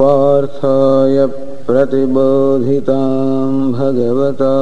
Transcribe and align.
पार्थाय 0.00 1.26
प्रतिबोधितां 1.66 3.00
भगवता 3.72 4.54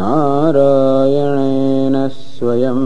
नारायणेन 0.00 1.96
स्वयं 2.14 2.80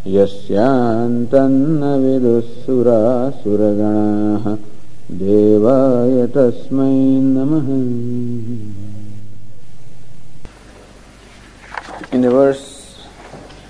यस्यान्तन्न 0.07 1.85
विदुःसुरासुरगणाः 1.85 4.57
देवाय 5.19 6.27
तस्मै 6.27 7.21
नमः। 7.23 7.69
In 12.15 12.21
the 12.25 12.31
verse, 12.31 12.65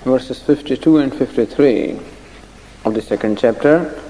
verses 0.05 0.39
52 0.49 0.97
and 1.03 1.13
53 1.13 1.99
of 2.85 2.93
the 2.93 3.01
second 3.01 3.37
chapter, 3.37 4.01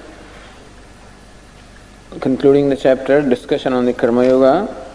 concluding 2.19 2.69
the 2.69 2.75
chapter, 2.75 3.21
discussion 3.21 3.73
on 3.73 3.85
the 3.85 3.93
Karma 3.93 4.25
Yoga, 4.25 4.85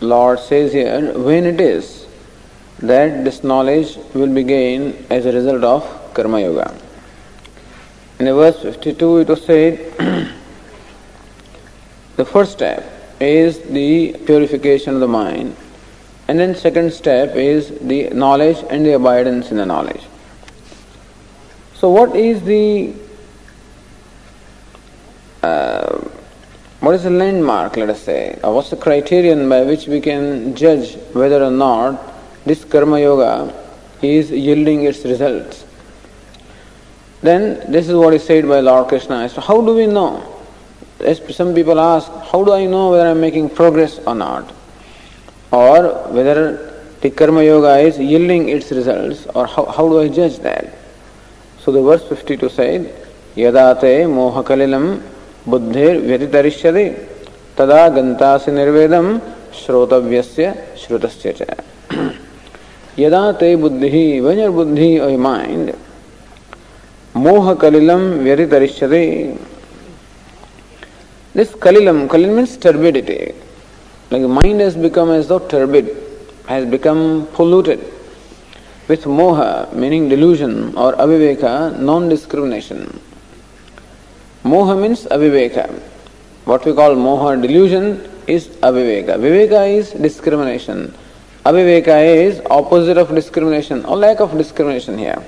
Lord 0.00 0.38
says 0.38 0.72
here, 0.72 1.12
when 1.18 1.44
it 1.44 1.60
is 1.60 2.06
that 2.78 3.24
this 3.24 3.42
knowledge 3.42 3.98
will 4.14 4.32
be 4.32 4.44
gained 4.44 5.06
as 5.10 5.26
a 5.26 5.32
result 5.32 5.64
of 5.64 6.14
Karma 6.14 6.40
Yoga. 6.40 6.74
In 8.18 8.26
the 8.26 8.34
verse 8.34 8.62
52 8.62 9.18
it 9.18 9.28
was 9.28 9.44
said, 9.44 9.78
the 12.16 12.24
first 12.24 12.52
step 12.52 13.16
is 13.20 13.60
the 13.60 14.12
purification 14.26 14.94
of 14.94 15.00
the 15.00 15.08
mind 15.08 15.56
and 16.28 16.38
then 16.38 16.54
second 16.54 16.92
step 16.92 17.34
is 17.34 17.70
the 17.80 18.10
knowledge 18.10 18.58
and 18.68 18.84
the 18.84 18.92
abidance 18.92 19.50
in 19.50 19.56
the 19.56 19.64
knowledge. 19.64 20.02
So 21.78 21.90
what 21.90 22.14
is 22.16 22.42
the 22.42 22.94
uh, 25.42 25.98
what 26.80 26.94
is 26.94 27.04
the 27.04 27.10
landmark, 27.10 27.76
let 27.76 27.90
us 27.90 28.02
say, 28.02 28.38
or 28.42 28.54
what's 28.54 28.70
the 28.70 28.76
criterion 28.76 29.48
by 29.48 29.62
which 29.62 29.86
we 29.86 30.00
can 30.00 30.54
judge 30.54 30.94
whether 31.12 31.42
or 31.42 31.50
not 31.50 32.00
this 32.44 32.64
karma 32.64 33.00
yoga 33.00 33.54
is 34.02 34.30
yielding 34.30 34.84
its 34.84 35.04
results? 35.04 35.64
Then 37.20 37.70
this 37.70 37.88
is 37.88 37.94
what 37.94 38.14
is 38.14 38.24
said 38.24 38.46
by 38.48 38.60
Lord 38.60 38.88
Krishna. 38.88 39.28
So 39.28 39.40
how 39.40 39.60
do 39.60 39.74
we 39.74 39.86
know? 39.86 40.34
As 41.00 41.20
some 41.34 41.54
people 41.54 41.78
ask, 41.80 42.10
how 42.30 42.44
do 42.44 42.52
I 42.52 42.66
know 42.66 42.90
whether 42.90 43.08
I'm 43.08 43.20
making 43.20 43.50
progress 43.50 43.98
or 44.06 44.14
not? 44.14 44.52
or 45.50 46.08
whether 46.12 46.82
the 47.00 47.10
karma 47.10 47.42
yoga 47.42 47.78
is 47.78 47.98
yielding 47.98 48.48
its 48.48 48.70
results 48.70 49.26
or 49.34 49.46
how, 49.46 49.64
how 49.66 49.88
do 49.88 50.00
I 50.00 50.08
judge 50.08 50.38
that? 50.38 50.77
So 51.68 51.72
the 51.72 51.82
verse 51.82 52.02
52 52.08 52.48
said, 52.48 52.94
Yadate 53.36 54.06
mohakalilam 54.08 55.02
buddhir 55.46 56.00
vyatitarishyade 56.00 57.06
tada 57.56 57.90
gantasi 57.94 58.48
nirvedam 58.56 59.20
shrotavyasya 59.52 60.76
shrutasya. 60.76 61.62
Yadate 62.96 63.60
buddhi, 63.60 64.18
when 64.22 64.38
your 64.38 64.50
buddhi 64.50 64.98
or 64.98 65.10
your 65.10 65.18
mind, 65.18 65.76
mohakalilam 67.12 68.22
vyatitarishyade 68.24 69.38
this 71.34 71.50
kalilam, 71.50 72.08
kalil 72.08 72.34
means 72.34 72.56
turbidity. 72.56 73.34
Like 74.10 74.22
the 74.22 74.28
mind 74.28 74.62
has 74.62 74.74
become 74.74 75.10
as 75.10 75.28
though 75.28 75.38
turbid, 75.38 75.94
has 76.46 76.64
become 76.64 77.28
polluted 77.34 77.97
with 78.88 79.04
moha, 79.04 79.70
meaning 79.74 80.08
delusion, 80.08 80.76
or 80.76 80.94
aviveka, 80.94 81.78
non 81.78 82.08
discrimination. 82.08 82.98
Moha 84.44 84.80
means 84.80 85.04
aviveka. 85.04 85.70
What 86.46 86.64
we 86.64 86.72
call 86.72 86.94
moha 86.96 87.40
delusion 87.40 88.10
is 88.26 88.48
aviveka. 88.48 89.18
Viveka 89.18 89.76
is 89.76 89.90
discrimination. 89.92 90.94
Aviveka 91.44 92.26
is 92.26 92.40
opposite 92.50 92.96
of 92.96 93.14
discrimination 93.14 93.84
or 93.84 93.96
lack 93.96 94.20
of 94.20 94.36
discrimination 94.38 94.96
here. 94.96 95.22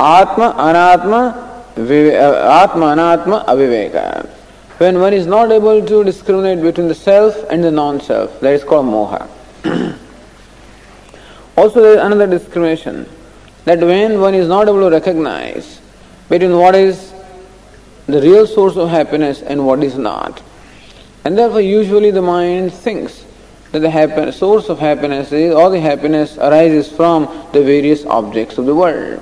Atma, 0.00 0.54
anatma, 0.56 1.36
uh, 1.76 2.62
atma, 2.62 2.86
anatma, 2.94 3.44
aviveka. 3.44 4.26
When 4.78 5.00
one 5.00 5.12
is 5.12 5.26
not 5.26 5.52
able 5.52 5.84
to 5.84 6.04
discriminate 6.04 6.62
between 6.62 6.88
the 6.88 6.94
self 6.94 7.34
and 7.50 7.62
the 7.62 7.70
non 7.70 8.00
self, 8.00 8.40
that 8.40 8.54
is 8.54 8.64
called 8.64 8.86
moha. 8.86 9.98
also, 11.58 11.82
there 11.82 11.94
is 11.94 11.98
another 11.98 12.26
discrimination 12.28 13.08
that 13.64 13.80
when 13.80 14.20
one 14.20 14.34
is 14.34 14.46
not 14.46 14.68
able 14.68 14.88
to 14.88 14.90
recognize 14.90 15.80
between 16.28 16.56
what 16.56 16.76
is 16.76 17.12
the 18.06 18.22
real 18.22 18.46
source 18.46 18.76
of 18.76 18.88
happiness 18.88 19.42
and 19.42 19.66
what 19.66 19.82
is 19.82 19.98
not. 19.98 20.40
And 21.24 21.36
therefore, 21.36 21.60
usually 21.60 22.12
the 22.12 22.22
mind 22.22 22.72
thinks 22.72 23.24
that 23.72 23.80
the 23.80 23.90
happiness, 23.90 24.36
source 24.36 24.68
of 24.68 24.78
happiness 24.78 25.32
is, 25.32 25.52
or 25.52 25.68
the 25.68 25.80
happiness 25.80 26.38
arises 26.38 26.90
from 26.90 27.24
the 27.52 27.62
various 27.62 28.06
objects 28.06 28.56
of 28.56 28.66
the 28.66 28.74
world. 28.74 29.20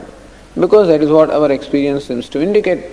Because 0.54 0.88
that 0.88 1.02
is 1.02 1.10
what 1.10 1.30
our 1.30 1.50
experience 1.50 2.04
seems 2.04 2.28
to 2.28 2.42
indicate. 2.42 2.84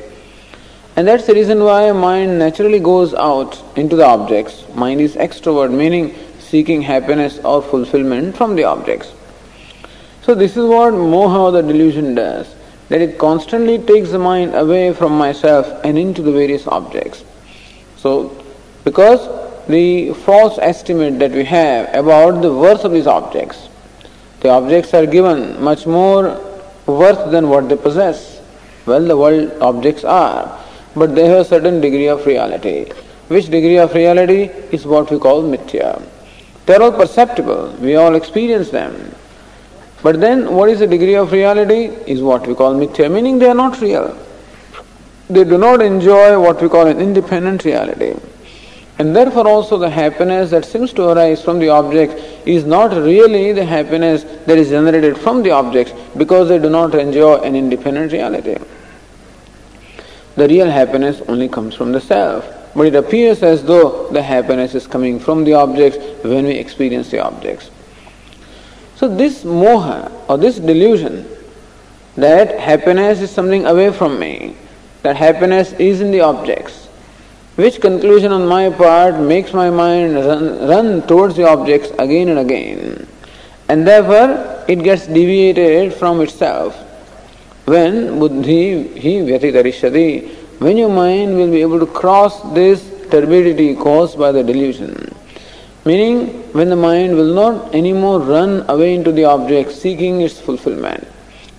And 0.95 1.05
that's 1.05 1.27
the 1.27 1.33
reason 1.33 1.63
why 1.63 1.91
mind 1.91 2.39
naturally 2.39 2.79
goes 2.79 3.13
out 3.13 3.61
into 3.75 3.97
the 3.97 4.05
objects. 4.05 4.63
Mind 4.73 5.01
is 5.01 5.15
extrovert, 5.15 5.71
meaning 5.71 6.15
seeking 6.39 6.81
happiness 6.81 7.39
or 7.39 7.61
fulfillment 7.61 8.37
from 8.37 8.55
the 8.55 8.63
objects. 8.63 9.11
So 10.23 10.33
this 10.33 10.57
is 10.57 10.65
what 10.65 10.93
moha 10.93 11.51
the 11.51 11.61
delusion 11.61 12.15
does, 12.15 12.53
that 12.89 13.01
it 13.01 13.17
constantly 13.17 13.77
takes 13.77 14.11
the 14.11 14.19
mind 14.19 14.55
away 14.55 14.93
from 14.93 15.17
myself 15.17 15.67
and 15.83 15.97
into 15.97 16.21
the 16.21 16.31
various 16.31 16.65
objects. 16.67 17.23
So 17.97 18.43
because 18.83 19.21
the 19.67 20.13
false 20.13 20.57
estimate 20.59 21.19
that 21.19 21.31
we 21.31 21.45
have 21.45 21.93
about 21.93 22.41
the 22.41 22.53
worth 22.53 22.83
of 22.83 22.91
these 22.91 23.07
objects, 23.07 23.69
the 24.39 24.49
objects 24.49 24.93
are 24.93 25.05
given 25.05 25.61
much 25.61 25.85
more 25.85 26.39
worth 26.85 27.31
than 27.31 27.49
what 27.49 27.69
they 27.69 27.77
possess. 27.77 28.41
Well, 28.85 29.05
the 29.05 29.15
world 29.15 29.51
objects 29.61 30.03
are 30.03 30.63
but 30.95 31.15
they 31.15 31.25
have 31.25 31.39
a 31.39 31.45
certain 31.45 31.81
degree 31.81 32.07
of 32.07 32.25
reality. 32.25 32.91
Which 33.27 33.49
degree 33.49 33.77
of 33.77 33.93
reality 33.93 34.43
is 34.71 34.85
what 34.85 35.09
we 35.09 35.17
call 35.17 35.43
mithya. 35.43 36.01
They 36.65 36.75
are 36.75 36.83
all 36.83 36.91
perceptible, 36.91 37.75
we 37.79 37.95
all 37.95 38.15
experience 38.15 38.69
them. 38.69 39.15
But 40.03 40.19
then 40.19 40.53
what 40.53 40.69
is 40.69 40.79
the 40.79 40.87
degree 40.87 41.15
of 41.15 41.31
reality 41.31 41.85
is 42.05 42.21
what 42.21 42.45
we 42.45 42.53
call 42.53 42.75
mithya, 42.75 43.09
meaning 43.09 43.39
they 43.39 43.47
are 43.47 43.55
not 43.55 43.79
real. 43.79 44.17
They 45.29 45.45
do 45.45 45.57
not 45.57 45.81
enjoy 45.81 46.39
what 46.39 46.61
we 46.61 46.67
call 46.67 46.87
an 46.87 46.99
independent 46.99 47.63
reality. 47.63 48.13
And 48.99 49.15
therefore 49.15 49.47
also 49.47 49.77
the 49.77 49.89
happiness 49.89 50.51
that 50.51 50.65
seems 50.65 50.91
to 50.93 51.09
arise 51.09 51.41
from 51.41 51.59
the 51.59 51.69
objects 51.69 52.21
is 52.45 52.65
not 52.65 52.91
really 52.91 53.53
the 53.53 53.65
happiness 53.65 54.23
that 54.45 54.57
is 54.57 54.69
generated 54.69 55.17
from 55.17 55.41
the 55.41 55.51
objects 55.51 55.93
because 56.17 56.49
they 56.49 56.59
do 56.59 56.69
not 56.69 56.93
enjoy 56.93 57.37
an 57.37 57.55
independent 57.55 58.11
reality. 58.11 58.57
The 60.35 60.47
real 60.47 60.69
happiness 60.69 61.21
only 61.27 61.47
comes 61.47 61.75
from 61.75 61.93
the 61.93 62.01
self. 62.01 62.45
But 62.75 62.87
it 62.87 62.95
appears 62.95 63.41
as 63.43 63.63
though 63.63 64.09
the 64.09 64.21
happiness 64.21 64.75
is 64.75 64.87
coming 64.87 65.19
from 65.19 65.43
the 65.43 65.53
objects 65.53 65.97
when 66.23 66.45
we 66.45 66.55
experience 66.55 67.09
the 67.09 67.19
objects. 67.19 67.69
So 68.95 69.07
this 69.07 69.43
moha 69.43 70.11
or 70.29 70.37
this 70.37 70.59
delusion 70.59 71.27
that 72.15 72.59
happiness 72.59 73.21
is 73.21 73.31
something 73.31 73.65
away 73.65 73.91
from 73.91 74.19
me, 74.19 74.55
that 75.01 75.15
happiness 75.15 75.73
is 75.73 75.99
in 75.99 76.11
the 76.11 76.21
objects, 76.21 76.87
which 77.55 77.81
conclusion 77.81 78.31
on 78.31 78.47
my 78.47 78.69
part 78.69 79.19
makes 79.19 79.53
my 79.53 79.69
mind 79.69 80.15
run, 80.15 80.67
run 80.67 81.07
towards 81.07 81.35
the 81.35 81.47
objects 81.47 81.89
again 81.99 82.29
and 82.29 82.39
again, 82.39 83.07
and 83.67 83.87
therefore 83.87 84.63
it 84.67 84.83
gets 84.83 85.07
deviated 85.07 85.93
from 85.93 86.21
itself. 86.21 86.75
When 87.65 88.19
buddhi 88.19 88.87
hi 88.93 89.23
vyatitarishati, 89.25 90.59
when 90.59 90.77
your 90.77 90.89
mind 90.89 91.35
will 91.35 91.49
be 91.49 91.61
able 91.61 91.79
to 91.79 91.87
cross 91.87 92.41
this 92.53 92.83
turbidity 93.09 93.75
caused 93.75 94.19
by 94.19 94.31
the 94.31 94.43
delusion, 94.43 95.15
meaning 95.85 96.42
when 96.52 96.70
the 96.70 96.76
mind 96.76 97.16
will 97.16 97.34
not 97.34 97.74
anymore 97.74 98.20
run 98.20 98.64
away 98.68 98.94
into 98.94 99.12
the 99.12 99.24
object 99.24 99.72
seeking 99.72 100.20
its 100.20 100.40
fulfillment. 100.40 101.06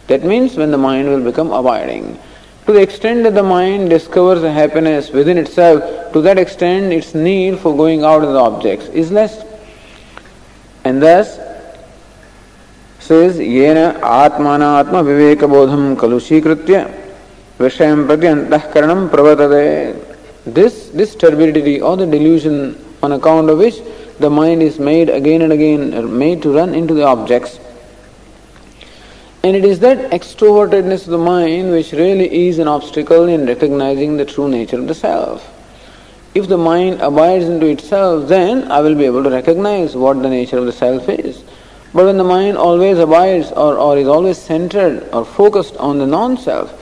That 0.08 0.24
means 0.24 0.58
when 0.58 0.72
the 0.72 0.78
mind 0.78 1.08
will 1.08 1.24
become 1.24 1.52
abiding. 1.52 2.18
To 2.66 2.74
the 2.74 2.82
extent 2.82 3.24
that 3.24 3.36
the 3.36 3.44
mind 3.44 3.90
discovers 3.90 4.44
a 4.44 4.52
happiness 4.52 5.12
within 5.12 5.38
itself, 5.38 6.14
to 6.14 6.22
that 6.22 6.38
extent 6.38 6.94
its 6.94 7.14
need 7.14 7.60
for 7.60 7.76
going 7.76 8.04
out 8.04 8.24
in 8.24 8.34
the 8.34 8.40
objects 8.40 8.88
is 8.88 9.12
less. 9.12 9.44
And 10.84 11.02
thus, 11.02 11.40
says, 13.00 13.40
येन 13.40 13.78
आत्मानात्म 14.04 15.00
विवेक 15.10 15.44
बोधम 15.44 15.96
कलुषीकृत्य 16.02 16.86
विषयं 17.60 18.06
प्रति 18.08 18.28
अंतःकरणं 18.28 19.08
प्रवर्तते 19.08 19.66
this 20.46 20.90
this 20.90 21.16
turbidity 21.16 21.82
or 21.82 21.98
the 21.98 22.06
delusion 22.06 22.78
on 23.04 23.12
account 23.12 23.50
of 23.50 23.58
which 23.58 23.80
the 24.19 24.31
mind 24.31 24.63
is 24.63 24.79
made 24.79 25.09
again 25.09 25.43
and 25.43 25.53
again 25.53 26.19
made 26.19 26.43
to 26.43 26.53
run 26.53 26.75
into 26.75 26.95
the 26.95 27.05
objects 27.05 27.59
and 29.45 29.55
it 29.55 29.67
is 29.67 29.81
that 29.81 30.11
extrovertedness 30.11 31.05
of 31.05 31.11
the 31.11 31.19
mind 31.19 31.71
which 31.71 31.93
really 31.93 32.49
is 32.49 32.59
an 32.59 32.67
obstacle 32.67 33.29
in 33.29 33.45
recognizing 33.45 34.17
the 34.17 34.25
true 34.25 34.49
nature 34.49 34.79
of 34.79 34.89
the 34.89 34.95
self. 34.95 35.47
If 36.35 36.49
the 36.49 36.57
mind 36.57 37.03
abides 37.03 37.45
into 37.45 37.67
itself, 37.67 38.27
then 38.27 38.73
I 38.73 38.81
will 38.81 38.95
be 38.95 39.05
able 39.05 39.23
to 39.23 39.29
recognize 39.29 39.95
what 39.95 40.23
the 40.23 40.31
nature 40.31 40.57
of 40.57 40.65
the 40.65 40.73
self 40.73 41.11
is. 41.11 41.45
But 41.93 42.07
when 42.07 42.17
the 42.17 42.25
mind 42.25 42.57
always 42.57 42.99
abides 42.99 43.53
or, 43.53 43.77
or 43.77 43.99
is 43.99 44.09
always 44.09 44.39
centered 44.39 45.07
or 45.13 45.27
focused 45.27 45.77
on 45.77 45.99
the 45.99 46.07
non 46.07 46.39
self, 46.39 46.73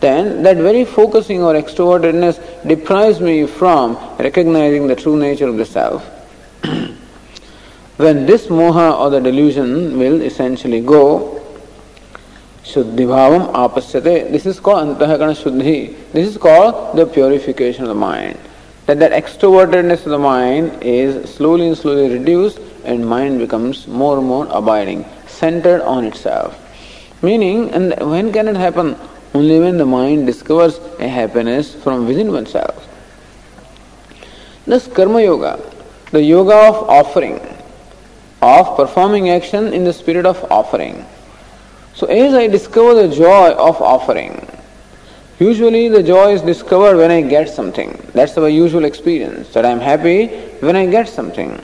then 0.00 0.42
that 0.42 0.56
very 0.56 0.86
focusing 0.86 1.42
or 1.42 1.52
extrovertedness 1.52 2.66
deprives 2.66 3.20
me 3.20 3.46
from 3.46 3.94
recognizing 4.18 4.86
the 4.86 4.96
true 4.96 5.18
nature 5.18 5.48
of 5.48 5.58
the 5.58 5.66
self. 5.66 6.15
when 7.96 8.26
this 8.26 8.46
moha 8.46 8.98
or 8.98 9.10
the 9.10 9.20
delusion 9.20 9.98
will 9.98 10.20
essentially 10.20 10.80
go, 10.80 11.36
Shuddhi 12.66 13.06
bhavam 13.06 13.52
apasyate. 13.52 14.32
This 14.32 14.44
is 14.44 14.58
called 14.58 14.98
antahkarana 14.98 15.36
shuddhi. 15.40 15.94
This 16.12 16.26
is 16.26 16.36
called 16.36 16.96
the 16.96 17.06
purification 17.06 17.84
of 17.84 17.88
the 17.88 17.94
mind. 17.94 18.38
That 18.86 18.98
that 18.98 19.12
extrovertedness 19.12 20.04
of 20.04 20.10
the 20.10 20.18
mind 20.18 20.82
is 20.82 21.32
slowly 21.32 21.68
and 21.68 21.78
slowly 21.78 22.10
reduced 22.10 22.58
and 22.84 23.06
mind 23.06 23.38
becomes 23.38 23.86
more 23.86 24.18
and 24.18 24.26
more 24.26 24.48
abiding, 24.50 25.04
centered 25.28 25.80
on 25.82 26.04
itself. 26.04 26.58
Meaning, 27.22 27.70
and 27.70 27.94
when 28.10 28.32
can 28.32 28.48
it 28.48 28.56
happen? 28.56 28.96
Only 29.32 29.60
when 29.60 29.78
the 29.78 29.86
mind 29.86 30.26
discovers 30.26 30.78
a 30.98 31.08
happiness 31.08 31.72
from 31.72 32.06
within 32.06 32.32
oneself. 32.32 32.88
Thus, 34.66 34.88
karma 34.88 35.22
yoga, 35.22 35.60
the 36.10 36.22
yoga 36.22 36.54
of 36.54 36.88
offering, 36.88 37.40
of 38.42 38.76
performing 38.76 39.30
action 39.30 39.72
in 39.72 39.84
the 39.84 39.92
spirit 39.92 40.26
of 40.26 40.44
offering 40.50 41.04
so 41.96 42.06
as 42.08 42.34
I 42.34 42.46
discover 42.46 42.92
the 42.92 43.08
joy 43.08 43.52
of 43.52 43.80
offering, 43.80 44.46
usually 45.38 45.88
the 45.88 46.02
joy 46.02 46.34
is 46.34 46.42
discovered 46.42 46.98
when 46.98 47.10
I 47.10 47.22
get 47.22 47.48
something. 47.48 47.98
That's 48.12 48.36
our 48.36 48.50
usual 48.50 48.84
experience, 48.84 49.48
that 49.54 49.64
I'm 49.64 49.80
happy 49.80 50.26
when 50.60 50.76
I 50.76 50.84
get 50.84 51.08
something. 51.08 51.58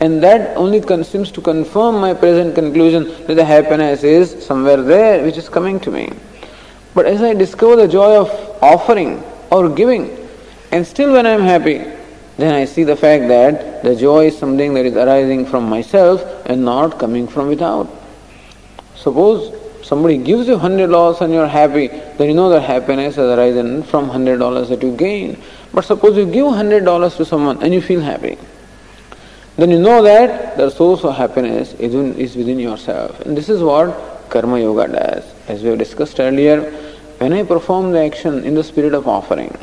And 0.00 0.20
that 0.24 0.56
only 0.56 0.82
seems 1.04 1.30
to 1.30 1.40
confirm 1.40 2.00
my 2.00 2.14
present 2.14 2.56
conclusion 2.56 3.04
that 3.28 3.36
the 3.36 3.44
happiness 3.44 4.02
is 4.02 4.44
somewhere 4.44 4.82
there 4.82 5.22
which 5.22 5.36
is 5.36 5.48
coming 5.48 5.78
to 5.80 5.92
me. 5.92 6.10
But 6.92 7.06
as 7.06 7.22
I 7.22 7.32
discover 7.32 7.76
the 7.76 7.86
joy 7.86 8.16
of 8.16 8.28
offering 8.60 9.22
or 9.52 9.68
giving, 9.68 10.18
and 10.72 10.84
still 10.84 11.12
when 11.12 11.26
I'm 11.26 11.42
happy, 11.42 11.84
then 12.36 12.54
I 12.54 12.64
see 12.66 12.84
the 12.84 12.96
fact 12.96 13.28
that 13.28 13.82
the 13.82 13.96
joy 13.96 14.26
is 14.26 14.38
something 14.38 14.74
that 14.74 14.84
is 14.84 14.94
arising 14.94 15.46
from 15.46 15.68
myself 15.68 16.22
and 16.46 16.64
not 16.64 16.98
coming 16.98 17.26
from 17.26 17.48
without. 17.48 17.88
Suppose 18.94 19.54
somebody 19.86 20.18
gives 20.18 20.48
you 20.48 20.58
hundred 20.58 20.88
dollars 20.88 21.20
and 21.20 21.32
you're 21.32 21.46
happy, 21.46 21.86
then 21.88 22.28
you 22.28 22.34
know 22.34 22.48
that 22.50 22.62
happiness 22.62 23.16
has 23.16 23.38
arisen 23.38 23.82
from 23.82 24.08
hundred 24.08 24.38
dollars 24.38 24.68
that 24.68 24.82
you 24.82 24.94
gain. 24.96 25.40
But 25.72 25.84
suppose 25.84 26.16
you 26.16 26.30
give 26.30 26.46
hundred 26.48 26.84
dollars 26.84 27.16
to 27.16 27.24
someone 27.24 27.62
and 27.62 27.72
you 27.72 27.80
feel 27.80 28.00
happy, 28.00 28.36
then 29.56 29.70
you 29.70 29.78
know 29.78 30.02
that 30.02 30.56
the 30.56 30.70
source 30.70 31.04
of 31.04 31.16
happiness 31.16 31.72
is, 31.74 31.94
in, 31.94 32.14
is 32.16 32.36
within 32.36 32.58
yourself. 32.58 33.20
And 33.20 33.36
this 33.36 33.48
is 33.48 33.62
what 33.62 34.28
karma 34.28 34.60
yoga 34.60 34.88
does. 34.88 35.24
As 35.48 35.62
we 35.62 35.70
have 35.70 35.78
discussed 35.78 36.20
earlier, 36.20 36.70
when 37.18 37.32
I 37.32 37.44
perform 37.44 37.92
the 37.92 38.00
action 38.00 38.44
in 38.44 38.54
the 38.54 38.64
spirit 38.64 38.92
of 38.92 39.08
offering, 39.08 39.56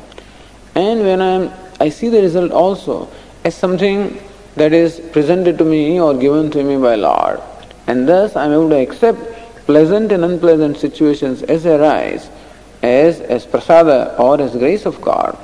and 0.73 1.01
when 1.01 1.21
I'm, 1.21 1.51
I 1.83 1.89
see 1.89 2.07
the 2.07 2.21
result 2.21 2.51
also 2.51 3.09
as 3.43 3.55
something 3.55 4.17
that 4.55 4.71
is 4.71 5.01
presented 5.11 5.57
to 5.57 5.65
me 5.65 5.99
or 5.99 6.13
given 6.13 6.49
to 6.51 6.63
me 6.63 6.77
by 6.77 6.95
Lord, 6.95 7.41
and 7.87 8.07
thus 8.07 8.37
I'm 8.37 8.53
able 8.53 8.69
to 8.69 8.79
accept 8.79 9.19
pleasant 9.65 10.13
and 10.13 10.23
unpleasant 10.23 10.77
situations 10.77 11.43
as 11.43 11.63
they 11.63 11.75
arise 11.75 12.29
as, 12.81 13.19
as 13.19 13.45
prasada 13.45 14.17
or 14.17 14.39
as 14.39 14.55
grace 14.55 14.85
of 14.85 15.01
God, 15.01 15.37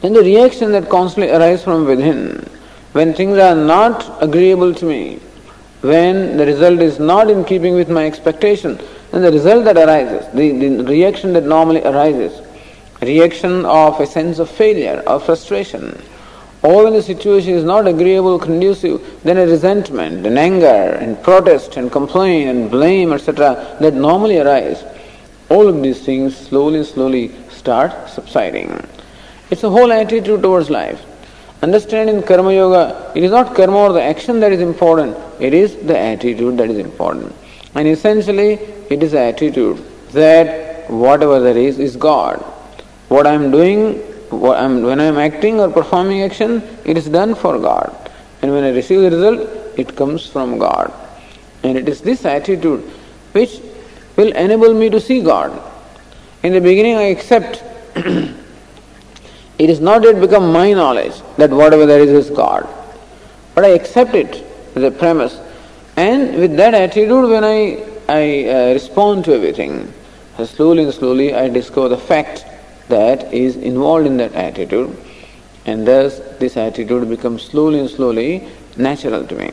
then 0.00 0.12
the 0.12 0.22
reaction 0.22 0.72
that 0.72 0.88
constantly 0.88 1.30
arises 1.30 1.62
from 1.62 1.84
within, 1.84 2.48
when 2.92 3.14
things 3.14 3.38
are 3.38 3.54
not 3.54 4.20
agreeable 4.20 4.74
to 4.74 4.84
me, 4.84 5.20
when 5.82 6.36
the 6.36 6.46
result 6.46 6.80
is 6.80 6.98
not 6.98 7.30
in 7.30 7.44
keeping 7.44 7.76
with 7.76 7.88
my 7.88 8.06
expectation, 8.06 8.76
then 9.12 9.22
the 9.22 9.30
result 9.30 9.64
that 9.66 9.76
arises, 9.76 10.26
the, 10.34 10.50
the 10.50 10.84
reaction 10.84 11.32
that 11.34 11.44
normally 11.44 11.82
arises, 11.84 12.40
reaction 13.00 13.64
of 13.64 14.00
a 14.00 14.06
sense 14.06 14.38
of 14.38 14.50
failure 14.50 15.02
or 15.06 15.20
frustration, 15.20 16.00
or 16.62 16.84
when 16.84 16.92
the 16.92 17.02
situation 17.02 17.54
is 17.54 17.64
not 17.64 17.88
agreeable, 17.88 18.38
conducive, 18.38 19.00
then 19.22 19.38
a 19.38 19.46
resentment 19.46 20.26
and 20.26 20.38
anger 20.38 20.66
and 20.66 21.22
protest 21.22 21.76
and 21.76 21.90
complaint 21.90 22.50
and 22.50 22.70
blame, 22.70 23.12
etc., 23.12 23.76
that 23.80 23.94
normally 23.94 24.38
arise, 24.38 24.84
all 25.48 25.66
of 25.68 25.82
these 25.82 26.04
things 26.04 26.36
slowly, 26.36 26.84
slowly 26.84 27.32
start 27.48 28.10
subsiding. 28.10 28.86
It's 29.50 29.64
a 29.64 29.70
whole 29.70 29.90
attitude 29.90 30.42
towards 30.42 30.68
life. 30.68 31.04
Understanding 31.62 32.22
karma 32.22 32.52
yoga, 32.52 33.12
it 33.14 33.22
is 33.22 33.30
not 33.30 33.54
karma 33.54 33.76
or 33.76 33.92
the 33.92 34.02
action 34.02 34.40
that 34.40 34.52
is 34.52 34.60
important, 34.60 35.16
it 35.40 35.54
is 35.54 35.76
the 35.76 35.98
attitude 35.98 36.58
that 36.58 36.70
is 36.70 36.78
important. 36.78 37.34
And 37.74 37.88
essentially, 37.88 38.54
it 38.90 39.02
is 39.02 39.14
attitude 39.14 39.78
that 40.12 40.90
whatever 40.90 41.40
there 41.40 41.56
is 41.56 41.78
is 41.78 41.96
God. 41.96 42.44
What 43.10 43.26
I 43.26 43.32
am 43.32 43.50
doing 43.50 43.94
when 44.30 45.00
I 45.00 45.04
am 45.04 45.18
acting 45.18 45.58
or 45.58 45.68
performing 45.68 46.22
action, 46.22 46.62
it 46.84 46.96
is 46.96 47.08
done 47.08 47.34
for 47.34 47.58
God. 47.58 47.94
And 48.40 48.52
when 48.52 48.62
I 48.62 48.70
receive 48.70 49.00
the 49.00 49.10
result, 49.10 49.48
it 49.76 49.96
comes 49.96 50.26
from 50.26 50.58
God. 50.58 50.92
And 51.64 51.76
it 51.76 51.88
is 51.88 52.00
this 52.00 52.24
attitude 52.24 52.80
which 53.32 53.60
will 54.16 54.32
enable 54.32 54.72
me 54.74 54.90
to 54.90 55.00
see 55.00 55.20
God. 55.20 55.60
In 56.44 56.52
the 56.52 56.60
beginning, 56.60 56.94
I 56.94 57.08
accept 57.16 57.64
it 57.96 58.34
is 59.58 59.80
not 59.80 60.04
yet 60.04 60.20
become 60.20 60.52
my 60.52 60.72
knowledge 60.72 61.20
that 61.36 61.50
whatever 61.50 61.86
there 61.86 62.00
is 62.00 62.10
is 62.10 62.30
God. 62.30 62.68
But 63.56 63.64
I 63.64 63.70
accept 63.70 64.14
it 64.14 64.44
as 64.76 64.84
a 64.84 64.90
premise. 64.92 65.36
And 65.96 66.36
with 66.36 66.56
that 66.58 66.74
attitude, 66.74 67.28
when 67.28 67.42
I, 67.42 67.84
I 68.08 68.48
uh, 68.48 68.72
respond 68.72 69.24
to 69.24 69.34
everything, 69.34 69.92
slowly 70.46 70.84
and 70.84 70.94
slowly 70.94 71.34
I 71.34 71.48
discover 71.48 71.88
the 71.88 71.98
fact 71.98 72.44
that 72.90 73.32
is 73.32 73.56
involved 73.56 74.06
in 74.06 74.16
that 74.18 74.34
attitude, 74.34 74.96
and 75.66 75.86
thus 75.86 76.20
this 76.38 76.56
attitude 76.56 77.08
becomes 77.08 77.42
slowly 77.42 77.80
and 77.80 77.90
slowly 77.90 78.46
natural 78.76 79.26
to 79.26 79.34
me. 79.34 79.50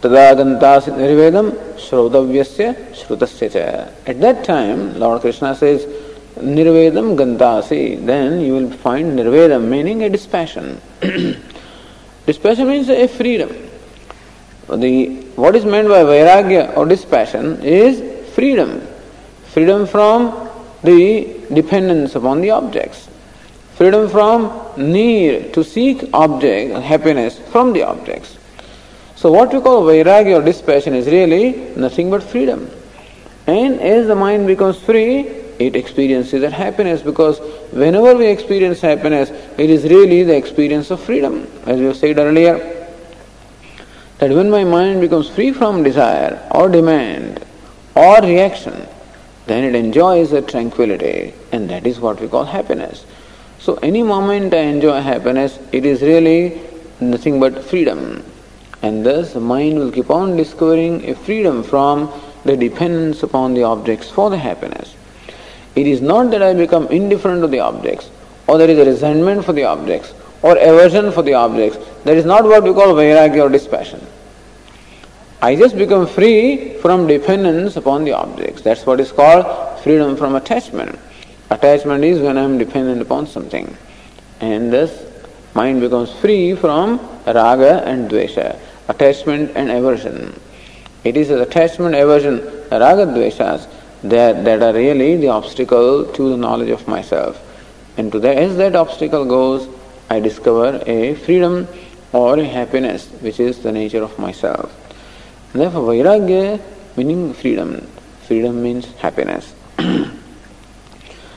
Tadagantas 0.00 0.84
nirvedam 0.88 1.52
shrodavyasya 1.76 2.92
shrutasya 2.92 3.90
At 4.06 4.20
that 4.20 4.44
time, 4.44 4.98
Lord 4.98 5.22
Krishna 5.22 5.54
says, 5.54 5.86
Nirvedam 6.36 7.16
gantasi, 7.16 8.04
then 8.04 8.40
you 8.40 8.54
will 8.54 8.70
find 8.70 9.18
nirvedam, 9.18 9.68
meaning 9.68 10.02
a 10.02 10.10
dispassion. 10.10 10.80
dispassion 12.26 12.68
means 12.68 12.88
a 12.90 13.06
freedom. 13.06 13.50
The, 14.68 15.20
what 15.36 15.54
is 15.54 15.64
meant 15.64 15.88
by 15.88 16.02
vairagya 16.02 16.76
or 16.76 16.86
dispassion 16.86 17.62
is 17.62 18.02
freedom. 18.34 18.82
Freedom 19.52 19.86
from 19.86 20.50
the 20.82 21.43
dependence 21.54 22.14
upon 22.14 22.40
the 22.40 22.50
objects. 22.50 23.08
Freedom 23.76 24.08
from 24.08 24.52
need 24.76 25.52
to 25.54 25.64
seek 25.64 26.08
object 26.12 26.74
happiness 26.80 27.38
from 27.50 27.72
the 27.72 27.82
objects. 27.82 28.38
So 29.16 29.32
what 29.32 29.52
we 29.52 29.60
call 29.60 29.82
vairagya 29.84 30.40
or 30.40 30.44
dispassion 30.44 30.94
is 30.94 31.06
really 31.06 31.74
nothing 31.76 32.10
but 32.10 32.22
freedom. 32.22 32.70
And 33.46 33.80
as 33.80 34.06
the 34.06 34.14
mind 34.14 34.46
becomes 34.46 34.78
free, 34.78 35.20
it 35.58 35.76
experiences 35.76 36.40
that 36.40 36.52
happiness 36.52 37.02
because 37.02 37.38
whenever 37.72 38.16
we 38.16 38.26
experience 38.26 38.80
happiness, 38.80 39.30
it 39.58 39.70
is 39.70 39.84
really 39.84 40.22
the 40.22 40.36
experience 40.36 40.90
of 40.90 41.00
freedom, 41.00 41.46
as 41.66 41.80
we 41.80 41.92
said 41.94 42.18
earlier. 42.18 42.58
That 44.18 44.30
when 44.30 44.50
my 44.50 44.64
mind 44.64 45.00
becomes 45.00 45.28
free 45.28 45.52
from 45.52 45.82
desire 45.82 46.46
or 46.50 46.68
demand 46.68 47.44
or 47.94 48.20
reaction, 48.20 48.88
then 49.46 49.64
it 49.64 49.74
enjoys 49.74 50.32
a 50.32 50.40
tranquility, 50.40 51.34
and 51.52 51.68
that 51.68 51.86
is 51.86 52.00
what 52.00 52.20
we 52.20 52.28
call 52.28 52.44
happiness. 52.44 53.04
So, 53.58 53.74
any 53.76 54.02
moment 54.02 54.54
I 54.54 54.58
enjoy 54.58 55.00
happiness, 55.00 55.58
it 55.72 55.84
is 55.84 56.02
really 56.02 56.60
nothing 57.00 57.40
but 57.40 57.64
freedom. 57.64 58.24
And 58.82 59.04
thus, 59.04 59.32
the 59.32 59.40
mind 59.40 59.78
will 59.78 59.90
keep 59.90 60.10
on 60.10 60.36
discovering 60.36 61.08
a 61.08 61.14
freedom 61.14 61.62
from 61.62 62.10
the 62.44 62.56
dependence 62.56 63.22
upon 63.22 63.54
the 63.54 63.62
objects 63.62 64.10
for 64.10 64.30
the 64.30 64.38
happiness. 64.38 64.94
It 65.74 65.86
is 65.86 66.00
not 66.00 66.30
that 66.30 66.42
I 66.42 66.54
become 66.54 66.86
indifferent 66.88 67.42
to 67.42 67.48
the 67.48 67.60
objects, 67.60 68.10
or 68.46 68.58
there 68.58 68.68
is 68.68 68.78
a 68.78 68.84
resentment 68.84 69.44
for 69.44 69.52
the 69.52 69.64
objects, 69.64 70.12
or 70.42 70.56
aversion 70.58 71.10
for 71.10 71.22
the 71.22 71.34
objects. 71.34 71.78
That 72.04 72.16
is 72.16 72.24
not 72.24 72.44
what 72.44 72.62
we 72.62 72.72
call 72.72 72.94
vairagya 72.94 73.44
or 73.44 73.48
dispassion. 73.48 74.06
I 75.44 75.54
just 75.56 75.76
become 75.76 76.06
free 76.06 76.72
from 76.80 77.06
dependence 77.06 77.76
upon 77.76 78.04
the 78.04 78.12
objects. 78.12 78.62
That's 78.62 78.86
what 78.86 78.98
is 78.98 79.12
called 79.12 79.44
freedom 79.80 80.16
from 80.16 80.36
attachment. 80.36 80.98
Attachment 81.50 82.02
is 82.02 82.18
when 82.18 82.38
I 82.38 82.44
am 82.44 82.56
dependent 82.56 83.02
upon 83.02 83.26
something. 83.26 83.76
And 84.40 84.72
thus 84.72 84.90
mind 85.52 85.82
becomes 85.82 86.10
free 86.12 86.54
from 86.54 86.98
raga 87.26 87.86
and 87.86 88.10
dvesha, 88.10 88.58
attachment 88.88 89.52
and 89.54 89.70
aversion. 89.70 90.40
It 91.04 91.18
is 91.18 91.28
attachment, 91.28 91.94
aversion, 91.94 92.38
raga, 92.70 93.04
dveshas 93.04 93.68
that, 94.04 94.46
that 94.46 94.62
are 94.62 94.72
really 94.72 95.18
the 95.18 95.28
obstacle 95.28 96.06
to 96.06 96.30
the 96.30 96.38
knowledge 96.38 96.70
of 96.70 96.88
myself. 96.88 97.38
And 97.98 98.10
to 98.12 98.18
that, 98.20 98.38
as 98.38 98.56
that 98.56 98.74
obstacle 98.74 99.26
goes, 99.26 99.68
I 100.08 100.20
discover 100.20 100.82
a 100.86 101.16
freedom 101.16 101.68
or 102.14 102.38
a 102.38 102.44
happiness 102.46 103.08
which 103.20 103.40
is 103.40 103.58
the 103.58 103.72
nature 103.72 104.02
of 104.02 104.18
myself. 104.18 104.80
Therefore, 105.54 105.94
Vairagya 105.94 106.60
meaning 106.96 107.32
freedom. 107.32 107.86
Freedom 108.26 108.60
means 108.60 108.86
happiness. 108.96 109.54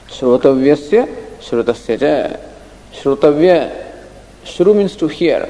Shrutavyasya, 0.07 1.05
Shrutasya 1.39 1.99
cha. 1.99 2.39
Shrutavya, 2.91 3.93
Shru 4.43 4.75
means 4.75 4.95
to 4.95 5.07
hear. 5.07 5.47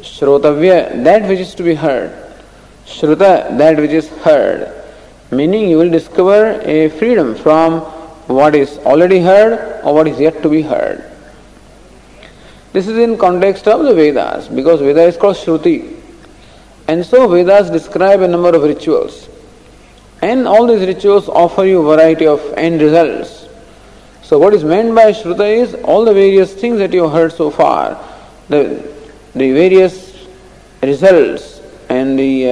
Shrutavya, 0.00 1.02
that 1.02 1.26
which 1.26 1.40
is 1.40 1.54
to 1.54 1.62
be 1.62 1.74
heard. 1.74 2.12
Shruta, 2.84 3.56
that 3.56 3.78
which 3.78 3.92
is 3.92 4.08
heard. 4.18 4.72
Meaning 5.30 5.70
you 5.70 5.78
will 5.78 5.90
discover 5.90 6.60
a 6.60 6.90
freedom 6.90 7.34
from 7.34 7.80
what 8.26 8.54
is 8.54 8.76
already 8.78 9.20
heard 9.20 9.80
or 9.82 9.94
what 9.94 10.06
is 10.06 10.20
yet 10.20 10.42
to 10.42 10.50
be 10.50 10.60
heard. 10.60 11.02
This 12.72 12.86
is 12.86 12.98
in 12.98 13.16
context 13.16 13.66
of 13.66 13.82
the 13.82 13.94
Vedas 13.94 14.48
because 14.48 14.80
Veda 14.80 15.04
is 15.04 15.16
called 15.16 15.36
Shruti. 15.36 15.95
And 16.88 17.04
so 17.04 17.28
Vedas 17.28 17.70
describe 17.70 18.20
a 18.20 18.28
number 18.28 18.54
of 18.54 18.62
rituals. 18.62 19.28
And 20.22 20.46
all 20.46 20.66
these 20.66 20.86
rituals 20.86 21.28
offer 21.28 21.64
you 21.64 21.80
a 21.80 21.96
variety 21.96 22.26
of 22.26 22.40
end 22.56 22.80
results. 22.80 23.48
So 24.22 24.38
what 24.38 24.54
is 24.54 24.64
meant 24.64 24.94
by 24.94 25.12
Shruta 25.12 25.46
is 25.46 25.74
all 25.74 26.04
the 26.04 26.14
various 26.14 26.52
things 26.54 26.78
that 26.78 26.92
you 26.92 27.02
have 27.04 27.12
heard 27.12 27.32
so 27.32 27.50
far, 27.50 28.02
the, 28.48 28.92
the 29.34 29.52
various 29.52 30.26
results 30.82 31.60
and 31.88 32.18
the, 32.18 32.50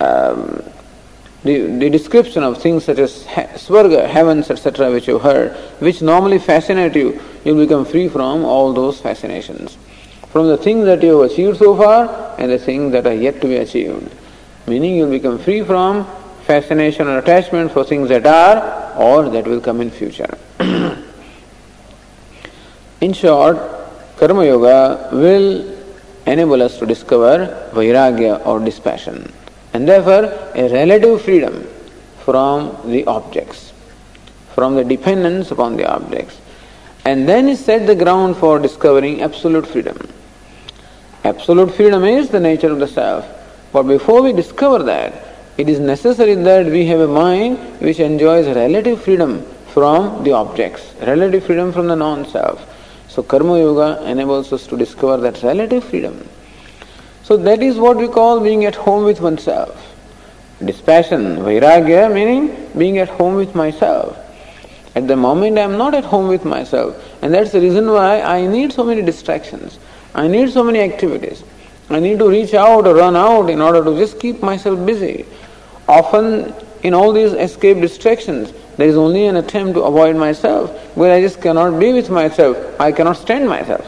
uh, 0.00 0.04
um, 0.04 0.62
the, 1.44 1.66
the 1.78 1.90
description 1.90 2.42
of 2.42 2.60
things 2.60 2.84
such 2.84 2.98
as 2.98 3.24
swarga, 3.24 4.08
heavens, 4.08 4.50
etc., 4.50 4.90
which 4.90 5.06
you've 5.06 5.22
heard, 5.22 5.52
which 5.78 6.02
normally 6.02 6.38
fascinate 6.38 6.96
you, 6.96 7.20
you'll 7.44 7.56
become 7.56 7.84
free 7.84 8.08
from 8.08 8.44
all 8.44 8.72
those 8.72 9.00
fascinations. 9.00 9.76
From 10.32 10.46
the 10.46 10.56
things 10.56 10.84
that 10.84 11.02
you 11.02 11.20
have 11.20 11.30
achieved 11.30 11.58
so 11.58 11.76
far 11.76 12.36
and 12.38 12.50
the 12.50 12.58
things 12.58 12.92
that 12.92 13.06
are 13.06 13.14
yet 13.14 13.40
to 13.40 13.48
be 13.48 13.56
achieved. 13.56 14.10
Meaning 14.66 14.96
you'll 14.96 15.10
become 15.10 15.38
free 15.38 15.62
from 15.64 16.06
fascination 16.46 17.08
or 17.08 17.18
attachment 17.18 17.72
for 17.72 17.84
things 17.84 18.08
that 18.08 18.26
are 18.26 18.96
or 18.96 19.28
that 19.28 19.46
will 19.46 19.60
come 19.60 19.80
in 19.80 19.90
future. 19.90 20.38
in 23.00 23.12
short, 23.12 23.58
Karma 24.16 24.44
Yoga 24.44 25.08
will 25.12 25.76
enable 26.26 26.62
us 26.62 26.78
to 26.78 26.86
discover 26.86 27.70
vairagya 27.72 28.46
or 28.46 28.60
dispassion 28.60 29.32
and 29.72 29.88
therefore 29.88 30.24
a 30.54 30.68
relative 30.72 31.22
freedom 31.22 31.66
from 32.24 32.76
the 32.90 33.04
objects, 33.06 33.72
from 34.54 34.74
the 34.74 34.84
dependence 34.84 35.50
upon 35.50 35.76
the 35.76 35.86
objects. 35.86 36.38
And 37.04 37.28
then 37.28 37.48
is 37.48 37.64
set 37.64 37.86
the 37.86 37.94
ground 37.94 38.36
for 38.36 38.58
discovering 38.58 39.22
absolute 39.22 39.66
freedom. 39.66 39.96
Absolute 41.22 41.74
freedom 41.74 42.04
is 42.04 42.30
the 42.30 42.40
nature 42.40 42.72
of 42.72 42.78
the 42.78 42.88
self. 42.88 43.26
But 43.72 43.82
before 43.82 44.22
we 44.22 44.32
discover 44.32 44.82
that, 44.84 45.12
it 45.58 45.68
is 45.68 45.78
necessary 45.78 46.34
that 46.34 46.64
we 46.66 46.86
have 46.86 47.00
a 47.00 47.06
mind 47.06 47.58
which 47.80 48.00
enjoys 48.00 48.46
relative 48.46 49.02
freedom 49.02 49.44
from 49.74 50.24
the 50.24 50.32
objects, 50.32 50.94
relative 51.02 51.44
freedom 51.44 51.72
from 51.72 51.88
the 51.88 51.94
non 51.94 52.26
self. 52.26 52.66
So 53.08 53.22
Karma 53.22 53.58
Yoga 53.58 54.02
enables 54.10 54.50
us 54.54 54.66
to 54.68 54.78
discover 54.78 55.18
that 55.18 55.42
relative 55.42 55.84
freedom. 55.84 56.26
So 57.22 57.36
that 57.36 57.62
is 57.62 57.76
what 57.76 57.98
we 57.98 58.08
call 58.08 58.40
being 58.40 58.64
at 58.64 58.74
home 58.74 59.04
with 59.04 59.20
oneself. 59.20 59.94
Dispassion, 60.64 61.36
vairagya 61.36 62.12
meaning 62.12 62.70
being 62.78 62.96
at 62.96 63.10
home 63.10 63.34
with 63.34 63.54
myself. 63.54 64.16
At 64.94 65.06
the 65.06 65.16
moment 65.16 65.58
I 65.58 65.62
am 65.62 65.76
not 65.76 65.94
at 65.94 66.04
home 66.04 66.28
with 66.28 66.46
myself. 66.46 66.96
And 67.20 67.34
that's 67.34 67.52
the 67.52 67.60
reason 67.60 67.90
why 67.90 68.22
I 68.22 68.46
need 68.46 68.72
so 68.72 68.84
many 68.84 69.02
distractions. 69.02 69.78
I 70.14 70.28
need 70.28 70.50
so 70.50 70.64
many 70.64 70.80
activities. 70.80 71.42
I 71.88 71.98
need 72.00 72.18
to 72.18 72.28
reach 72.28 72.54
out 72.54 72.86
or 72.86 72.94
run 72.94 73.16
out 73.16 73.50
in 73.50 73.60
order 73.60 73.84
to 73.84 73.96
just 73.96 74.20
keep 74.20 74.42
myself 74.42 74.84
busy. 74.86 75.26
Often 75.88 76.54
in 76.82 76.94
all 76.94 77.12
these 77.12 77.32
escape 77.32 77.80
distractions, 77.80 78.52
there 78.76 78.88
is 78.88 78.96
only 78.96 79.26
an 79.26 79.36
attempt 79.36 79.74
to 79.74 79.82
avoid 79.82 80.16
myself, 80.16 80.70
where 80.96 81.12
I 81.12 81.20
just 81.20 81.42
cannot 81.42 81.78
be 81.78 81.92
with 81.92 82.08
myself. 82.08 82.56
I 82.80 82.92
cannot 82.92 83.16
stand 83.16 83.48
myself. 83.48 83.84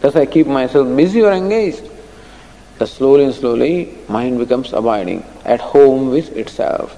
Thus 0.00 0.16
I 0.16 0.26
keep 0.26 0.46
myself 0.46 0.96
busy 0.96 1.22
or 1.22 1.32
engaged. 1.32 1.90
Thus 2.78 2.92
slowly 2.92 3.24
and 3.24 3.34
slowly, 3.34 3.98
mind 4.08 4.38
becomes 4.38 4.72
abiding, 4.72 5.24
at 5.44 5.60
home 5.60 6.10
with 6.10 6.36
itself. 6.36 6.96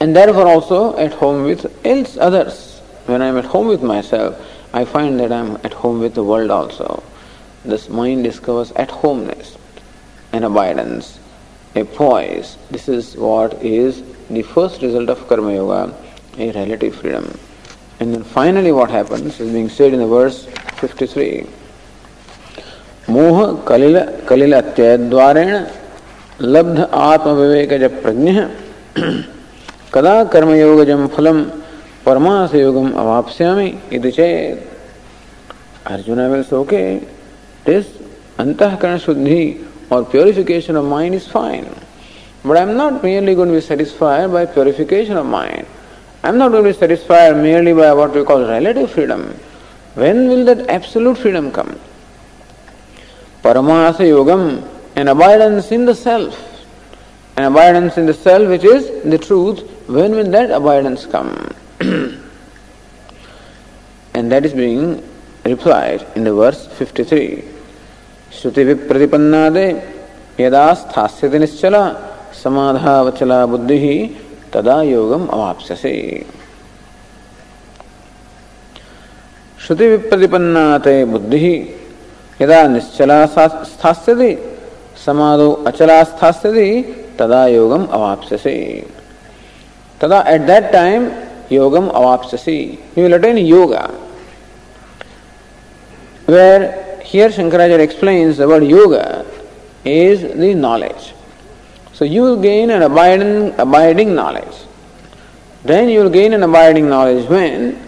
And 0.00 0.16
therefore 0.16 0.46
also 0.46 0.96
at 0.96 1.14
home 1.14 1.44
with 1.44 1.86
else 1.86 2.16
others. 2.16 2.80
When 3.06 3.22
I 3.22 3.26
am 3.26 3.36
at 3.36 3.44
home 3.44 3.68
with 3.68 3.82
myself, 3.82 4.40
I 4.73 4.85
find 4.85 5.19
that 5.19 5.31
I 5.31 5.39
am 5.39 5.57
at 5.63 5.73
home 5.73 5.99
with 5.99 6.15
the 6.15 6.23
world 6.23 6.51
also. 6.51 7.03
This 7.63 7.89
mind 7.89 8.23
discovers 8.23 8.71
at 8.73 8.91
homeness, 8.91 9.57
an 10.33 10.43
abidance, 10.43 11.19
a 11.75 11.83
poise. 11.83 12.57
This 12.69 12.87
is 12.87 13.15
what 13.15 13.53
is 13.63 14.03
the 14.29 14.41
first 14.41 14.81
result 14.81 15.09
of 15.09 15.27
Karma 15.27 15.53
Yoga, 15.53 15.95
a 16.37 16.51
relative 16.51 16.95
freedom. 16.95 17.37
And 17.99 18.13
then 18.13 18.23
finally, 18.23 18.71
what 18.71 18.89
happens 18.89 19.39
is 19.39 19.51
being 19.51 19.69
said 19.69 19.93
in 19.93 19.99
the 19.99 20.07
verse 20.07 20.45
53 20.81 21.47
मोह 23.09 23.39
कलिल 23.67 23.99
कलिल 24.29 24.53
द्वारेण 25.09 25.51
लब्ध 26.41 26.79
आत्म 26.93 27.31
विवेक 27.39 27.73
जब 27.81 28.01
प्रज्ञ 28.03 28.31
कदा 29.93 30.15
कर्मयोगजम 30.33 31.05
फलम 31.15 31.43
परमास 32.05 32.53
योगम 32.55 32.91
अवाप्स्यामि 32.91 33.67
इति 33.93 34.11
चेत 34.11 34.67
Arjun 35.91 36.21
will 36.31 36.55
okay 36.55 36.83
this 37.65 37.85
अंतःकरण 38.39 38.97
शुद्धि 39.05 39.45
or 39.89 40.05
purification 40.05 40.75
of 40.75 40.85
mind 40.85 41.15
is 41.15 41.27
fine. 41.27 41.69
But 42.43 42.57
I'm 42.57 42.75
not 42.75 43.03
merely 43.03 43.35
going 43.35 43.49
to 43.49 43.55
be 43.55 43.61
satisfied 43.61 44.31
by 44.31 44.45
purification 44.45 45.17
of 45.17 45.25
mind. 45.25 45.65
I'm 46.23 46.37
not 46.37 46.51
going 46.51 46.63
to 46.63 46.69
be 46.69 46.77
satisfied 46.77 47.37
merely 47.37 47.73
by 47.73 47.93
what 47.93 48.13
we 48.13 48.23
call 48.23 48.41
relative 48.41 48.91
freedom. 48.91 49.27
When 49.93 50.27
will 50.27 50.45
that 50.45 50.69
absolute 50.69 51.17
freedom 51.17 51.51
come? 51.51 51.79
Paramasa 53.43 53.99
Yogam, 53.99 54.67
an 54.95 55.07
abidance 55.07 55.71
in 55.71 55.85
the 55.85 55.95
self. 55.95 56.41
An 57.37 57.43
abidance 57.45 57.97
in 57.97 58.05
the 58.05 58.13
self 58.13 58.47
which 58.49 58.63
is 58.63 59.03
the 59.03 59.17
truth. 59.17 59.59
When 59.87 60.11
will 60.11 60.29
that 60.31 60.51
abidance 60.51 61.05
come? 61.05 61.53
and 64.19 64.31
that 64.31 64.45
is 64.45 64.53
being 64.53 65.03
replied 65.45 66.05
in 66.15 66.23
the 66.23 66.33
verse 66.33 66.67
53. 66.67 67.43
श्रुति 68.37 68.63
विप्रतिपन्नादे 68.69 69.67
यदा 70.39 70.65
स्थास्यति 70.81 71.39
निश्चल 71.39 71.75
समाधावचला 72.41 73.45
बुद्धि 73.51 73.95
तदा 74.53 74.81
योगम 74.83 75.25
अवाप्स्यसे 75.35 75.93
श्रुति 79.65 79.87
विप्रतिपन्नाते 79.93 80.95
बुद्धि 81.13 81.53
यदा 82.41 82.61
निश्चला 82.75 83.25
स्थास्यति 83.71 84.31
समाधो 85.05 85.51
अचला 85.71 86.03
स्थास्यति 86.11 86.69
तदा 87.19 87.45
योगम 87.57 87.85
अवाप्स्यसे 87.85 88.55
Tada 89.99 90.25
at 90.25 90.45
that 90.45 90.73
time 90.73 91.09
yogam 91.49 91.89
avapsasi. 91.91 92.77
You 92.97 93.03
will 93.03 93.13
attain 93.13 93.37
yoga. 93.45 93.89
Where 96.30 97.00
here 97.02 97.28
Shankaracharya 97.28 97.80
explains 97.80 98.36
the 98.36 98.46
word 98.46 98.62
yoga 98.62 99.26
is 99.84 100.20
the 100.22 100.54
knowledge. 100.54 101.12
So 101.92 102.04
you 102.04 102.22
will 102.22 102.40
gain 102.40 102.70
an 102.70 102.82
abiding, 102.82 103.58
abiding 103.58 104.14
knowledge. 104.14 104.56
Then 105.64 105.88
you 105.88 106.00
will 106.04 106.10
gain 106.10 106.32
an 106.32 106.44
abiding 106.44 106.88
knowledge 106.88 107.28
when 107.28 107.82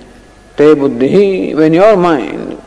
te 0.56 0.74
buddhi, 0.74 1.54
when 1.54 1.72
your 1.72 1.96
mind 1.96 2.60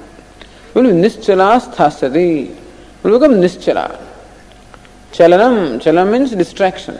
will 0.73 0.83
be 0.83 0.89
nischala 0.91 1.59
sthasati, 1.59 2.55
will 3.03 3.19
become 3.19 3.35
nischala. 3.41 4.01
Chalanam, 5.11 5.81
chalam 5.81 6.09
means 6.09 6.31
distraction. 6.31 6.95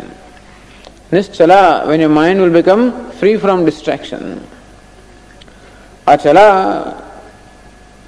Nischala, 1.11 1.87
when 1.87 2.01
your 2.01 2.09
mind 2.09 2.41
will 2.41 2.51
become 2.51 3.09
free 3.11 3.37
from 3.37 3.63
distraction. 3.63 4.45
Achala, 6.05 7.04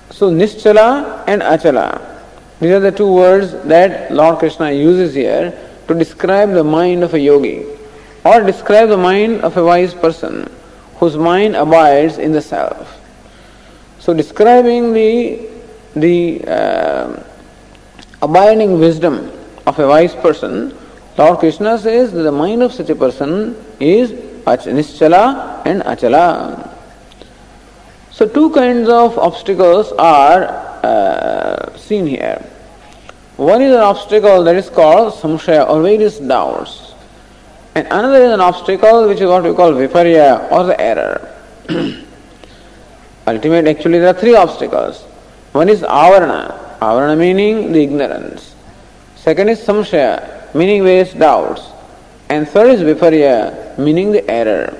so 0.10 0.32
nischala 0.32 1.24
and 1.28 1.42
achala. 1.42 2.02
These 2.60 2.72
are 2.72 2.80
the 2.80 2.92
two 2.92 3.12
words 3.12 3.54
that 3.68 4.12
Lord 4.12 4.40
Krishna 4.40 4.72
uses 4.72 5.14
here 5.14 5.54
to 5.88 5.94
describe 5.94 6.52
the 6.52 6.64
mind 6.64 7.04
of 7.04 7.14
a 7.14 7.20
yogi 7.20 7.66
or 8.26 8.42
describe 8.44 8.90
the 8.90 8.98
mind 8.98 9.42
of 9.42 9.56
a 9.58 9.64
wise 9.64 9.94
person 9.94 10.50
whose 10.96 11.16
mind 11.16 11.56
abides 11.56 12.18
in 12.18 12.32
the 12.32 12.42
self. 12.42 13.00
So, 14.00 14.14
describing 14.14 14.94
the, 14.94 15.48
the 15.96 16.44
uh, 16.48 17.24
abiding 18.22 18.80
wisdom 18.80 19.32
of 19.66 19.78
a 19.80 19.88
wise 19.88 20.16
person, 20.16 20.76
Lord 21.18 21.40
Krishna 21.40 21.78
says 21.78 22.12
that 22.14 22.24
the 22.24 22.32
mind 22.32 22.64
of 22.64 22.74
such 22.74 22.90
a 22.90 22.96
person 22.96 23.56
is 23.80 24.12
nischala 24.12 25.66
and 25.66 25.82
achala. 25.84 26.67
So, 28.18 28.28
two 28.28 28.50
kinds 28.50 28.90
of 28.90 29.16
obstacles 29.20 29.92
are 29.92 30.46
uh, 30.82 31.78
seen 31.78 32.08
here. 32.08 32.44
One 33.36 33.62
is 33.62 33.72
an 33.72 33.82
obstacle 33.82 34.44
that 34.46 34.56
is 34.56 34.72
called 34.72 35.14
samshaya 35.14 35.70
or 35.70 35.84
various 35.84 36.18
doubts. 36.18 36.96
And 37.76 37.86
another 37.86 38.24
is 38.24 38.32
an 38.32 38.42
obstacle 38.42 39.08
which 39.08 39.22
is 39.22 39.28
what 39.28 39.44
we 39.44 39.54
call 39.54 39.72
viparya 39.74 40.52
or 40.52 40.64
the 40.64 40.82
error. 40.82 41.32
Ultimately, 43.28 43.70
actually, 43.70 44.00
there 44.00 44.08
are 44.08 44.20
three 44.20 44.34
obstacles. 44.34 45.04
One 45.52 45.70
is 45.70 45.82
avarana, 45.82 46.80
avarana 46.80 47.16
meaning 47.16 47.72
the 47.72 47.84
ignorance. 47.84 48.56
Second 49.16 49.50
is 49.50 49.60
samshaya, 49.60 50.56
meaning 50.56 50.84
various 50.84 51.14
doubts. 51.14 51.62
And 52.30 52.50
third 52.50 52.72
is 52.72 52.82
viparya, 52.82 53.78
meaning 53.78 54.12
the 54.12 54.28
error, 54.28 54.76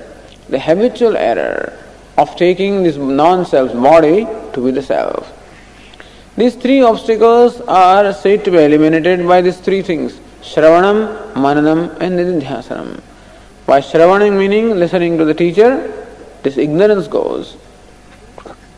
the 0.48 0.58
habitual 0.58 1.16
error 1.16 1.84
of 2.18 2.34
taking 2.36 2.82
this 2.82 2.96
non 2.96 3.46
self 3.46 3.72
body 3.72 4.26
to 4.52 4.64
be 4.64 4.72
the 4.72 4.82
self. 4.82 5.32
These 6.36 6.56
three 6.56 6.82
obstacles 6.82 7.60
are 7.62 8.12
said 8.12 8.44
to 8.44 8.50
be 8.50 8.58
eliminated 8.58 9.26
by 9.26 9.40
these 9.40 9.58
three 9.58 9.82
things 9.82 10.18
Shravanam, 10.42 11.32
Mananam, 11.34 11.96
and 12.00 12.18
Nididhyasanam. 12.18 13.00
By 13.66 13.80
Shravanam 13.80 14.36
meaning 14.38 14.70
listening 14.78 15.18
to 15.18 15.24
the 15.24 15.34
teacher, 15.34 15.70
this 16.42 16.56
ignorance 16.56 17.08
goes. 17.08 17.56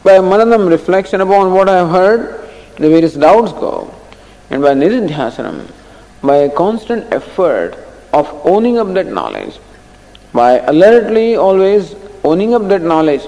By 0.03 0.19
Mananam, 0.19 0.69
reflection 0.69 1.21
upon 1.21 1.53
what 1.53 1.69
I 1.69 1.77
have 1.77 1.91
heard, 1.91 2.49
the 2.77 2.89
various 2.89 3.15
doubts 3.15 3.53
go. 3.53 3.95
And 4.51 4.63
by 4.63 4.75
Nididhyasanam, 4.75 5.71
by 6.23 6.37
a 6.37 6.51
constant 6.51 7.13
effort 7.13 7.77
of 8.13 8.29
owning 8.45 8.79
up 8.79 8.93
that 8.95 9.07
knowledge, 9.07 9.59
by 10.33 10.59
alertly 10.61 11.37
always 11.37 11.95
owning 12.25 12.55
up 12.55 12.69
that 12.69 12.83
knowledge, 12.83 13.23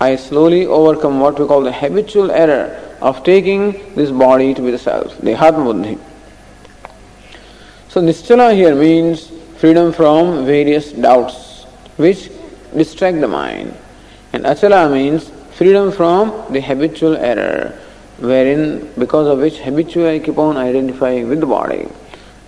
I 0.00 0.16
slowly 0.16 0.66
overcome 0.66 1.20
what 1.20 1.38
we 1.38 1.46
call 1.46 1.62
the 1.62 1.72
habitual 1.72 2.30
error 2.30 2.82
of 3.00 3.24
taking 3.24 3.94
this 3.94 4.10
body 4.10 4.54
to 4.54 4.62
be 4.62 4.70
the 4.70 4.78
self, 4.78 5.16
the 5.18 5.34
Buddhi. 5.34 5.98
So 7.88 8.02
Nischala 8.02 8.54
here 8.54 8.74
means 8.74 9.30
freedom 9.56 9.92
from 9.92 10.44
various 10.44 10.92
doubts 10.92 11.64
which 11.96 12.30
distract 12.76 13.20
the 13.20 13.28
mind. 13.28 13.74
And 14.32 14.44
Achala 14.44 14.92
means 14.92 15.30
freedom 15.54 15.90
from 15.90 16.52
the 16.52 16.60
habitual 16.60 17.16
error, 17.16 17.78
wherein 18.18 18.92
because 18.98 19.26
of 19.26 19.38
which 19.38 19.58
habitually 19.60 20.16
I 20.16 20.18
keep 20.18 20.36
on 20.36 20.58
identifying 20.58 21.28
with 21.28 21.40
the 21.40 21.46
body. 21.46 21.88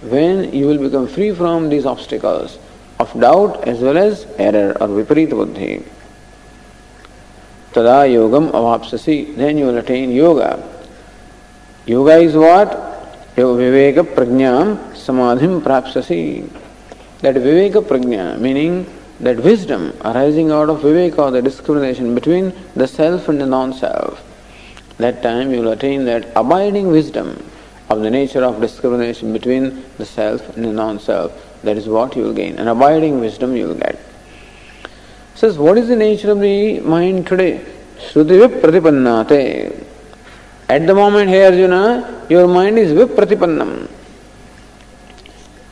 When 0.02 0.52
you 0.52 0.66
will 0.66 0.78
become 0.78 1.08
free 1.08 1.32
from 1.34 1.70
these 1.70 1.86
obstacles 1.86 2.58
of 2.98 3.12
doubt 3.18 3.66
as 3.66 3.80
well 3.80 3.96
as 3.96 4.26
error 4.38 4.76
or 4.80 4.88
viparita 4.88 5.30
buddhi. 5.30 5.82
Tada 7.72 8.08
yogam 8.08 8.50
avapsasi. 8.50 9.36
Then 9.36 9.58
you 9.58 9.66
will 9.66 9.78
attain 9.78 10.10
yoga. 10.10 10.62
Yoga 11.86 12.16
is 12.16 12.34
what? 12.34 12.70
Viveka 13.36 14.02
prajnam 14.02 14.76
samadhim 14.94 15.60
prapsasi. 15.60 16.48
That 17.20 17.36
viveka 17.36 17.82
prajna, 17.82 18.38
meaning 18.38 18.86
that 19.20 19.36
wisdom 19.42 19.92
arising 20.04 20.50
out 20.50 20.68
of 20.70 20.80
viveka, 20.80 21.30
the 21.30 21.42
discrimination 21.42 22.14
between 22.14 22.52
the 22.74 22.86
self 22.86 23.28
and 23.28 23.40
the 23.40 23.46
non-self. 23.46 24.24
That 24.98 25.22
time 25.22 25.52
you 25.52 25.60
will 25.60 25.72
attain 25.72 26.04
that 26.06 26.32
abiding 26.34 26.88
wisdom 26.88 27.42
of 27.90 28.00
the 28.00 28.10
nature 28.10 28.44
of 28.44 28.60
discrimination 28.60 29.32
between 29.32 29.84
the 29.98 30.04
self 30.04 30.56
and 30.56 30.64
the 30.64 30.72
non-self. 30.72 31.47
That 31.62 31.76
is 31.76 31.88
what 31.88 32.14
you 32.16 32.22
will 32.22 32.34
gain. 32.34 32.58
An 32.58 32.68
abiding 32.68 33.20
wisdom 33.20 33.56
you 33.56 33.68
will 33.68 33.74
get 33.74 33.98
says, 35.38 35.56
What 35.56 35.78
is 35.78 35.88
the 35.88 35.96
nature 35.96 36.32
of 36.32 36.40
the 36.40 36.80
mind 36.80 37.26
today? 37.26 37.64
Shruti 37.98 38.36
Vipratipannate. 38.46 39.84
At 40.68 40.86
the 40.86 40.94
moment, 40.94 41.30
here 41.30 41.46
Arjuna, 41.46 42.26
your 42.28 42.46
mind 42.48 42.78
is 42.78 42.92
Vipratipannam. 42.92 43.88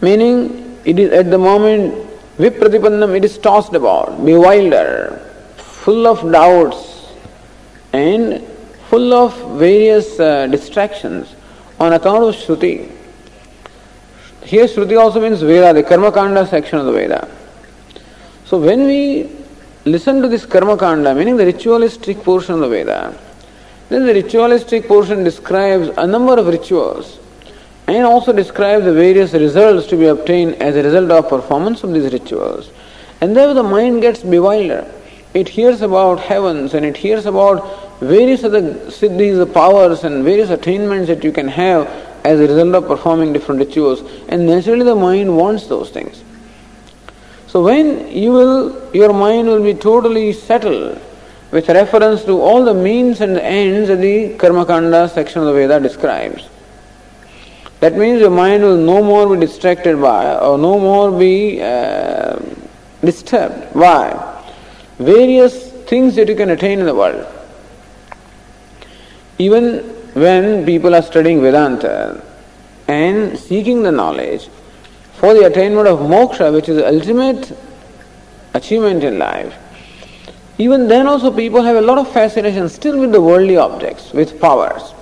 Meaning, 0.01 0.79
it 0.85 0.99
is 0.99 1.11
at 1.13 1.31
the 1.31 1.39
moment 1.39 1.95
Vipratipannam, 2.39 3.17
it 3.17 3.25
is 3.25 3.39
tossed 3.39 3.75
about, 3.75 4.25
bewildered, 4.25 5.21
full 5.57 6.07
of 6.07 6.31
doubts, 6.31 7.13
and 7.93 8.47
full 8.89 9.13
of 9.13 9.59
various 9.59 10.21
uh, 10.21 10.47
distractions 10.47 11.35
on 11.81 11.93
account 11.93 12.23
of 12.25 12.35
Shruti. 12.35 12.96
Here, 14.47 14.67
Shruti 14.67 14.97
also 14.99 15.21
means 15.21 15.43
Veda, 15.43 15.73
the 15.75 15.83
Karma 15.83 16.13
Kanda 16.13 16.47
section 16.47 16.79
of 16.79 16.87
the 16.87 16.93
Veda. 16.93 17.29
So, 18.45 18.59
when 18.61 18.87
we 18.87 19.29
listen 19.85 20.23
to 20.23 20.29
this 20.29 20.47
karma 20.47 20.77
kanda, 20.77 21.15
meaning 21.15 21.37
the 21.37 21.47
ritualistic 21.47 22.23
portion 22.23 22.55
of 22.55 22.61
the 22.61 22.69
Veda, 22.69 23.19
then 23.89 24.07
the 24.07 24.15
ritualistic 24.15 24.87
portion 24.87 25.25
describes 25.25 25.89
a 25.97 26.07
number 26.07 26.39
of 26.39 26.47
rituals 26.47 27.19
and 27.89 28.05
also 28.05 28.33
describes 28.33 28.85
the 28.85 28.93
various 28.93 29.33
results 29.33 29.89
to 29.89 29.97
be 29.97 30.07
obtained 30.07 30.55
as 30.63 30.77
a 30.77 30.83
result 30.85 31.11
of 31.11 31.29
performance 31.29 31.83
of 31.83 31.93
these 31.93 32.13
rituals. 32.13 32.71
And 33.21 33.37
there 33.37 33.53
the 33.53 33.65
mind 33.65 34.03
gets 34.03 34.23
bewildered. 34.23 34.87
It 35.35 35.49
hears 35.49 35.83
about 35.83 36.21
heavens 36.21 36.75
and 36.75 36.87
it 36.87 36.97
hears 36.97 37.27
about 37.27 38.01
various 38.01 38.45
other 38.45 38.63
siddhis, 38.63 39.39
the 39.39 39.47
powers 39.47 40.05
and 40.05 40.25
various 40.25 40.51
attainments 40.51 41.09
that 41.09 41.25
you 41.25 41.33
can 41.33 41.49
have 41.49 41.89
as 42.27 42.41
a 42.41 42.47
result 42.49 42.75
of 42.75 42.87
performing 42.89 43.33
different 43.33 43.61
rituals. 43.61 44.03
And 44.29 44.47
naturally 44.47 44.85
the 44.85 44.97
mind 44.97 45.37
wants 45.37 45.67
those 45.69 45.91
things. 45.91 46.23
So 47.47 47.63
when 47.63 48.11
you 48.11 48.33
will, 48.33 48.91
your 48.93 49.13
mind 49.13 49.47
will 49.47 49.63
be 49.63 49.75
totally 49.75 50.33
settled 50.33 51.01
with 51.53 51.69
reference 51.69 52.25
to 52.25 52.41
all 52.41 52.65
the 52.65 52.75
means 52.75 53.21
and 53.21 53.39
ends 53.39 53.89
that 53.89 54.01
the 54.01 54.37
Karmakanda 54.37 55.09
section 55.09 55.43
of 55.43 55.47
the 55.47 55.53
Veda 55.53 55.79
describes. 55.79 56.49
That 57.79 57.97
means 57.97 58.21
your 58.21 58.31
mind 58.31 58.65
will 58.65 58.77
no 58.77 59.03
more 59.05 59.35
be 59.35 59.47
distracted 59.47 60.01
by 60.01 60.37
or 60.37 60.59
no 60.59 60.81
more 60.81 61.17
be 61.17 61.63
uh, 61.63 62.39
disturbed 63.03 63.73
by 63.75 64.43
various 64.99 65.71
things 65.91 66.17
that 66.17 66.29
you 66.29 66.35
can 66.35 66.51
attain 66.51 66.81
in 66.81 66.87
the 66.87 66.95
world. 66.95 67.27
Even 69.39 69.96
when 70.17 70.65
people 70.65 70.95
are 70.95 71.03
studying 71.03 71.43
Vedanta 71.43 72.23
and 72.89 73.39
seeking 73.39 73.83
the 73.83 73.93
knowledge, 73.93 74.49
for 75.19 75.35
the 75.35 75.45
attainment 75.45 75.87
of 75.87 75.99
moksha, 75.99 76.51
which 76.55 76.71
is 76.71 76.77
the 76.77 76.89
ultimate 76.89 77.55
achievement 78.55 79.05
in 79.05 79.19
life, 79.19 79.55
even 80.57 80.89
then 80.89 81.07
also 81.07 81.31
people 81.31 81.63
have 81.63 81.77
a 81.77 81.83
lot 81.83 81.99
of 81.99 82.11
fascination 82.11 82.67
still 82.71 82.99
with 82.99 83.13
the 83.13 83.21
worldly 83.21 83.59
objects, 83.59 84.15
with 84.15 84.41
powers. 84.41 84.95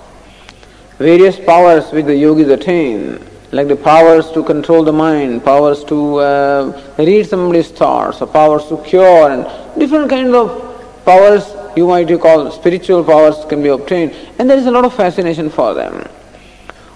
Various 0.98 1.38
powers 1.38 1.92
which 1.92 2.06
the 2.06 2.16
yogis 2.16 2.48
attain, 2.48 3.24
like 3.52 3.68
the 3.68 3.76
powers 3.76 4.32
to 4.32 4.42
control 4.42 4.82
the 4.82 4.92
mind, 4.92 5.44
powers 5.44 5.84
to 5.84 6.16
uh, 6.16 6.82
read 6.98 7.24
somebody's 7.24 7.70
thoughts, 7.70 8.20
or 8.20 8.26
powers 8.26 8.66
to 8.66 8.78
cure, 8.78 9.30
and 9.30 9.46
different 9.78 10.10
kinds 10.10 10.34
of 10.34 11.04
powers 11.04 11.44
you 11.76 11.86
might 11.86 12.08
call 12.20 12.50
spiritual 12.50 13.04
powers 13.04 13.44
can 13.48 13.62
be 13.62 13.68
obtained, 13.68 14.14
and 14.38 14.48
there 14.48 14.58
is 14.58 14.66
a 14.66 14.70
lot 14.70 14.84
of 14.84 14.94
fascination 14.94 15.50
for 15.50 15.74
them. 15.74 16.08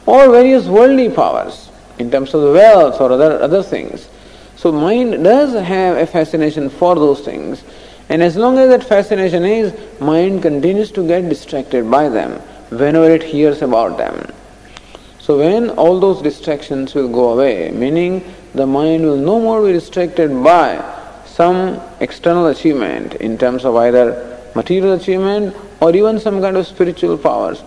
Or 0.07 0.31
various 0.31 0.67
worldly 0.67 1.11
powers 1.11 1.71
in 1.99 2.11
terms 2.11 2.33
of 2.35 2.43
wealth 2.55 3.01
or 3.01 3.13
other, 3.13 3.41
other 3.41 3.63
things. 3.63 4.09
So 4.57 4.73
mind 4.73 5.23
does 5.23 5.53
have 5.53 5.97
a 5.97 6.07
fascination 6.07 6.71
for 6.71 6.95
those 6.95 7.21
things. 7.21 7.63
And 8.09 8.23
as 8.23 8.37
long 8.37 8.59
as 8.59 8.69
that 8.71 8.89
fascination 8.89 9.45
is, 9.45 10.01
mind 10.01 10.43
continues 10.43 10.91
to 10.93 11.07
get 11.07 11.29
distracted 11.29 11.91
by 11.91 12.09
them 12.09 12.33
whenever 12.71 13.11
it 13.11 13.23
hears 13.23 13.63
about 13.63 13.99
them. 13.99 14.33
So 15.19 15.39
when 15.39 15.71
all 15.71 16.01
those 16.01 16.23
distractions 16.23 16.95
will 16.95 17.09
go 17.09 17.35
away, 17.35 17.71
meaning 17.71 18.25
the 18.55 18.67
mind 18.67 19.05
will 19.05 19.17
no 19.17 19.39
more 19.39 19.65
be 19.65 19.73
distracted 19.73 20.43
by 20.43 20.83
some 21.27 21.81
external 22.01 22.47
achievement 22.47 23.15
in 23.17 23.37
terms 23.37 23.65
of 23.65 23.77
either 23.77 24.38
material 24.59 24.95
achievement 24.95 25.57
or 25.81 25.95
even 25.95 26.19
some 26.19 26.41
kind 26.41 26.57
of 26.57 26.67
spiritual 26.67 27.17
powers. 27.17 27.61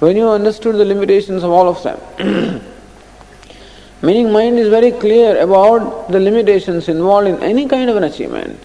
When 0.00 0.16
you 0.16 0.28
understood 0.28 0.76
the 0.76 0.84
limitations 0.84 1.42
of 1.44 1.50
all 1.50 1.68
of 1.68 1.82
them, 1.82 1.98
meaning 4.02 4.32
mind 4.32 4.58
is 4.58 4.68
very 4.68 4.90
clear 4.90 5.40
about 5.40 6.10
the 6.10 6.18
limitations 6.18 6.88
involved 6.88 7.28
in 7.28 7.42
any 7.42 7.68
kind 7.68 7.88
of 7.90 7.96
an 7.96 8.04
achievement, 8.04 8.58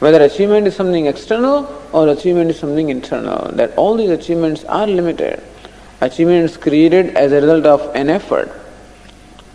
whether 0.00 0.22
achievement 0.22 0.66
is 0.66 0.74
something 0.74 1.06
external 1.06 1.58
or 1.92 2.08
achievement 2.08 2.50
is 2.50 2.58
something 2.58 2.88
internal, 2.88 3.52
that 3.52 3.76
all 3.76 3.96
these 3.96 4.10
achievements 4.10 4.64
are 4.64 4.86
limited. 4.86 5.42
Achievements 6.00 6.56
created 6.56 7.14
as 7.14 7.30
a 7.32 7.40
result 7.40 7.66
of 7.66 7.94
an 7.94 8.08
effort 8.08 8.50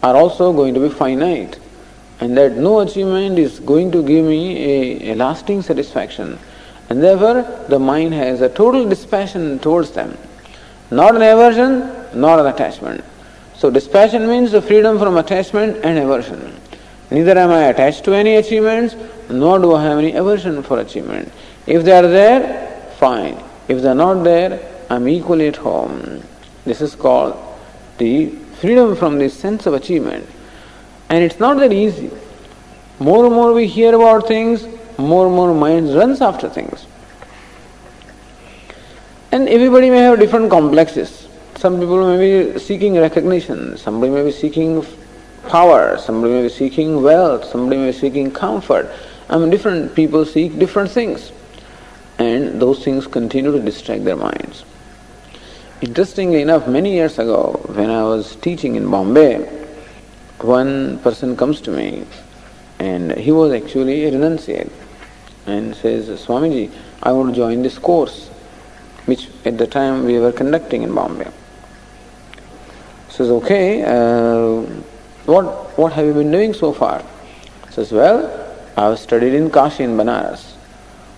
are 0.03 0.15
also 0.15 0.53
going 0.53 0.73
to 0.75 0.79
be 0.79 0.89
finite 0.89 1.59
and 2.19 2.38
that 2.38 2.55
no 2.55 2.79
achievement 2.79 3.39
is 3.39 3.59
going 3.59 3.91
to 3.91 4.03
give 4.03 4.25
me 4.25 4.41
a, 4.73 5.11
a, 5.11 5.15
lasting 5.15 5.61
satisfaction 5.61 6.38
and 6.89 7.02
therefore 7.02 7.65
the 7.67 7.80
mind 7.80 8.13
has 8.13 8.41
a 8.41 8.50
total 8.50 8.88
dispassion 8.88 9.60
towards 9.60 9.91
them. 9.91 10.17
Not 10.91 11.15
an 11.15 11.21
aversion 11.21 12.06
not 12.15 12.39
an 12.39 12.48
attachment. 12.48 13.04
So 13.56 13.69
dispassion 13.69 14.28
means 14.28 14.52
the 14.52 14.62
freedom 14.62 14.98
from 14.98 15.17
attachment 15.17 15.84
and 15.84 16.00
aversion. 16.00 16.60
Neither 17.12 17.38
am 17.38 17.52
i 17.52 17.65
attached 17.65 18.04
to 18.06 18.13
any 18.13 18.36
achievements 18.36 18.95
nor 19.30 19.60
do 19.60 19.74
i 19.74 19.84
have 19.84 19.98
any 19.98 20.13
aversion 20.13 20.63
for 20.63 20.80
achievement. 20.80 21.32
If 21.67 21.84
they 21.84 21.91
are 21.91 22.08
there 22.08 22.91
fine. 22.98 23.41
If 23.67 23.82
they 23.82 23.89
are 23.89 23.95
not 23.95 24.24
there 24.24 24.60
i'm 24.89 25.08
equally 25.08 25.48
at 25.48 25.58
home. 25.58 26.24
This 26.65 26.82
is 26.82 26.95
called 26.95 27.38
the 27.98 28.30
freedom 28.60 28.95
from 28.95 29.19
the 29.19 29.30
sense 29.30 29.65
of 29.65 29.74
achievement. 29.74 30.28
And 31.10 31.24
it's 31.24 31.39
not 31.39 31.58
that 31.58 31.71
easy. 31.71 32.12
More 33.00 33.26
and 33.26 33.36
more 33.36 33.54
we 33.54 33.67
hear 33.67 33.93
about 33.93 34.28
things, 34.28 34.65
more 34.97 35.27
and 35.27 35.36
more 35.36 35.53
mind 35.53 35.93
runs 35.93 36.21
after 36.21 36.49
things. 36.49 36.86
And 39.31 39.49
everybody 39.49 39.89
may 39.89 39.99
have 39.99 40.19
different 40.19 40.49
complexes. 40.49 41.27
Some 41.58 41.79
people 41.79 42.05
may 42.05 42.53
be 42.53 42.60
seeking 42.60 42.95
recognition, 42.95 43.77
somebody 43.77 44.12
may 44.12 44.23
be 44.23 44.31
seeking 44.31 44.86
power, 45.47 45.97
somebody 45.97 46.34
may 46.34 46.43
be 46.43 46.49
seeking 46.49 47.01
wealth, 47.01 47.45
somebody 47.45 47.77
may 47.77 47.91
be 47.91 47.97
seeking 47.97 48.31
comfort. 48.31 48.89
I 49.29 49.38
mean, 49.38 49.49
different 49.49 49.95
people 49.95 50.25
seek 50.25 50.58
different 50.58 50.91
things. 50.91 51.31
And 52.17 52.62
those 52.62 52.84
things 52.84 53.08
continue 53.08 53.51
to 53.51 53.60
distract 53.60 54.05
their 54.05 54.15
minds. 54.15 54.63
Interestingly 55.81 56.41
enough, 56.41 56.67
many 56.67 56.93
years 56.93 57.19
ago, 57.19 57.60
when 57.73 57.89
I 57.89 58.03
was 58.03 58.38
teaching 58.38 58.75
in 58.75 58.89
Bombay, 58.89 59.39
one 60.39 60.99
person 60.99 61.36
comes 61.36 61.60
to 61.62 61.71
me 61.71 62.05
and 62.79 63.12
he 63.13 63.31
was 63.31 63.51
actually 63.51 64.05
a 64.05 64.12
renunciate 64.12 64.71
and 65.45 65.75
says, 65.75 66.08
Swamiji, 66.08 66.71
I 67.03 67.12
want 67.12 67.29
to 67.29 67.36
join 67.36 67.62
this 67.62 67.77
course, 67.77 68.29
which 69.05 69.29
at 69.45 69.58
the 69.58 69.67
time 69.67 70.05
we 70.05 70.19
were 70.19 70.31
conducting 70.31 70.84
in 70.84 70.93
Bombay. 70.93 71.29
Says, 73.10 73.29
okay, 73.29 73.84
uh, 73.84 74.62
what, 75.25 75.77
what 75.77 75.93
have 75.93 76.05
you 76.05 76.13
been 76.13 76.31
doing 76.31 76.53
so 76.53 76.73
far? 76.73 77.03
Says, 77.69 77.91
well, 77.91 78.45
I 78.75 78.89
have 78.89 78.99
studied 78.99 79.34
in 79.34 79.49
Kashi 79.49 79.84
in 79.84 79.91
Banaras. 79.97 80.53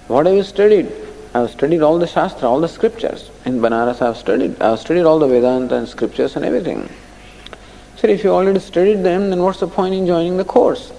What 0.07 0.25
have 0.25 0.35
you 0.35 0.43
studied? 0.43 0.91
I 1.33 1.41
have 1.41 1.51
studied 1.51 1.81
all 1.81 1.99
the 1.99 2.07
Shastra, 2.07 2.47
all 2.47 2.61
the 2.61 2.67
scriptures. 2.67 3.29
In 3.45 3.59
Banaras 3.59 4.01
I 4.01 4.07
have 4.07 4.17
studied. 4.17 4.61
I 4.61 4.71
have 4.71 4.79
studied 4.79 5.03
all 5.03 5.19
the 5.19 5.27
Vedanta 5.27 5.75
and 5.75 5.87
scriptures 5.87 6.35
and 6.35 6.45
everything. 6.45 6.89
So 7.97 8.07
if 8.07 8.23
you 8.23 8.31
already 8.31 8.59
studied 8.59 9.03
them, 9.03 9.29
then 9.29 9.41
what's 9.41 9.59
the 9.59 9.67
point 9.67 9.95
in 9.95 10.05
joining 10.05 10.37
the 10.37 10.45
course? 10.45 10.91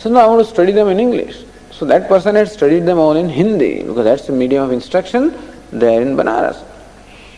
So 0.00 0.08
now 0.08 0.20
I 0.20 0.26
want 0.26 0.40
to 0.44 0.50
study 0.50 0.72
them 0.72 0.88
in 0.88 0.98
English. 0.98 1.44
So 1.70 1.84
that 1.84 2.08
person 2.08 2.34
had 2.34 2.48
studied 2.48 2.80
them 2.80 2.98
all 2.98 3.16
in 3.16 3.28
Hindi 3.28 3.82
because 3.82 4.04
that's 4.04 4.26
the 4.26 4.32
medium 4.32 4.64
of 4.64 4.72
instruction 4.72 5.34
there 5.70 6.00
in 6.00 6.16
Banaras. 6.16 6.64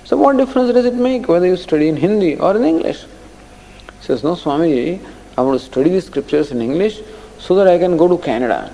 So 0.04 0.16
what 0.16 0.36
difference 0.36 0.72
does 0.72 0.84
it 0.84 0.94
make 0.94 1.26
whether 1.26 1.46
you 1.46 1.56
study 1.56 1.88
in 1.88 1.96
Hindi 1.96 2.36
or 2.36 2.56
in 2.56 2.64
English? 2.64 3.02
He 3.02 4.06
says, 4.06 4.22
No, 4.22 4.36
Swamiji, 4.36 5.04
I 5.36 5.42
want 5.42 5.58
to 5.60 5.66
study 5.66 5.90
the 5.90 6.00
scriptures 6.00 6.52
in 6.52 6.62
English 6.62 7.00
so 7.38 7.56
that 7.56 7.66
I 7.66 7.78
can 7.78 7.96
go 7.96 8.06
to 8.06 8.16
Canada 8.16 8.72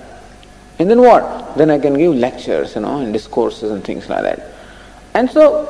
and 0.79 0.89
then 0.89 1.01
what? 1.01 1.57
Then 1.57 1.69
I 1.69 1.77
can 1.77 1.97
give 1.97 2.15
lectures, 2.15 2.75
you 2.75 2.81
know, 2.81 2.99
and 3.01 3.11
discourses 3.11 3.71
and 3.71 3.83
things 3.83 4.07
like 4.07 4.23
that. 4.23 4.53
And 5.13 5.29
so 5.29 5.67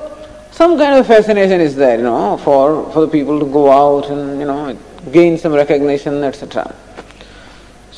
some 0.52 0.78
kind 0.78 1.00
of 1.00 1.08
fascination 1.08 1.60
is 1.62 1.76
there, 1.76 1.98
you 1.98 2.04
know, 2.04 2.38
for, 2.38 2.92
for 2.92 3.02
the 3.02 3.08
people 3.08 3.40
to 3.40 3.46
go 3.46 3.72
out 3.72 4.12
and, 4.12 4.40
you 4.40 4.46
know, 4.46 4.78
gain 5.12 5.38
some 5.40 5.54
recognition, 5.54 6.24
etc. 6.24 6.76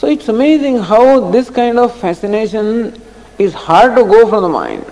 So 0.02 0.08
it's 0.08 0.30
amazing 0.30 0.80
how 0.80 1.30
this 1.30 1.52
kind 1.52 1.78
of 1.78 1.96
fascination 1.96 3.00
is 3.38 3.54
hard 3.54 3.96
to 3.96 4.04
go 4.04 4.28
from 4.28 4.42
the 4.42 4.50
mind. 4.50 4.84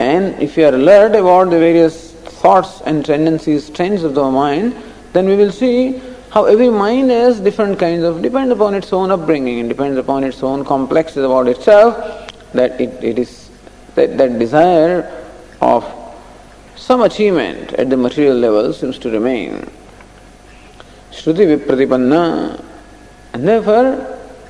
And 0.00 0.42
if 0.42 0.56
you 0.56 0.64
are 0.64 0.74
alert 0.74 1.14
about 1.14 1.50
the 1.50 1.58
various 1.60 2.14
thoughts 2.14 2.80
and 2.84 3.06
tendencies, 3.06 3.70
trends 3.70 4.02
of 4.02 4.16
the 4.16 4.28
mind, 4.28 4.74
then 5.12 5.26
we 5.26 5.36
will 5.36 5.52
see 5.52 6.02
how 6.32 6.46
every 6.46 6.68
mind 6.68 7.12
has 7.12 7.38
different 7.38 7.78
kinds 7.78 8.02
of, 8.02 8.20
depends 8.20 8.52
upon 8.52 8.74
its 8.74 8.92
own 8.92 9.12
upbringing 9.12 9.68
depends 9.68 9.96
upon 9.96 10.24
its 10.24 10.42
own 10.42 10.64
complexes 10.64 11.24
about 11.24 11.46
itself, 11.46 11.94
that 12.54 12.80
it, 12.80 13.04
it 13.04 13.20
is, 13.20 13.50
that, 13.94 14.18
that 14.18 14.36
desire 14.36 15.28
of 15.60 15.84
some 16.74 17.02
achievement 17.02 17.72
at 17.74 17.88
the 17.88 17.96
material 17.96 18.36
level 18.36 18.72
seems 18.72 18.98
to 18.98 19.10
remain. 19.10 19.70
Shruti 21.12 21.56
vipratipanna. 21.56 22.64
And 23.38 23.46
therefore, 23.46 23.92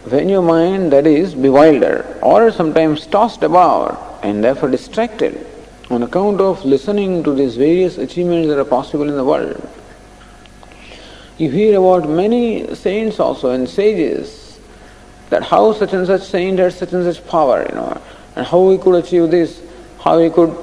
when 0.09 0.31
your 0.31 0.41
mind 0.41 0.93
that 0.93 1.07
is 1.07 1.35
bewildered 1.35 2.07
or 2.23 2.51
sometimes 2.51 3.07
tossed 3.07 3.43
about 3.43 4.21
and 4.23 4.43
therefore 4.43 4.71
distracted 4.71 5.47
on 5.91 6.03
account 6.05 6.41
of 6.41 6.65
listening 6.65 7.23
to 7.25 7.35
these 7.35 7.55
various 7.57 7.99
achievements 7.99 8.49
that 8.49 8.59
are 8.59 8.65
possible 8.65 9.07
in 9.07 9.15
the 9.15 9.25
world, 9.25 9.61
you 11.37 11.51
hear 11.51 11.79
about 11.79 12.09
many 12.09 12.75
saints 12.75 13.21
also 13.21 13.51
and 13.51 13.69
sages 13.69 14.59
that 15.29 15.43
how 15.43 15.75
such 15.75 15.93
and 15.93 16.07
such 16.07 16.23
saint 16.23 16.59
had 16.59 16.73
such 16.73 16.95
and 16.95 17.15
such 17.15 17.29
power, 17.29 17.67
you 17.69 17.75
know, 17.75 18.01
and 18.37 18.47
how 18.47 18.71
he 18.71 18.79
could 18.79 19.05
achieve 19.05 19.31
this, 19.31 19.61
how 20.01 20.19
he 20.19 20.31
could, 20.31 20.57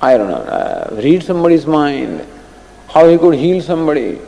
I 0.00 0.16
don't 0.16 0.30
know, 0.30 0.36
uh, 0.36 0.98
read 1.02 1.22
somebody's 1.22 1.66
mind, 1.66 2.26
how 2.88 3.06
he 3.06 3.18
could 3.18 3.34
heal 3.34 3.60
somebody, 3.60 4.18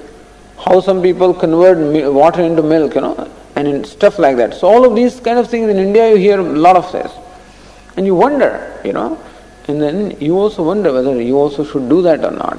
how 0.66 0.80
some 0.80 1.00
people 1.00 1.32
convert 1.32 1.78
water 2.12 2.42
into 2.42 2.62
milk, 2.62 2.94
you 2.96 3.00
know, 3.00 3.30
and 3.54 3.86
stuff 3.86 4.18
like 4.18 4.36
that. 4.36 4.52
So 4.54 4.66
all 4.66 4.84
of 4.84 4.96
these 4.96 5.20
kind 5.20 5.38
of 5.38 5.48
things 5.48 5.68
in 5.68 5.76
India 5.76 6.10
you 6.10 6.16
hear 6.16 6.40
a 6.40 6.42
lot 6.42 6.76
of 6.76 6.90
this. 6.90 7.12
And 7.96 8.04
you 8.04 8.14
wonder, 8.14 8.80
you 8.84 8.92
know, 8.92 9.18
and 9.68 9.80
then 9.80 10.20
you 10.20 10.36
also 10.36 10.62
wonder 10.62 10.92
whether 10.92 11.20
you 11.20 11.38
also 11.38 11.64
should 11.64 11.88
do 11.88 12.02
that 12.02 12.24
or 12.24 12.32
not. 12.32 12.58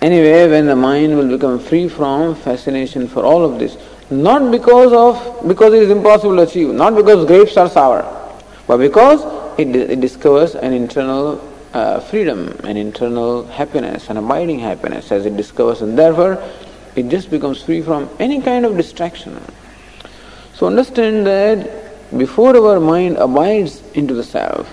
Anyway, 0.00 0.48
when 0.48 0.66
the 0.66 0.76
mind 0.76 1.16
will 1.16 1.28
become 1.28 1.58
free 1.58 1.88
from 1.88 2.34
fascination 2.34 3.06
for 3.06 3.24
all 3.24 3.44
of 3.44 3.58
this, 3.58 3.76
not 4.10 4.50
because 4.50 4.92
of 4.92 5.46
because 5.46 5.74
it 5.74 5.82
is 5.82 5.90
impossible 5.90 6.36
to 6.36 6.42
achieve, 6.42 6.68
not 6.68 6.96
because 6.96 7.26
grapes 7.26 7.56
are 7.56 7.68
sour, 7.68 8.02
but 8.66 8.78
because 8.78 9.20
it, 9.58 9.74
it 9.76 10.00
discovers 10.00 10.54
an 10.54 10.72
internal 10.72 11.36
uh, 11.72 12.00
freedom, 12.00 12.58
and 12.64 12.76
internal 12.76 13.46
happiness, 13.46 14.08
and 14.10 14.18
abiding 14.18 14.58
happiness 14.58 15.12
as 15.12 15.26
it 15.26 15.36
discovers, 15.36 15.82
and 15.82 15.98
therefore 15.98 16.42
it 16.96 17.08
just 17.08 17.30
becomes 17.30 17.62
free 17.62 17.80
from 17.80 18.08
any 18.18 18.40
kind 18.40 18.64
of 18.66 18.76
distraction. 18.76 19.40
So 20.54 20.66
understand 20.66 21.26
that 21.26 22.18
before 22.18 22.56
our 22.56 22.80
mind 22.80 23.16
abides 23.16 23.82
into 23.92 24.14
the 24.14 24.24
self, 24.24 24.68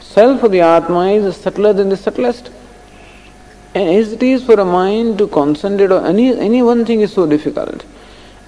self 0.00 0.42
of 0.42 0.50
the 0.50 0.60
Atma 0.60 1.12
is 1.12 1.36
subtler 1.36 1.72
than 1.72 1.88
the 1.88 1.96
subtlest. 1.96 2.50
And 3.72 3.88
as 3.88 4.12
it 4.12 4.22
is 4.22 4.42
for 4.42 4.58
a 4.58 4.64
mind 4.64 5.18
to 5.18 5.28
concentrate 5.28 5.92
on 5.92 6.04
any, 6.04 6.36
any 6.36 6.62
one 6.62 6.84
thing 6.84 7.02
is 7.02 7.12
so 7.12 7.26
difficult. 7.26 7.84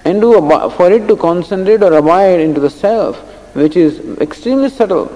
And 0.03 0.19
to, 0.19 0.69
for 0.71 0.91
it 0.91 1.07
to 1.07 1.15
concentrate 1.15 1.81
or 1.81 1.93
abide 1.93 2.41
into 2.41 2.59
the 2.59 2.69
self, 2.69 3.17
which 3.55 3.77
is 3.77 3.99
extremely 4.19 4.69
subtle, 4.69 5.09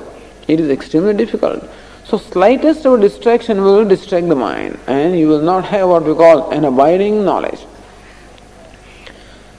it 0.48 0.62
is 0.62 0.70
extremely 0.70 1.14
difficult. 1.14 1.68
So 2.08 2.18
slightest 2.18 2.86
of 2.86 2.94
a 2.94 3.02
distraction 3.02 3.62
will 3.64 3.84
distract 3.84 4.30
the 4.30 4.36
mind 4.36 4.80
and 4.88 5.20
you 5.20 5.28
will 5.28 5.42
not 5.42 5.66
have 5.66 5.90
what 5.90 6.06
we 6.06 6.14
call 6.14 6.52
an 6.52 6.64
abiding 6.64 7.26
knowledge. 7.26 7.60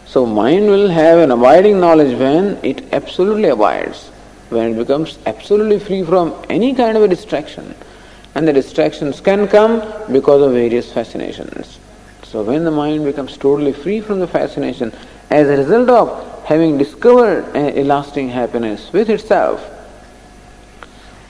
So 0.06 0.24
mind 0.24 0.66
will 0.66 0.88
have 0.88 1.18
an 1.18 1.30
abiding 1.30 1.78
knowledge 1.78 2.18
when 2.18 2.58
it 2.64 2.82
absolutely 2.94 3.50
abides, 3.50 4.08
when 4.48 4.72
it 4.72 4.78
becomes 4.78 5.18
absolutely 5.26 5.78
free 5.78 6.02
from 6.02 6.34
any 6.48 6.74
kind 6.74 6.96
of 6.96 7.02
a 7.02 7.08
distraction 7.08 7.74
and 8.34 8.48
the 8.48 8.54
distractions 8.54 9.20
can 9.20 9.46
come 9.46 9.80
because 10.10 10.40
of 10.40 10.52
various 10.52 10.90
fascinations. 10.90 11.78
So 12.22 12.42
when 12.42 12.64
the 12.64 12.70
mind 12.70 13.04
becomes 13.04 13.36
totally 13.36 13.74
free 13.74 14.00
from 14.00 14.20
the 14.20 14.26
fascination 14.26 14.94
as 15.28 15.48
a 15.48 15.58
result 15.58 15.90
of 15.90 16.44
having 16.46 16.78
discovered 16.78 17.54
a 17.54 17.84
lasting 17.84 18.30
happiness 18.30 18.90
with 18.90 19.10
itself. 19.10 19.77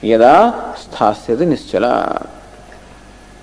Yada 0.01 0.75
sthasyati 0.77 1.45
nischala. 1.45 2.29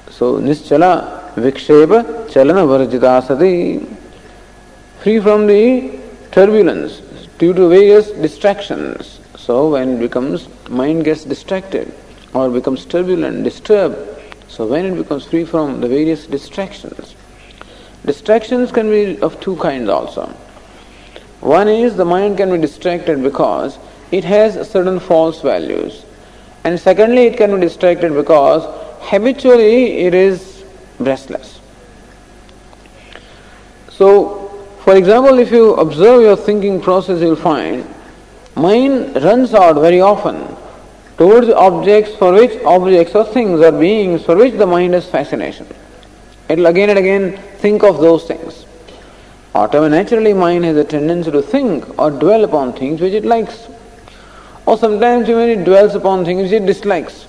So 0.08 0.38
nischala 0.38 1.34
vikshepa 1.34 2.26
chalana 2.30 2.64
varjita 2.66 3.22
sati. 3.26 3.86
Free 5.00 5.20
from 5.20 5.46
the 5.46 5.98
turbulence 6.32 7.02
due 7.36 7.52
to 7.52 7.68
various 7.68 8.10
distractions. 8.12 9.20
So 9.36 9.68
when 9.68 9.96
it 9.96 10.00
becomes, 10.00 10.48
mind 10.70 11.04
gets 11.04 11.24
distracted 11.24 11.92
or 12.32 12.48
becomes 12.48 12.86
turbulent, 12.86 13.44
disturbed. 13.44 13.98
So 14.48 14.66
when 14.66 14.86
it 14.86 14.96
becomes 14.96 15.26
free 15.26 15.44
from 15.44 15.82
the 15.82 15.88
various 15.88 16.26
distractions. 16.26 17.14
Distractions 18.06 18.72
can 18.72 18.88
be 18.88 19.20
of 19.20 19.38
two 19.40 19.56
kinds 19.56 19.90
also. 19.90 20.26
One 21.40 21.68
is 21.68 21.96
the 21.96 22.06
mind 22.06 22.38
can 22.38 22.50
be 22.50 22.56
distracted 22.56 23.22
because 23.22 23.78
it 24.10 24.24
has 24.24 24.70
certain 24.70 25.00
false 25.00 25.42
values. 25.42 26.05
And 26.66 26.80
secondly, 26.80 27.26
it 27.26 27.36
can 27.36 27.54
be 27.54 27.60
distracted 27.60 28.12
because 28.12 28.64
habitually 29.02 29.98
it 29.98 30.14
is 30.14 30.64
restless. 30.98 31.60
So 33.88 34.46
for 34.80 34.96
example, 34.96 35.38
if 35.38 35.52
you 35.52 35.74
observe 35.74 36.22
your 36.22 36.34
thinking 36.34 36.80
process, 36.80 37.20
you 37.20 37.28
will 37.28 37.36
find 37.36 37.86
mind 38.56 39.14
runs 39.22 39.54
out 39.54 39.76
very 39.76 40.00
often 40.00 40.56
towards 41.18 41.50
objects 41.50 42.16
for 42.16 42.32
which 42.32 42.60
objects 42.64 43.14
or 43.14 43.24
things 43.24 43.60
or 43.60 43.70
beings 43.70 44.24
for 44.24 44.34
which 44.34 44.54
the 44.54 44.66
mind 44.66 44.94
has 44.94 45.08
fascination. 45.08 45.68
It 46.48 46.58
will 46.58 46.66
again 46.66 46.90
and 46.90 46.98
again 46.98 47.36
think 47.58 47.84
of 47.84 48.00
those 48.00 48.24
things. 48.24 48.66
Automatically, 49.54 49.98
naturally, 49.98 50.34
mind 50.34 50.64
has 50.64 50.76
a 50.76 50.84
tendency 50.84 51.30
to 51.30 51.42
think 51.42 51.96
or 51.96 52.10
dwell 52.10 52.42
upon 52.42 52.72
things 52.72 53.00
which 53.00 53.12
it 53.12 53.24
likes. 53.24 53.68
Or 54.66 54.76
sometimes 54.76 55.28
even 55.28 55.48
it 55.48 55.64
dwells 55.64 55.94
upon 55.94 56.24
things 56.24 56.52
it 56.52 56.66
dislikes. 56.66 57.26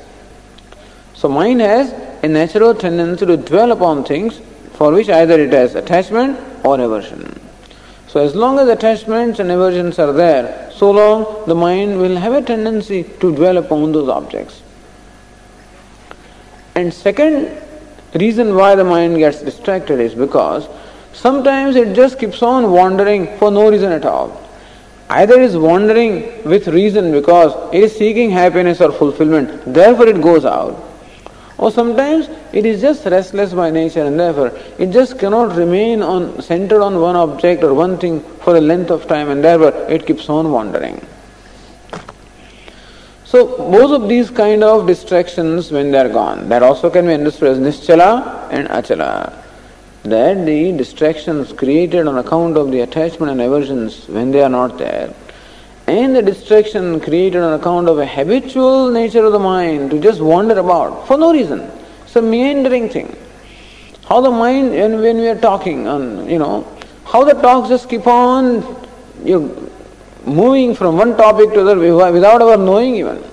So 1.13 1.29
mind 1.29 1.61
has 1.61 1.93
a 2.23 2.27
natural 2.27 2.73
tendency 2.73 3.25
to 3.25 3.37
dwell 3.37 3.71
upon 3.71 4.03
things 4.03 4.41
for 4.73 4.91
which 4.91 5.09
either 5.09 5.39
it 5.39 5.53
has 5.53 5.75
attachment 5.75 6.39
or 6.65 6.79
aversion. 6.79 7.39
So 8.07 8.23
as 8.23 8.35
long 8.35 8.57
as 8.57 8.67
attachments 8.67 9.39
and 9.39 9.51
aversions 9.51 9.99
are 9.99 10.13
there, 10.13 10.71
so 10.73 10.91
long 10.91 11.45
the 11.47 11.55
mind 11.55 11.99
will 11.99 12.15
have 12.15 12.33
a 12.33 12.41
tendency 12.41 13.03
to 13.03 13.35
dwell 13.35 13.57
upon 13.57 13.91
those 13.91 14.09
objects. 14.09 14.61
And 16.75 16.93
second 16.93 17.51
reason 18.13 18.55
why 18.55 18.75
the 18.75 18.83
mind 18.83 19.17
gets 19.17 19.41
distracted 19.41 19.99
is 19.99 20.15
because 20.15 20.67
sometimes 21.13 21.75
it 21.75 21.95
just 21.95 22.19
keeps 22.19 22.41
on 22.41 22.71
wandering 22.71 23.37
for 23.37 23.51
no 23.51 23.69
reason 23.69 23.91
at 23.91 24.05
all. 24.05 24.46
Either 25.09 25.39
is 25.39 25.55
wandering 25.55 26.43
with 26.43 26.67
reason 26.67 27.11
because 27.11 27.53
it 27.73 27.83
is 27.83 27.95
seeking 27.95 28.29
happiness 28.29 28.81
or 28.81 28.91
fulfillment, 28.91 29.73
therefore 29.73 30.07
it 30.07 30.21
goes 30.21 30.43
out. 30.43 30.83
Or 31.57 31.71
sometimes 31.71 32.29
it 32.53 32.65
is 32.65 32.81
just 32.81 33.05
restless 33.05 33.53
by 33.53 33.71
nature 33.71 34.03
and 34.03 34.19
therefore 34.19 34.51
it 34.77 34.91
just 34.91 35.17
cannot 35.17 35.55
remain 35.55 36.03
on 36.03 36.41
centered 36.41 36.83
on 36.83 36.99
one 37.01 37.15
object 37.15 37.63
or 37.63 37.73
one 37.73 37.97
thing 37.97 38.19
for 38.43 38.55
a 38.55 38.61
length 38.61 38.91
of 38.91 39.07
time 39.07 39.29
and 39.29 39.43
therefore 39.43 39.73
it 39.89 40.05
keeps 40.05 40.29
on 40.29 40.51
wandering. 40.51 41.01
So 43.25 43.57
both 43.57 43.91
of 43.91 44.07
these 44.07 44.29
kind 44.29 44.63
of 44.63 44.87
distractions 44.87 45.71
when 45.71 45.91
they 45.91 45.97
are 45.97 46.09
gone, 46.09 46.47
that 46.49 46.63
also 46.63 46.89
can 46.89 47.07
be 47.07 47.13
understood 47.13 47.49
as 47.49 47.57
nischala 47.57 48.47
and 48.51 48.67
achala. 48.67 49.46
That 50.09 50.45
the 50.45 50.71
distractions 50.71 51.53
created 51.53 52.07
on 52.07 52.17
account 52.17 52.57
of 52.57 52.71
the 52.71 52.81
attachment 52.81 53.31
and 53.31 53.41
aversions 53.41 54.07
when 54.07 54.31
they 54.31 54.41
are 54.41 54.49
not 54.49 54.77
there 54.77 55.13
and 55.87 56.13
the 56.13 56.21
distraction 56.21 56.99
created 56.99 57.41
on 57.41 57.57
account 57.59 57.87
of 57.87 57.97
a 57.97 58.05
habitual 58.05 58.91
nature 58.91 59.23
of 59.23 59.31
the 59.31 59.39
mind 59.39 59.89
to 59.89 59.99
just 59.99 60.19
wander 60.19 60.59
about 60.59 61.07
for 61.07 61.17
no 61.17 61.31
reason. 61.31 61.71
It's 62.03 62.15
a 62.17 62.21
meandering 62.21 62.89
thing. 62.89 63.15
How 64.05 64.19
the 64.19 64.29
mind, 64.29 64.71
when, 64.71 64.99
when 64.99 65.17
we 65.17 65.27
are 65.29 65.39
talking, 65.39 65.87
and 65.87 66.29
you 66.29 66.39
know, 66.39 66.67
how 67.05 67.23
the 67.23 67.33
talks 67.33 67.69
just 67.69 67.89
keep 67.89 68.05
on 68.05 68.63
you 69.23 69.39
know, 69.39 69.71
moving 70.25 70.75
from 70.75 70.97
one 70.97 71.15
topic 71.15 71.53
to 71.53 71.63
the 71.63 71.71
other 71.71 72.11
without 72.11 72.41
our 72.41 72.57
knowing 72.57 72.95
even. 72.95 73.23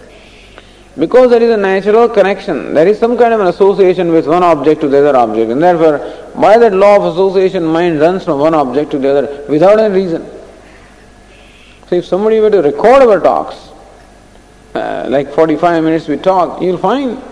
Because 0.96 1.30
there 1.30 1.42
is 1.42 1.50
a 1.50 1.56
natural 1.56 2.08
connection, 2.08 2.72
there 2.72 2.86
is 2.86 3.00
some 3.00 3.18
kind 3.18 3.34
of 3.34 3.40
an 3.40 3.48
association 3.48 4.12
with 4.12 4.28
one 4.28 4.44
object 4.44 4.80
to 4.82 4.88
the 4.88 4.98
other 4.98 5.18
object, 5.18 5.50
and 5.50 5.60
therefore, 5.60 6.23
by 6.40 6.58
that 6.58 6.72
law 6.72 6.96
of 6.96 7.14
association, 7.14 7.64
mind 7.64 8.00
runs 8.00 8.24
from 8.24 8.40
one 8.40 8.54
object 8.54 8.90
to 8.92 8.98
the 8.98 9.10
other 9.10 9.44
without 9.48 9.78
any 9.78 9.94
reason. 9.94 10.26
So 11.88 11.96
if 11.96 12.06
somebody 12.06 12.40
were 12.40 12.50
to 12.50 12.62
record 12.62 13.02
our 13.02 13.20
talks, 13.20 13.56
uh, 14.74 15.06
like 15.08 15.32
45 15.32 15.84
minutes 15.84 16.08
we 16.08 16.16
talk, 16.16 16.60
you'll 16.60 16.78
find 16.78 17.22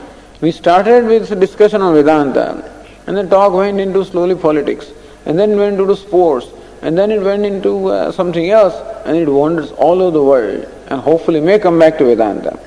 we 0.41 0.53
started 0.53 1.07
with 1.07 1.31
a 1.33 1.37
discussion 1.37 1.83
on 1.83 1.95
Vedanta, 1.95 2.71
and 3.07 3.17
the 3.17 3.27
talk 3.27 3.53
went 3.53 3.81
into 3.81 4.05
slowly 4.05 4.35
politics, 4.35 4.91
and 5.27 5.39
then 5.39 5.57
went 5.57 5.81
into 5.81 5.97
sports, 5.97 6.47
and 6.83 6.97
then 6.97 7.11
it 7.11 7.23
went 7.23 7.45
into 7.45 7.87
uh, 7.87 8.13
something 8.13 8.51
else, 8.51 8.75
and 9.05 9.17
it 9.17 9.29
wanders 9.29 9.73
all 9.73 10.03
over 10.03 10.11
the 10.11 10.23
world, 10.23 10.67
and 10.89 11.01
hopefully 11.01 11.41
may 11.41 11.59
come 11.59 11.79
back 11.79 11.99
to 11.99 12.05
Vedanta. 12.05 12.59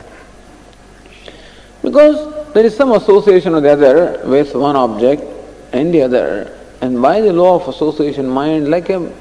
Because 1.81 2.53
there 2.53 2.65
is 2.65 2.75
some 2.75 2.91
association 2.93 3.53
or 3.53 3.61
the 3.61 3.71
other 3.71 4.21
with 4.25 4.55
one 4.55 4.75
object 4.75 5.21
and 5.75 5.93
the 5.93 6.01
other, 6.01 6.57
and 6.81 7.01
by 7.01 7.19
the 7.19 7.33
law 7.33 7.55
of 7.59 7.67
association, 7.67 8.29
mind, 8.29 8.69
like 8.69 8.89
a 8.89 9.11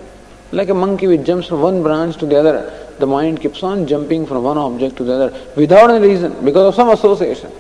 like 0.53 0.69
a 0.69 0.75
monkey 0.75 1.09
which 1.09 1.25
jumps 1.25 1.49
from 1.49 1.61
one 1.63 1.83
branch 1.83 2.17
to 2.19 2.27
the 2.27 2.39
other, 2.39 2.57
the 3.01 3.07
mind 3.07 3.41
keeps 3.41 3.63
on 3.65 3.89
jumping 3.89 4.25
from 4.25 4.45
one 4.45 4.57
object 4.57 4.97
to 4.97 5.05
the 5.05 5.13
other 5.13 5.31
without 5.57 5.91
any 5.91 6.07
reason, 6.07 6.33
because 6.45 6.69
of 6.69 6.75
some 6.75 6.91
association. 6.91 7.51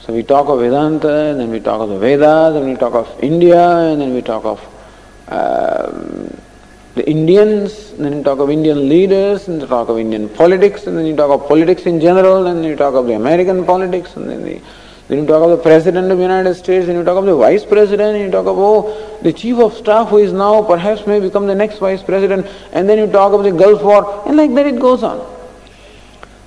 So 0.00 0.12
we 0.12 0.22
talk 0.22 0.48
of 0.48 0.60
Vedanta, 0.60 1.30
and 1.30 1.40
then 1.40 1.50
we 1.50 1.60
talk 1.60 1.80
of 1.80 1.88
the 1.88 1.98
Vedas, 1.98 2.54
then 2.54 2.68
we 2.68 2.76
talk 2.76 2.94
of 2.94 3.08
India, 3.22 3.62
and 3.92 4.00
then 4.00 4.12
we 4.12 4.20
talk 4.20 4.44
of 4.44 4.60
um, 5.28 6.36
the 6.94 7.08
Indians, 7.08 7.92
then 7.92 8.18
we 8.18 8.22
talk 8.22 8.38
of 8.40 8.50
Indian 8.50 8.88
leaders, 8.88 9.48
and 9.48 9.62
we 9.62 9.68
talk 9.68 9.88
of 9.88 9.98
Indian 9.98 10.28
politics, 10.28 10.86
and 10.86 10.98
then 10.98 11.06
you 11.06 11.16
talk 11.16 11.30
of 11.30 11.48
politics 11.48 11.86
in 11.86 12.00
general, 12.00 12.46
and 12.46 12.58
then 12.58 12.64
you 12.64 12.76
talk 12.76 12.94
of 12.94 13.06
the 13.06 13.14
American 13.14 13.64
politics, 13.64 14.16
and 14.16 14.28
then 14.28 14.42
the 14.42 14.60
then 15.08 15.20
you 15.20 15.26
talk 15.26 15.42
of 15.42 15.50
the 15.50 15.62
President 15.62 16.10
of 16.12 16.18
the 16.18 16.22
United 16.22 16.54
States, 16.54 16.86
then 16.86 16.96
you 16.96 17.02
talk 17.02 17.16
of 17.16 17.24
the 17.24 17.34
Vice 17.34 17.64
President, 17.64 18.14
and 18.14 18.26
you 18.26 18.30
talk 18.30 18.46
of, 18.46 18.58
oh, 18.58 19.18
the 19.22 19.32
Chief 19.32 19.56
of 19.58 19.72
Staff 19.72 20.10
who 20.10 20.18
is 20.18 20.34
now 20.34 20.62
perhaps 20.62 21.06
may 21.06 21.18
become 21.18 21.46
the 21.46 21.54
next 21.54 21.78
Vice 21.78 22.02
President, 22.02 22.46
and 22.72 22.86
then 22.88 22.98
you 22.98 23.10
talk 23.10 23.32
of 23.32 23.42
the 23.42 23.50
Gulf 23.50 23.82
War, 23.82 24.22
and 24.26 24.36
like 24.36 24.54
that 24.54 24.66
it 24.66 24.78
goes 24.78 25.02
on. 25.02 25.18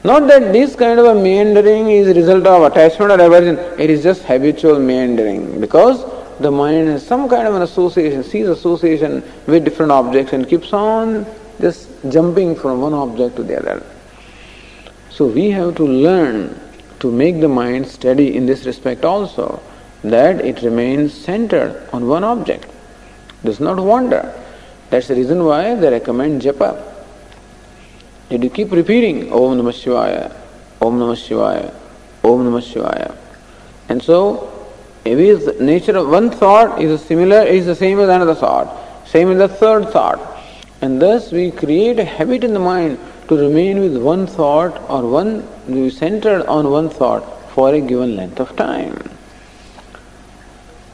Not 0.03 0.27
that 0.27 0.53
this 0.53 0.75
kind 0.75 0.99
of 0.99 1.05
a 1.05 1.15
meandering 1.15 1.89
is 1.89 2.07
a 2.07 2.13
result 2.13 2.45
of 2.45 2.71
attachment 2.71 3.11
or 3.11 3.19
aversion, 3.19 3.57
it 3.79 3.89
is 3.89 4.03
just 4.03 4.23
habitual 4.23 4.79
meandering 4.79 5.59
because 5.59 6.05
the 6.39 6.51
mind 6.51 6.87
has 6.87 7.05
some 7.05 7.27
kind 7.27 7.47
of 7.47 7.55
an 7.55 7.63
association, 7.63 8.23
sees 8.23 8.47
association 8.47 9.23
with 9.47 9.63
different 9.63 9.91
objects 9.91 10.33
and 10.33 10.47
keeps 10.47 10.71
on 10.71 11.25
just 11.59 11.89
jumping 12.09 12.55
from 12.55 12.81
one 12.81 12.93
object 12.93 13.35
to 13.37 13.43
the 13.43 13.59
other. 13.59 13.83
So 15.09 15.25
we 15.25 15.49
have 15.51 15.75
to 15.75 15.83
learn 15.83 16.59
to 17.01 17.11
make 17.11 17.41
the 17.41 17.47
mind 17.47 17.87
steady 17.87 18.35
in 18.37 18.45
this 18.45 18.65
respect 18.65 19.03
also, 19.03 19.61
that 20.03 20.39
it 20.45 20.61
remains 20.61 21.13
centered 21.13 21.87
on 21.91 22.07
one 22.07 22.23
object, 22.23 22.65
does 23.43 23.59
not 23.59 23.77
wander. 23.77 24.33
That's 24.89 25.07
the 25.07 25.15
reason 25.15 25.43
why 25.43 25.75
they 25.75 25.89
recommend 25.89 26.41
japa. 26.41 26.81
That 28.29 28.43
you 28.43 28.49
keep 28.49 28.71
repeating 28.71 29.31
Om 29.33 29.57
Namah 29.57 29.73
Shivaya, 29.73 30.35
Om 30.81 30.99
Namah 30.99 31.17
Shivaya, 31.17 31.73
Om 32.23 32.45
Namah 32.45 32.61
Shivaya. 32.61 33.15
And 33.89 34.01
so, 34.01 34.47
the 35.03 35.57
nature 35.59 35.97
of 35.97 36.07
one 36.07 36.29
thought 36.29 36.81
is 36.81 37.01
similar, 37.01 37.41
is 37.41 37.65
the 37.65 37.75
same 37.75 37.99
as 37.99 38.09
another 38.09 38.35
thought, 38.35 39.07
same 39.07 39.31
as 39.31 39.37
the 39.37 39.47
third 39.47 39.89
thought. 39.89 40.19
And 40.81 41.01
thus 41.01 41.31
we 41.31 41.51
create 41.51 41.99
a 41.99 42.05
habit 42.05 42.43
in 42.43 42.53
the 42.53 42.59
mind 42.59 42.99
to 43.31 43.37
remain 43.37 43.79
with 43.79 43.95
one 43.95 44.27
thought 44.27 44.77
or 44.89 45.07
one, 45.09 45.47
be 45.65 45.89
centered 45.89 46.45
on 46.47 46.69
one 46.69 46.89
thought 46.89 47.23
for 47.51 47.73
a 47.73 47.79
given 47.79 48.17
length 48.17 48.41
of 48.41 48.53
time. 48.57 49.09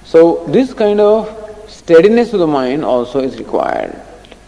So, 0.06 0.46
this 0.48 0.72
kind 0.72 1.00
of 1.00 1.66
steadiness 1.68 2.34
of 2.34 2.40
the 2.40 2.46
mind 2.46 2.86
also 2.86 3.22
is 3.22 3.40
required. 3.40 4.00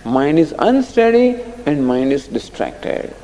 Mind 0.05 0.37
is 0.37 0.53
unsteady 0.59 1.41
and 1.65 1.85
mind 1.85 2.13
is 2.13 2.27
distracted. 2.27 3.15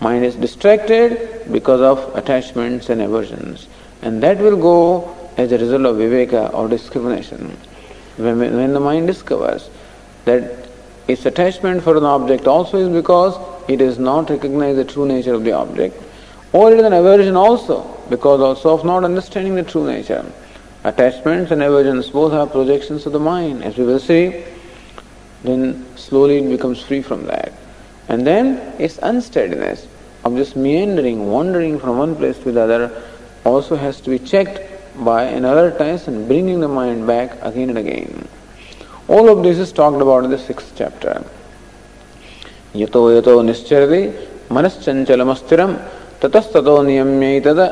Mind 0.00 0.24
is 0.24 0.36
distracted 0.36 1.50
because 1.50 1.80
of 1.80 2.16
attachments 2.16 2.90
and 2.90 3.02
aversions, 3.02 3.66
and 4.02 4.22
that 4.22 4.38
will 4.38 4.56
go 4.56 5.16
as 5.36 5.50
a 5.50 5.58
result 5.58 5.84
of 5.84 5.96
viveka 5.96 6.54
or 6.54 6.68
discrimination. 6.68 7.56
When, 8.18 8.38
when 8.38 8.72
the 8.72 8.80
mind 8.80 9.08
discovers 9.08 9.68
that 10.26 10.68
its 11.08 11.26
attachment 11.26 11.82
for 11.82 11.96
an 11.96 12.04
object 12.04 12.46
also 12.46 12.78
is 12.78 12.88
because 12.88 13.36
it 13.68 13.76
does 13.76 13.98
not 13.98 14.30
recognize 14.30 14.76
the 14.76 14.84
true 14.84 15.06
nature 15.06 15.34
of 15.34 15.44
the 15.44 15.52
object. 15.52 16.00
Or 16.52 16.72
it 16.72 16.78
is 16.78 16.84
an 16.84 16.92
aversion 16.92 17.36
also, 17.36 17.82
because 18.10 18.40
also 18.40 18.74
of 18.74 18.84
not 18.84 19.04
understanding 19.04 19.54
the 19.54 19.62
true 19.62 19.86
nature. 19.86 20.24
Attachments 20.84 21.50
and 21.50 21.62
aversions 21.62 22.10
both 22.10 22.32
are 22.32 22.46
projections 22.46 23.06
of 23.06 23.12
the 23.12 23.20
mind, 23.20 23.62
as 23.62 23.76
we 23.78 23.84
will 23.84 24.00
see. 24.00 24.44
then 25.44 25.84
slowly 25.96 26.38
it 26.38 26.48
becomes 26.48 26.80
free 26.80 27.02
from 27.02 27.26
that. 27.26 27.52
And 28.08 28.26
then 28.26 28.58
its 28.78 28.98
unsteadiness 29.02 29.86
of 30.24 30.36
just 30.36 30.56
meandering, 30.56 31.26
wandering 31.26 31.78
from 31.80 31.98
one 31.98 32.16
place 32.16 32.38
to 32.40 32.52
the 32.52 32.60
other 32.60 33.02
also 33.44 33.76
has 33.76 34.00
to 34.02 34.10
be 34.10 34.18
checked 34.18 34.60
by 35.04 35.24
another 35.24 35.70
test 35.70 36.08
and 36.08 36.28
bringing 36.28 36.60
the 36.60 36.68
mind 36.68 37.06
back 37.06 37.38
again 37.42 37.70
and 37.70 37.78
again. 37.78 38.28
All 39.08 39.28
of 39.28 39.42
this 39.42 39.58
is 39.58 39.72
talked 39.72 40.00
about 40.00 40.24
in 40.24 40.30
the 40.30 40.38
sixth 40.38 40.74
chapter. 40.76 41.24
ಯತೋ 42.80 43.02
ಯತೋ 43.16 43.34
ನಿಶ್ಚರದಿ 43.42 44.02
ಮನಶ್ಚಂಚಲಮಸ್ಥಿರಂ 44.56 45.72
ತತಸ್ತೋ 46.22 46.76
ನಿಯಮ್ಯೈತದ 46.90 47.62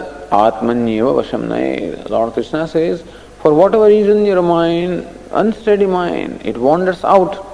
ಆತ್ಮನ್ಯೇವ 0.45 1.09
ವಶಂ 1.21 1.43
ನಯೇತ್ 1.53 1.97
lord 2.15 2.35
Krishna 2.37 2.61
says 2.75 3.01
for 3.41 3.55
whatever 3.79 3.91
reason 3.97 4.23
your 4.31 4.47
mind 4.57 4.99
unsteady 5.33 5.87
mind, 5.87 6.41
it 6.45 6.57
wanders 6.57 7.05
out. 7.05 7.47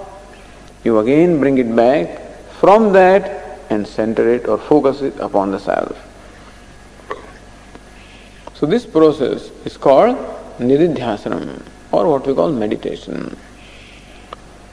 You 0.85 0.98
again 0.98 1.40
bring 1.40 1.59
it 1.59 1.74
back 1.74 2.20
from 2.52 2.92
that 2.92 3.59
and 3.70 3.87
center 3.87 4.32
it 4.32 4.46
or 4.46 4.59
focus 4.59 5.02
it 5.02 5.18
upon 5.18 5.50
the 5.50 5.59
self. 5.59 6.02
So, 8.54 8.64
this 8.64 8.87
process 8.87 9.50
is 9.64 9.76
called 9.76 10.16
nididhyasanam 10.59 11.62
or 11.92 12.09
what 12.09 12.26
we 12.26 12.35
call 12.35 12.50
meditation. 12.52 13.37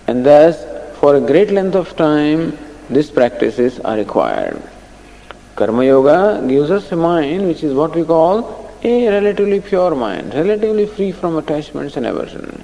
And 0.07 0.25
thus, 0.25 0.63
for 1.03 1.17
a 1.17 1.19
great 1.19 1.51
length 1.51 1.75
of 1.75 1.93
time 1.97 2.57
these 2.89 3.11
practices 3.11 3.77
are 3.81 3.97
required. 3.97 4.57
Karma 5.57 5.83
Yoga 5.83 6.41
gives 6.47 6.71
us 6.71 6.89
a 6.93 6.95
mind 6.95 7.45
which 7.45 7.61
is 7.61 7.73
what 7.73 7.93
we 7.93 8.05
call 8.05 8.71
a 8.83 9.09
relatively 9.09 9.59
pure 9.59 9.95
mind, 9.95 10.33
relatively 10.33 10.85
free 10.85 11.11
from 11.11 11.35
attachments 11.37 11.97
and 11.97 12.05
aversion, 12.05 12.63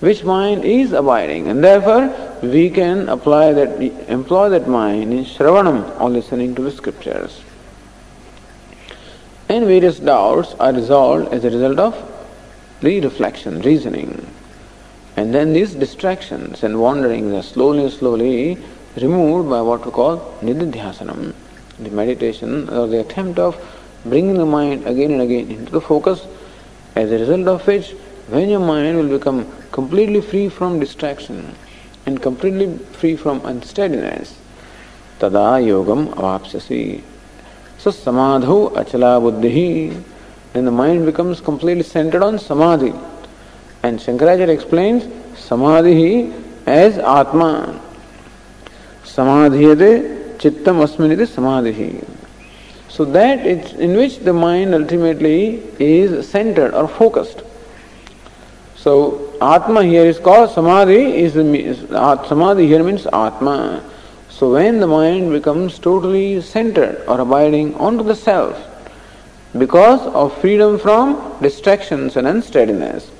which 0.00 0.24
mind 0.24 0.64
is 0.64 0.92
abiding, 0.92 1.46
and 1.46 1.62
therefore 1.62 2.12
we 2.42 2.68
can 2.68 3.08
apply 3.08 3.52
that, 3.52 3.80
employ 4.08 4.48
that 4.48 4.66
mind 4.66 5.12
in 5.12 5.24
Shravanam 5.24 6.00
or 6.00 6.10
listening 6.10 6.56
to 6.56 6.62
the 6.62 6.72
scriptures. 6.72 7.42
And 9.48 9.66
various 9.66 10.00
doubts 10.00 10.52
are 10.58 10.72
resolved 10.72 11.32
as 11.32 11.44
a 11.44 11.50
result 11.50 11.78
of 11.78 11.94
the 12.80 13.00
reflection, 13.02 13.62
reasoning. 13.62 14.26
And 15.18 15.34
then 15.34 15.52
these 15.52 15.74
distractions 15.74 16.62
and 16.62 16.80
wanderings 16.80 17.32
are 17.32 17.42
slowly, 17.42 17.90
slowly 17.90 18.56
removed 18.94 19.50
by 19.50 19.60
what 19.60 19.84
we 19.84 19.90
call 19.90 20.18
nididhyasanam, 20.42 21.34
the 21.80 21.90
meditation 21.90 22.68
or 22.68 22.86
the 22.86 23.00
attempt 23.00 23.40
of 23.40 23.56
bringing 24.04 24.34
the 24.34 24.46
mind 24.46 24.86
again 24.86 25.10
and 25.10 25.22
again 25.22 25.50
into 25.50 25.72
the 25.72 25.80
focus, 25.80 26.24
as 26.94 27.10
a 27.10 27.18
result 27.18 27.48
of 27.48 27.66
which, 27.66 27.96
when 28.28 28.48
your 28.48 28.60
mind 28.60 28.96
will 28.96 29.18
become 29.18 29.44
completely 29.72 30.20
free 30.20 30.48
from 30.48 30.78
distraction 30.78 31.52
and 32.06 32.22
completely 32.22 32.78
free 32.78 33.16
from 33.16 33.44
unsteadiness, 33.44 34.38
tada 35.18 35.58
yogam 35.58 36.14
avapsasi. 36.14 37.02
So 37.78 37.90
samadhu 37.90 38.72
achala 38.72 39.20
buddhi, 39.20 40.00
then 40.52 40.64
the 40.64 40.70
mind 40.70 41.06
becomes 41.06 41.40
completely 41.40 41.82
centered 41.82 42.22
on 42.22 42.38
samadhi. 42.38 42.94
And 43.88 43.98
Shankaracharya 43.98 44.50
explains 44.50 45.04
samadhi 45.38 46.30
as 46.66 46.98
atma. 46.98 47.80
Samadhiyate 49.02 50.36
chittam 50.36 50.84
asminiti 50.84 51.26
samadhi. 51.26 52.04
So 52.90 53.06
that 53.06 53.46
is 53.46 53.72
in 53.72 53.96
which 53.96 54.18
the 54.18 54.34
mind 54.34 54.74
ultimately 54.74 55.62
is 55.78 56.28
centered 56.28 56.74
or 56.74 56.86
focused. 56.86 57.42
So 58.76 59.32
Atma 59.40 59.84
here 59.84 60.04
is 60.04 60.18
called 60.18 60.50
Samadhi 60.50 61.16
is 61.22 61.32
Samadhi 61.32 62.66
here 62.66 62.84
means 62.84 63.06
Atma. 63.06 63.82
So 64.28 64.52
when 64.52 64.80
the 64.80 64.86
mind 64.86 65.32
becomes 65.32 65.78
totally 65.78 66.42
centered 66.42 67.02
or 67.08 67.20
abiding 67.20 67.74
onto 67.76 68.04
the 68.04 68.14
self, 68.14 68.62
because 69.56 70.02
of 70.08 70.38
freedom 70.42 70.78
from 70.78 71.38
distractions 71.40 72.18
and 72.18 72.26
unsteadiness, 72.26 73.10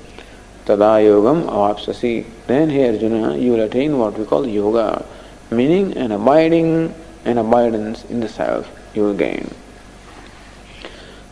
tada 0.69 1.01
avapsasi. 1.01 2.25
Then 2.47 2.69
here 2.69 2.93
Arjuna, 2.93 3.37
you 3.37 3.53
will 3.53 3.61
attain 3.61 3.97
what 3.97 4.17
we 4.17 4.25
call 4.25 4.47
yoga, 4.47 5.05
meaning 5.49 5.97
an 5.97 6.11
abiding 6.11 6.93
and 7.25 7.39
abidance 7.39 8.05
in 8.05 8.19
the 8.19 8.29
self 8.29 8.69
you 8.93 9.03
will 9.03 9.13
gain. 9.13 9.49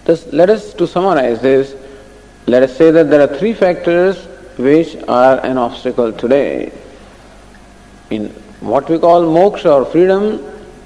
Thus, 0.05 0.25
let 0.31 0.49
us 0.49 0.73
to 0.75 0.87
summarize 0.87 1.41
this, 1.41 1.75
let 2.45 2.63
us 2.63 2.75
say 2.75 2.91
that 2.91 3.09
there 3.09 3.21
are 3.21 3.37
three 3.37 3.53
factors 3.53 4.25
which 4.57 4.95
are 5.07 5.39
an 5.45 5.57
obstacle 5.57 6.11
today. 6.13 6.71
In 8.09 8.29
what 8.61 8.89
we 8.89 8.97
call 8.97 9.23
moksha 9.23 9.71
or 9.71 9.85
freedom, 9.85 10.39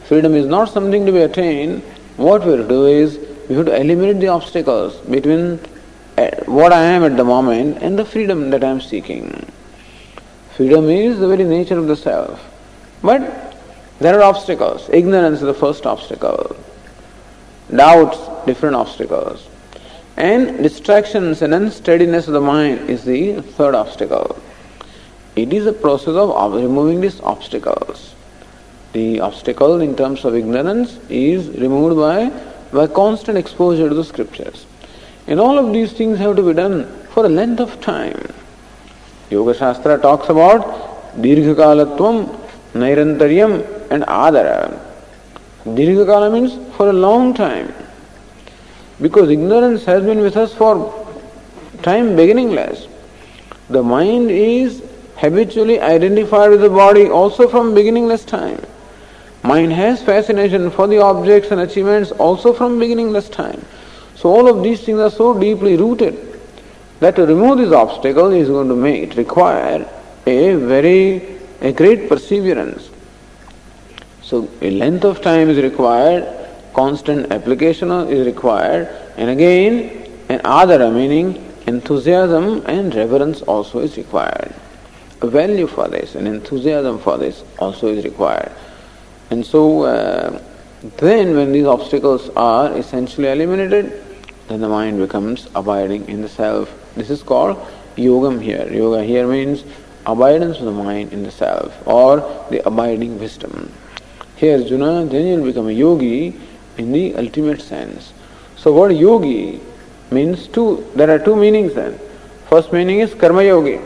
freedom 0.06 0.34
is 0.34 0.46
not 0.46 0.70
something 0.70 1.06
to 1.06 1.12
be 1.12 1.20
attained. 1.20 1.84
What 2.18 2.44
we 2.44 2.52
have 2.52 2.62
to 2.62 2.68
do 2.68 2.86
is 2.88 3.20
we 3.48 3.56
have 3.56 3.68
to 3.68 3.76
eliminate 3.80 4.20
the 4.20 4.28
obstacles 4.28 4.98
between 5.02 5.60
Uh, 6.17 6.30
what 6.45 6.74
I 6.74 6.84
am 6.84 7.04
at 7.04 7.15
the 7.15 7.24
moment 7.24 7.78
and 7.82 7.97
the 7.97 8.06
freedom 8.06 8.50
that 8.50 8.63
I 8.63 8.69
am 8.69 8.82
seeking. 8.82 9.45
Freedom 10.56 10.89
is 10.89 11.19
the 11.19 11.28
very 11.28 11.45
nature 11.45 11.78
of 11.78 11.88
the 11.88 11.95
self. 11.95 12.45
But 13.02 13.56
there 14.00 14.19
are 14.19 14.24
obstacles. 14.24 14.89
Ignorance 14.89 15.39
is 15.39 15.45
the 15.45 15.54
first 15.54 15.86
obstacle. 15.86 16.56
Doubts, 17.74 18.19
different 18.45 18.76
obstacles. 18.76 19.47
And 20.17 20.62
distractions 20.62 21.41
and 21.41 21.54
unsteadiness 21.54 22.28
of 22.28 22.34
the 22.34 22.41
mind 22.41 22.89
is 22.89 23.06
the 23.06 23.41
third 23.41 23.74
obstacle. 23.74 24.41
It 25.36 25.54
is 25.54 25.65
a 25.65 25.74
process 25.74 26.15
of 26.15 26.54
removing 26.54 27.00
these 27.00 27.21
obstacles. 27.21 28.13
The 28.91 29.21
obstacle 29.21 29.80
in 29.80 29.95
terms 29.95 30.26
of 30.26 30.36
ignorance 30.36 31.00
is 31.10 31.47
removed 31.47 31.95
by, 31.95 32.30
by 32.74 32.88
constant 32.88 33.38
exposure 33.38 33.88
to 33.88 33.95
the 33.95 34.04
scriptures. 34.04 34.65
And 35.27 35.39
all 35.39 35.57
of 35.57 35.73
these 35.73 35.93
things 35.93 36.17
have 36.19 36.36
to 36.36 36.43
be 36.43 36.53
done 36.53 36.86
for 37.13 37.25
a 37.25 37.29
length 37.29 37.60
of 37.60 37.79
time. 37.81 38.34
Yoga 39.29 39.53
Shastra 39.53 39.97
talks 39.97 40.29
about 40.29 40.62
dirghakalatvam, 41.15 42.38
nairantaryam 42.73 43.91
and 43.91 44.03
adara. 44.03 44.79
Dirghakala 45.65 46.31
means 46.31 46.75
for 46.75 46.89
a 46.89 46.93
long 46.93 47.34
time. 47.34 47.73
Because 48.99 49.29
ignorance 49.29 49.86
has 49.86 50.03
been 50.03 50.19
with 50.19 50.38
us 50.38 50.53
for 50.53 51.07
time 51.81 52.15
beginningless. 52.15 52.88
The 53.69 53.81
mind 53.81 54.31
is 54.31 54.84
habitually 55.17 55.79
identified 55.79 56.49
with 56.49 56.62
the 56.62 56.69
body 56.69 57.07
also 57.07 57.47
from 57.47 57.73
beginningless 57.73 58.25
time. 58.25 58.62
Mind 59.43 59.73
has 59.73 60.03
fascination 60.03 60.69
for 60.71 60.88
the 60.88 60.99
objects 60.99 61.51
and 61.51 61.62
achievements 61.62 62.12
also 62.12 62.53
from 62.53 62.79
beginningless 62.79 63.29
time. 63.29 63.65
So 64.21 64.29
all 64.29 64.47
of 64.47 64.62
these 64.62 64.81
things 64.81 64.99
are 64.99 65.10
so 65.10 65.39
deeply 65.39 65.77
rooted 65.77 66.39
that 66.99 67.15
to 67.15 67.25
remove 67.25 67.57
this 67.57 67.73
obstacle 67.73 68.29
is 68.31 68.49
going 68.49 68.67
to 68.67 68.75
make 68.75 69.01
it 69.01 69.17
require 69.17 69.89
a 70.27 70.53
very 70.53 71.39
a 71.62 71.71
great 71.71 72.07
perseverance. 72.07 72.91
So 74.21 74.47
a 74.62 74.69
length 74.69 75.05
of 75.05 75.21
time 75.23 75.49
is 75.49 75.57
required, 75.57 76.23
constant 76.75 77.31
application 77.31 77.89
is 78.10 78.27
required, 78.27 78.88
and 79.17 79.31
again 79.31 80.07
an 80.29 80.39
adara 80.41 80.93
meaning 80.93 81.43
enthusiasm 81.65 82.63
and 82.67 82.93
reverence 82.93 83.41
also 83.41 83.79
is 83.79 83.97
required. 83.97 84.53
A 85.23 85.27
value 85.27 85.65
for 85.65 85.88
this, 85.88 86.13
an 86.13 86.27
enthusiasm 86.27 86.99
for 86.99 87.17
this 87.17 87.43
also 87.57 87.88
is 87.88 88.03
required. 88.03 88.51
And 89.31 89.43
so 89.43 89.81
uh, 89.81 90.39
then 90.97 91.36
when 91.36 91.51
these 91.51 91.65
obstacles 91.65 92.29
are 92.36 92.77
essentially 92.77 93.29
eliminated, 93.29 94.11
then 94.52 94.60
the 94.60 94.68
mind 94.68 95.00
becomes 95.00 95.48
abiding 95.56 96.10
in 96.10 96.22
the 96.22 96.28
self. 96.28 96.70
This 96.96 97.10
is 97.10 97.24
called 97.24 97.56
yogam 97.96 98.42
here. 98.42 98.68
Yoga 98.70 99.02
here 99.02 99.26
means 99.26 99.64
abidance 100.06 100.60
of 100.60 100.66
the 100.66 100.72
mind 100.72 101.14
in 101.14 101.24
the 101.24 101.32
self 101.32 101.88
or 101.88 102.18
the 102.50 102.66
abiding 102.68 103.18
wisdom. 103.18 103.72
Here, 104.36 104.58
Arjuna, 104.58 105.06
then 105.06 105.26
you 105.26 105.36
will 105.38 105.45
become 105.45 105.68
a 105.70 105.72
yogi 105.72 106.38
in 106.78 106.91
the 106.91 107.16
ultimate 107.16 107.62
sense. 107.62 108.12
So, 108.58 108.74
what 108.74 108.93
yogi 108.93 109.62
means 110.12 110.47
two, 110.47 110.86
there 110.95 111.10
are 111.10 111.20
two 111.20 111.38
meanings 111.38 111.74
then. 111.74 111.97
First 112.49 112.74
meaning 112.74 112.99
is 112.99 113.14
karma 113.14 113.43
yogi. 113.43 113.78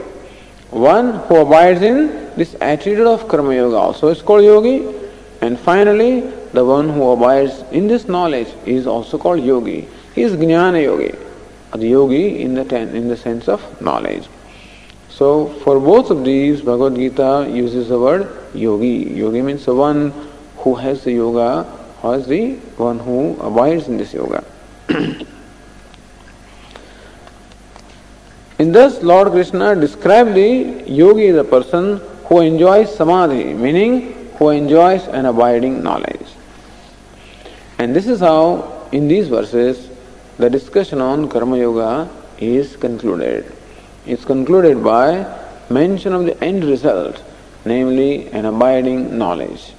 One 0.71 1.13
who 1.27 1.35
abides 1.35 1.83
in 1.83 2.33
this 2.35 2.55
attitude 2.59 3.05
of 3.05 3.27
karma 3.27 3.53
yoga 3.53 3.75
also 3.75 4.07
is 4.07 4.23
called 4.23 4.43
yogi. 4.43 4.87
And 5.41 5.59
finally, 5.59 6.21
the 6.53 6.65
one 6.65 6.89
who 6.89 7.11
abides 7.11 7.61
in 7.71 7.87
this 7.87 8.07
knowledge 8.07 8.47
is 8.65 8.87
also 8.87 9.19
called 9.19 9.43
yogi. 9.43 9.87
He 10.15 10.23
is 10.23 10.31
jnana 10.37 10.81
yogi, 10.81 11.13
the 11.73 11.87
yogi 11.89 12.41
in 12.41 12.53
the, 12.53 12.63
ten, 12.63 12.95
in 12.95 13.09
the 13.09 13.17
sense 13.17 13.49
of 13.49 13.81
knowledge. 13.81 14.29
So 15.09 15.47
for 15.65 15.77
both 15.77 16.09
of 16.09 16.23
these, 16.23 16.61
Bhagavad 16.61 16.95
Gita 16.95 17.49
uses 17.51 17.89
the 17.89 17.99
word 17.99 18.31
yogi. 18.53 19.13
Yogi 19.13 19.41
means 19.41 19.65
the 19.65 19.75
one 19.75 20.13
who 20.57 20.75
has 20.75 21.03
the 21.03 21.11
yoga 21.11 21.65
or 22.01 22.17
the 22.19 22.53
one 22.77 22.99
who 22.99 23.37
abides 23.41 23.89
in 23.89 23.97
this 23.97 24.13
yoga. 24.13 24.41
in 28.57 28.71
this, 28.71 29.03
Lord 29.03 29.31
Krishna 29.31 29.75
described 29.75 30.33
the 30.33 30.83
yogi 30.87 31.27
as 31.27 31.35
a 31.35 31.43
person 31.43 31.97
who 32.25 32.39
enjoys 32.39 32.95
samadhi, 32.95 33.53
meaning 33.53 34.29
who 34.37 34.49
enjoys 34.49 35.07
an 35.07 35.25
abiding 35.25 35.83
knowledge. 35.83 36.27
And 37.79 37.93
this 37.93 38.07
is 38.07 38.21
how, 38.21 38.87
in 38.93 39.09
these 39.09 39.27
verses, 39.27 39.89
the 40.38 40.48
discussion 40.48 41.00
on 41.00 41.28
Karma 41.28 41.58
Yoga 41.58 42.10
is 42.38 42.76
concluded. 42.76 43.52
It's 44.06 44.24
concluded 44.24 44.82
by 44.82 45.26
mention 45.68 46.12
of 46.12 46.24
the 46.24 46.42
end 46.42 46.64
result, 46.64 47.22
namely 47.64 48.28
an 48.28 48.46
abiding 48.46 49.18
knowledge, 49.18 49.72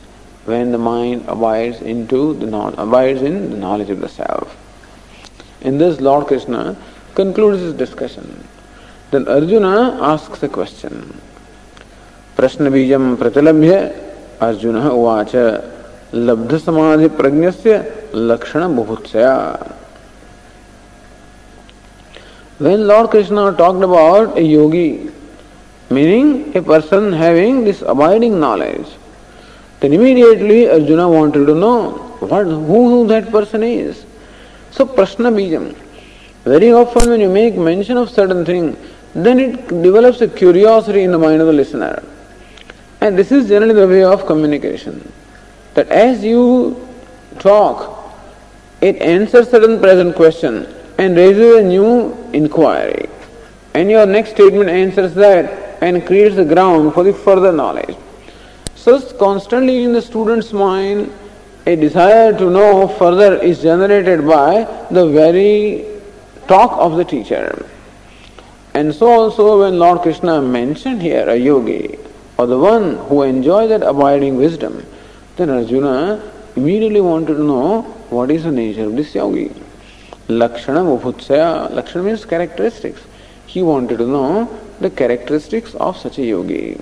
when 0.45 0.72
the 0.72 0.78
mind 0.78 1.26
abides 1.28 1.82
into 1.82 2.34
the 2.36 2.47
abides 2.78 3.22
in 3.22 3.51
the 3.51 3.57
knowledge 3.57 3.89
of 3.89 3.99
the 3.99 4.09
self. 4.09 4.55
In 5.61 5.78
this, 5.78 5.99
Lord 5.99 6.28
Krishna 6.28 6.76
concludes 7.15 7.61
his 7.61 7.74
discussion. 7.74 8.47
Then 9.11 9.28
Arjuna 9.28 9.97
asks 10.01 10.41
a 10.43 10.49
question. 10.49 11.22
प्रश्न 12.38 12.69
बीजम 12.72 13.15
प्रतिलभ्य 13.22 13.74
अर्जुन 14.41 14.78
उवाच 14.82 15.36
लब्ध 16.28 16.57
समाधि 16.57 17.07
प्रज्ञस्य 17.19 17.74
लक्षण 18.15 18.76
बुभुत्सया 18.76 19.34
when 22.59 22.86
Lord 22.86 23.11
Krishna 23.11 23.52
talked 23.52 23.82
about 23.84 24.38
a 24.38 24.42
yogi, 24.42 25.11
meaning 25.90 26.57
a 26.57 26.62
person 26.62 27.12
having 27.12 27.64
this 27.64 27.82
abiding 27.82 28.40
knowledge, 28.40 28.86
then 29.80 29.92
immediately 29.92 30.66
Arjuna 30.66 31.07
wanted 31.07 31.44
to 31.44 31.54
know 31.54 31.90
what, 32.20 32.44
who 32.46 33.07
that 33.09 33.30
person 33.30 33.62
is. 33.62 34.07
So 34.70 34.86
Prashna 34.86 35.30
Bijam. 35.30 35.76
Very 36.44 36.72
often 36.72 37.11
when 37.11 37.20
you 37.20 37.28
make 37.28 37.57
mention 37.57 37.98
of 37.98 38.09
certain 38.09 38.46
thing, 38.46 38.74
then 39.14 39.38
it 39.38 39.68
develops 39.68 40.22
a 40.22 40.28
curiosity 40.28 41.02
in 41.02 41.12
the 41.12 41.18
mind 41.18 41.42
of 41.42 41.48
the 41.48 41.52
listener. 41.52 42.02
And 43.02 43.18
this 43.18 43.32
is 43.32 43.48
generally 43.48 43.74
the 43.74 43.86
way 43.86 44.02
of 44.02 44.24
communication. 44.24 45.12
That 45.74 45.88
as 45.88 46.24
you 46.24 46.88
talk, 47.38 48.14
it 48.80 48.96
answers 49.02 49.50
certain 49.50 49.78
present 49.78 50.16
question 50.16 50.72
and 50.99 51.16
raises 51.16 51.57
a 51.57 51.62
new 51.62 52.16
inquiry. 52.32 53.09
And 53.74 53.90
your 53.90 54.07
next 54.07 54.30
statement 54.30 54.70
answers 54.70 55.14
that 55.14 55.82
and 55.82 56.07
creates 56.07 56.36
the 56.36 56.44
ground 56.44 56.94
for 56.94 57.05
the 57.05 57.12
further 57.12 57.53
knowledge. 57.53 57.97
So, 58.74 59.01
constantly 59.16 59.84
in 59.84 59.92
the 59.92 60.01
student's 60.01 60.53
mind, 60.53 61.12
a 61.66 61.76
desire 61.76 62.32
to 62.38 62.51
know 62.51 62.88
further 62.88 63.36
is 63.42 63.62
generated 63.62 64.26
by 64.26 64.64
the 64.90 65.09
very 65.09 65.84
talk 66.47 66.72
of 66.78 66.97
the 66.97 67.05
teacher. 67.05 67.66
And 68.74 68.94
so, 68.94 69.09
also, 69.09 69.61
when 69.61 69.78
Lord 69.78 70.03
Krishna 70.03 70.40
mentioned 70.40 71.03
here 71.03 71.28
a 71.28 71.36
yogi, 71.36 71.99
or 72.38 72.47
the 72.47 72.59
one 72.59 72.97
who 73.09 73.22
enjoys 73.22 73.68
that 73.70 73.82
abiding 73.82 74.36
wisdom, 74.36 74.86
then 75.36 75.51
Arjuna 75.51 76.32
immediately 76.55 77.01
wanted 77.01 77.34
to 77.34 77.42
know 77.42 77.82
what 78.11 78.30
is 78.30 78.44
the 78.44 78.53
nature 78.53 78.84
of 78.84 78.97
this 78.97 79.14
yogi. 79.14 79.51
Lakshana 80.29 80.83
means 82.03 82.24
characteristics. 82.24 83.01
He 83.47 83.62
wanted 83.62 83.99
to 83.99 84.07
know 84.07 84.49
the 84.81 84.91
characteristics 84.91 85.74
of 85.77 85.97
such 85.97 86.18
a 86.18 86.24
yogi. 86.24 86.81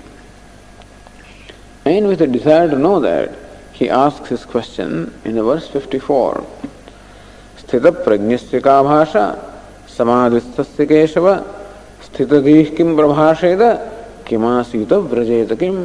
And 1.85 2.07
with 2.07 2.21
a 2.21 2.27
desire 2.27 2.69
to 2.69 2.77
know 2.77 2.99
that, 3.01 3.37
he 3.71 3.89
asks 3.89 4.29
his 4.29 4.45
question 4.45 5.13
in 5.23 5.35
the 5.35 5.43
verse 5.43 5.67
54. 5.67 6.45
स्थित 7.65 7.85
प्रज्ञस्य 8.05 8.59
का 8.61 8.81
भाषा 8.83 9.25
समाधिस्थस्य 9.97 10.85
केशव 10.85 11.27
स्थितधीः 12.05 12.75
किं 12.75 12.95
प्रभाषेत 12.95 13.61
किमासीत 14.27 14.93
व्रजेत 14.93 15.53
किम 15.59 15.77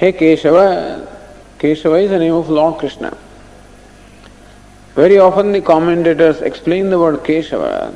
हे 0.00 0.12
Keshava 0.12 0.56
Keshav 1.60 1.96
is 1.96 2.10
the 2.10 2.18
name 2.18 2.34
of 2.34 2.48
Lord 2.48 2.78
Krishna. 2.78 3.25
Very 4.96 5.18
often 5.18 5.52
the 5.52 5.60
commentators 5.60 6.40
explain 6.40 6.88
the 6.88 6.98
word 6.98 7.16
Keshava. 7.16 7.94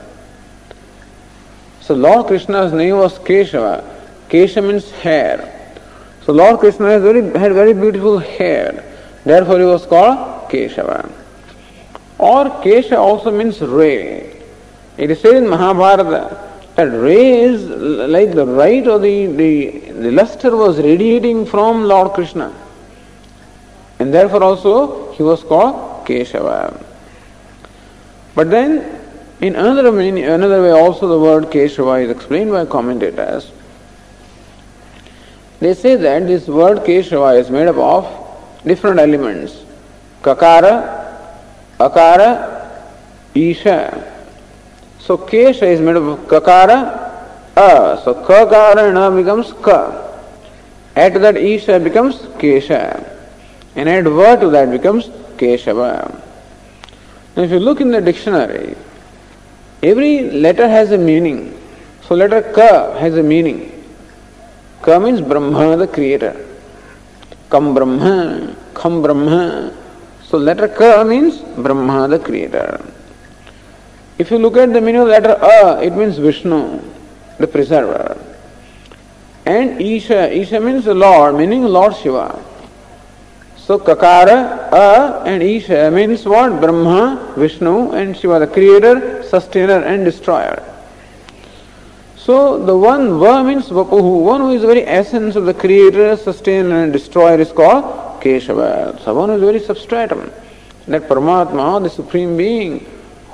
So 1.81 1.95
Lord 1.95 2.27
Krishna's 2.27 2.75
name 2.75 2.99
was 2.99 3.19
Keshava. 3.19 3.83
Kesha 4.29 4.63
means 4.63 4.91
hair. 4.91 5.39
So 6.27 6.35
Lord 6.35 6.61
Krishna 6.61 6.91
has 6.91 7.03
very, 7.03 7.23
had 7.39 7.55
very 7.55 7.73
beautiful 7.73 8.19
hair. 8.19 8.85
Therefore 9.25 9.59
he 9.59 9.65
was 9.65 9.87
called 9.87 10.51
Keshava. 10.51 11.11
Or 12.19 12.45
Kesha 12.63 12.99
also 12.99 13.31
means 13.31 13.63
ray. 13.63 14.37
It 14.99 15.11
is 15.11 15.23
said 15.23 15.37
in 15.37 15.49
Mahabharata 15.49 16.51
that 16.77 16.85
ray 16.85 17.41
is 17.41 17.65
like 17.67 18.35
the 18.35 18.45
light 18.45 18.87
or 18.87 18.99
the, 18.99 19.25
the, 19.25 19.71
the 19.93 20.11
luster 20.11 20.55
was 20.55 20.77
radiating 20.77 21.47
from 21.47 21.85
Lord 21.85 22.13
Krishna. 22.13 22.55
And 23.99 24.13
therefore 24.13 24.43
also 24.43 25.13
he 25.13 25.23
was 25.23 25.43
called 25.43 26.07
Keshava. 26.07 26.89
But 28.35 28.51
then, 28.51 29.01
in 29.41 29.57
another, 29.57 29.89
another 29.89 30.63
way, 30.63 30.71
also 30.71 31.09
the 31.09 31.19
word 31.19 31.45
Keshava 31.45 32.05
is 32.05 32.11
explained 32.11 32.51
by 32.51 32.67
commentators. 32.67 33.51
They 35.61 35.75
say 35.75 35.97
that 35.97 36.27
this 36.27 36.47
word 36.47 36.79
Keshava 36.79 37.39
is 37.39 37.51
made 37.51 37.69
up 37.69 37.77
of 37.77 38.65
different 38.65 39.01
elements 39.01 39.65
Kakara, 40.23 41.17
Akara, 41.79 42.71
Isha. 43.35 44.13
So 44.99 45.17
Kesha 45.17 45.63
is 45.63 45.81
made 45.81 45.97
up 45.97 46.03
of 46.03 46.19
Kakara, 46.27 47.57
A. 47.57 48.01
So 48.05 48.15
Kakara 48.15 48.89
and 48.89 48.99
A 48.99 49.11
becomes 49.11 49.53
Ka. 49.63 50.09
Add 50.95 51.15
that 51.15 51.37
Isha 51.37 51.81
becomes 51.81 52.17
Kesha. 52.17 53.09
And 53.77 53.89
add 53.89 54.05
Va 54.05 54.39
to 54.39 54.51
that 54.51 54.71
becomes 54.71 55.09
Keshava. 55.39 56.30
Now, 57.37 57.43
if 57.45 57.51
you 57.51 57.59
look 57.59 57.81
in 57.81 57.91
the 57.91 58.01
dictionary, 58.01 58.77
every 59.83 60.31
letter 60.31 60.69
has 60.69 60.91
a 60.91 60.99
meaning. 60.99 61.57
So, 62.03 62.15
letter 62.15 62.43
Ka 62.43 62.99
has 62.99 63.17
a 63.17 63.23
meaning. 63.23 63.85
Ka 64.83 64.99
means 64.99 65.21
Brahma, 65.21 65.77
the 65.77 65.87
creator. 65.87 66.35
Kam 67.51 67.75
Brahma, 67.75 68.57
Kham 68.75 69.03
Brahma. 69.03 69.73
So, 70.25 70.39
letter 70.39 70.69
Ka 70.69 71.05
means 71.05 71.39
Brahma, 71.39 72.09
the 72.09 72.19
creator. 72.19 72.85
If 74.19 74.31
you 74.31 74.39
look 74.39 74.57
at 74.57 74.73
the 74.73 74.81
meaning 74.81 75.03
of 75.03 75.09
letter 75.09 75.39
A, 75.41 75.81
it 75.83 75.95
means 75.95 76.19
Vishnu, 76.19 76.83
the 77.39 77.47
preserver. 77.47 78.19
And 79.47 79.81
Isha, 79.81 80.31
Isha 80.31 80.61
means 80.61 80.85
the 80.85 80.95
Lord, 80.95 81.37
meaning 81.37 81.65
Lord 81.65 81.97
Shiva. 81.97 82.50
So 83.71 83.79
Kakara, 83.79 84.69
A 84.73 85.23
and 85.25 85.45
Isha 85.45 85.93
means 85.93 86.25
what? 86.25 86.61
Brahma, 86.61 87.35
Vishnu 87.37 87.93
and 87.93 88.17
Shiva, 88.17 88.41
the 88.41 88.49
creator, 88.49 89.23
sustainer 89.23 89.85
and 89.85 90.05
destroyer. 90.05 90.61
So 92.17 92.59
the 92.59 92.77
one 92.77 93.21
Va 93.21 93.45
means 93.45 93.69
Vapuhu, 93.69 94.25
one 94.25 94.41
who 94.41 94.51
is 94.51 94.63
the 94.63 94.67
very 94.67 94.85
essence 94.85 95.37
of 95.37 95.45
the 95.45 95.55
creator, 95.55 96.17
sustainer 96.17 96.83
and 96.83 96.93
destroyer 96.93 97.39
is 97.39 97.53
called 97.53 98.21
Keshava. 98.21 99.01
So 99.05 99.15
one 99.15 99.29
who 99.29 99.37
is 99.37 99.41
very 99.41 99.61
substratum. 99.61 100.33
That 100.89 101.03
Paramatma, 101.03 101.81
the 101.81 101.91
supreme 101.91 102.37
being, 102.37 102.85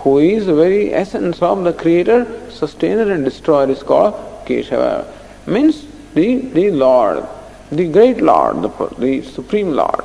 who 0.00 0.18
is 0.18 0.44
the 0.44 0.54
very 0.54 0.92
essence 0.92 1.40
of 1.40 1.64
the 1.64 1.72
creator, 1.72 2.50
sustainer 2.50 3.10
and 3.10 3.24
destroyer 3.24 3.70
is 3.70 3.82
called 3.82 4.12
Keshava. 4.44 5.10
Means 5.46 5.86
the, 6.12 6.40
the 6.40 6.72
Lord, 6.72 7.26
the 7.72 7.88
great 7.90 8.20
Lord, 8.20 8.60
the, 8.60 8.94
the 8.98 9.22
supreme 9.22 9.72
Lord. 9.72 10.04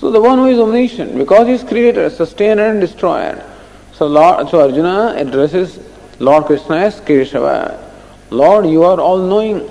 So 0.00 0.10
the 0.10 0.20
one 0.20 0.38
who 0.38 0.46
is 0.46 0.58
omniscient, 0.58 1.14
because 1.18 1.46
he 1.46 1.52
is 1.52 1.62
creator, 1.62 2.08
sustainer 2.08 2.70
and 2.70 2.80
destroyer. 2.80 3.44
So, 3.92 4.06
Lord, 4.06 4.48
so 4.48 4.62
Arjuna 4.62 5.12
addresses 5.14 5.78
Lord 6.18 6.46
Krishna 6.46 6.76
as 6.76 7.02
Keshava. 7.02 7.78
Lord, 8.30 8.64
you 8.64 8.82
are 8.82 8.98
all 8.98 9.18
knowing. 9.18 9.70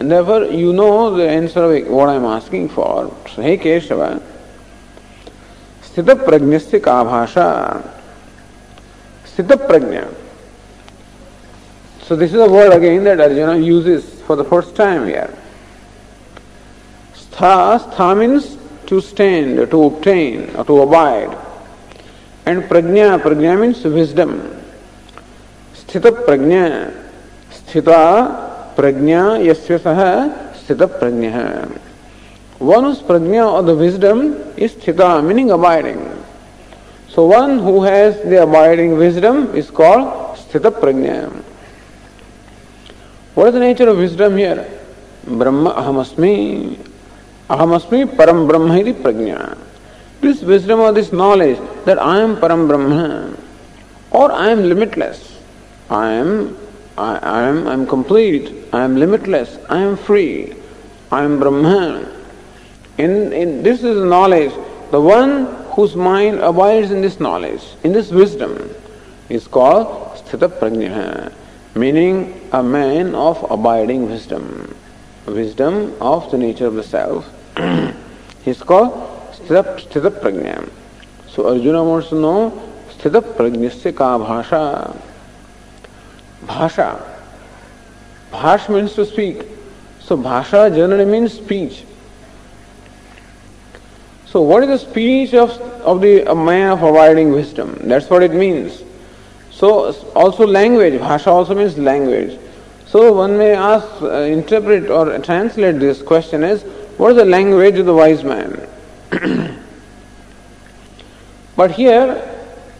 And 0.00 0.10
therefore, 0.10 0.44
you 0.44 0.74
know 0.74 1.16
the 1.16 1.26
answer 1.26 1.64
of 1.64 1.88
what 1.88 2.10
I 2.10 2.16
am 2.16 2.26
asking 2.26 2.68
for. 2.68 3.10
So, 3.34 3.40
hey 3.40 3.56
Keshava, 3.56 4.22
Sthita 5.80 6.26
Prajnasya 6.26 6.80
Kabhasha. 6.80 7.90
sthita 9.24 9.66
Prajna. 9.66 10.14
So 12.02 12.16
this 12.16 12.34
is 12.34 12.40
a 12.40 12.50
word 12.50 12.74
again 12.74 13.02
that 13.04 13.18
Arjuna 13.18 13.56
uses 13.56 14.20
for 14.24 14.36
the 14.36 14.44
first 14.44 14.76
time 14.76 15.06
here. 15.06 15.34
Stha, 17.14 17.80
stha 17.80 18.18
means 18.18 18.58
to 18.88 19.02
stand, 19.02 19.70
to 19.70 19.84
obtain, 19.84 20.56
or 20.56 20.64
to 20.64 20.80
abide. 20.80 21.36
And 22.46 22.62
prajna, 22.64 23.20
prajna 23.20 23.60
means 23.60 23.84
wisdom. 23.84 24.40
Sthita 25.74 26.24
prajna, 26.24 26.94
sthita 27.52 28.74
prajna 28.74 29.44
yasya 29.44 29.78
saha 29.78 30.54
sthita 30.56 30.88
prajna. 30.88 31.68
One 32.58 32.84
whose 32.84 33.02
prajna 33.02 33.52
or 33.52 33.62
the 33.62 33.76
wisdom 33.76 34.32
is 34.56 34.72
sthita, 34.72 35.22
meaning 35.22 35.50
abiding. 35.50 36.00
So 37.10 37.26
one 37.26 37.58
who 37.58 37.82
has 37.82 38.16
the 38.22 38.42
abiding 38.42 38.96
wisdom 38.96 39.54
is 39.54 39.70
called 39.70 40.38
sthita 40.38 40.72
prajna. 40.72 41.28
What 43.34 43.48
is 43.48 43.52
the 43.52 43.60
nature 43.60 43.88
of 43.90 43.98
wisdom 43.98 44.38
here? 44.38 44.66
Brahma 45.26 45.74
ahamasmi. 45.74 46.97
Ahamasmi 47.48 48.16
param 48.16 48.46
brahma 48.46 48.74
prajna. 48.74 49.56
This 50.20 50.42
wisdom 50.42 50.80
or 50.80 50.92
this 50.92 51.12
knowledge 51.12 51.58
that 51.84 51.98
I 51.98 52.20
am 52.20 52.36
param 52.36 52.68
brahma 52.68 53.36
or 54.10 54.32
I 54.32 54.50
am 54.50 54.68
limitless. 54.68 55.38
I 55.90 56.12
am 56.12 56.56
I 56.98 57.44
am 57.48 57.68
I 57.68 57.72
am 57.72 57.86
complete. 57.86 58.52
I 58.72 58.82
am 58.82 58.96
limitless. 58.96 59.56
I 59.70 59.78
am 59.78 59.96
free. 59.96 60.54
I 61.10 61.22
am 61.22 61.38
Brahman. 61.38 62.06
In, 62.98 63.32
in 63.32 63.62
this 63.62 63.82
is 63.82 64.04
knowledge. 64.04 64.52
The 64.90 65.00
one 65.00 65.46
whose 65.72 65.94
mind 65.94 66.40
abides 66.40 66.90
in 66.90 67.00
this 67.00 67.20
knowledge, 67.20 67.62
in 67.84 67.92
this 67.92 68.10
wisdom, 68.10 68.74
is 69.28 69.46
called 69.46 69.86
Sthita 70.16 70.48
Prajna, 70.48 71.32
meaning 71.74 72.40
a 72.52 72.62
man 72.62 73.14
of 73.14 73.48
abiding 73.50 74.08
wisdom, 74.10 74.74
wisdom 75.26 75.94
of 76.00 76.30
the 76.30 76.38
nature 76.38 76.66
of 76.66 76.74
the 76.74 76.82
self. 76.82 77.30
He 77.58 78.50
is 78.50 78.62
called 78.62 78.92
Sthita, 79.32 79.78
Sthita 79.80 80.10
Prajna. 80.10 80.68
So 81.28 81.48
Arjuna 81.48 81.80
Sthita 81.80 83.20
Prajnasya 83.20 83.96
ka 83.96 84.18
bhasha. 84.18 84.96
Bhasha. 86.46 87.18
Bhash 88.32 88.72
means 88.72 88.94
to 88.94 89.04
speak. 89.04 89.42
So 90.00 90.16
bhasha 90.16 90.70
generally 90.74 91.04
means 91.04 91.32
speech. 91.32 91.84
So 94.26 94.42
what 94.42 94.62
is 94.62 94.68
the 94.68 94.90
speech 94.90 95.34
of, 95.34 95.50
of 95.82 96.00
the 96.00 96.24
man 96.34 96.72
of 96.72 96.82
abiding 96.82 97.32
wisdom? 97.32 97.78
That's 97.82 98.08
what 98.08 98.22
it 98.22 98.32
means. 98.32 98.82
So 99.50 99.92
also 100.14 100.46
language, 100.46 101.00
bhasha 101.00 101.30
also 101.30 101.54
means 101.54 101.76
language. 101.76 102.38
So 102.86 103.12
one 103.12 103.36
may 103.36 103.54
ask, 103.54 103.86
uh, 104.00 104.20
interpret 104.20 104.88
or 104.88 105.18
translate 105.18 105.78
this 105.78 106.00
question 106.00 106.42
as, 106.44 106.64
what 106.98 107.12
is 107.12 107.16
the 107.16 107.24
language 107.24 107.78
of 107.78 107.86
the 107.86 107.94
wise 107.94 108.24
man? 108.24 108.68
but 111.56 111.70
here, 111.70 112.20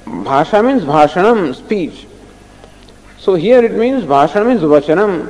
bhasha 0.04 0.62
means 0.62 0.82
bhashanam, 0.82 1.54
speech. 1.54 2.06
So 3.18 3.34
here 3.34 3.64
it 3.64 3.74
means 3.74 4.04
bhashanam 4.04 4.48
means 4.48 4.62
vachanam. 4.62 5.28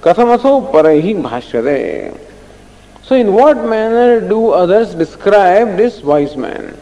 Kathamaso 0.00 0.72
parahi 0.72 1.14
bhashyade. 1.22 2.18
So, 3.02 3.16
in 3.16 3.32
what 3.34 3.56
manner 3.66 4.26
do 4.26 4.50
others 4.50 4.94
describe 4.94 5.76
this 5.76 6.00
wise 6.00 6.36
man? 6.36 6.78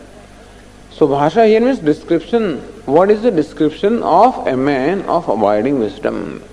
So, 0.92 1.08
bhasha 1.08 1.46
here 1.46 1.60
means 1.60 1.80
description. 1.80 2.58
What 2.86 3.10
is 3.10 3.22
the 3.22 3.32
description 3.32 4.02
of 4.04 4.46
a 4.46 4.56
man 4.56 5.02
of 5.06 5.28
abiding 5.28 5.80
wisdom? 5.80 6.44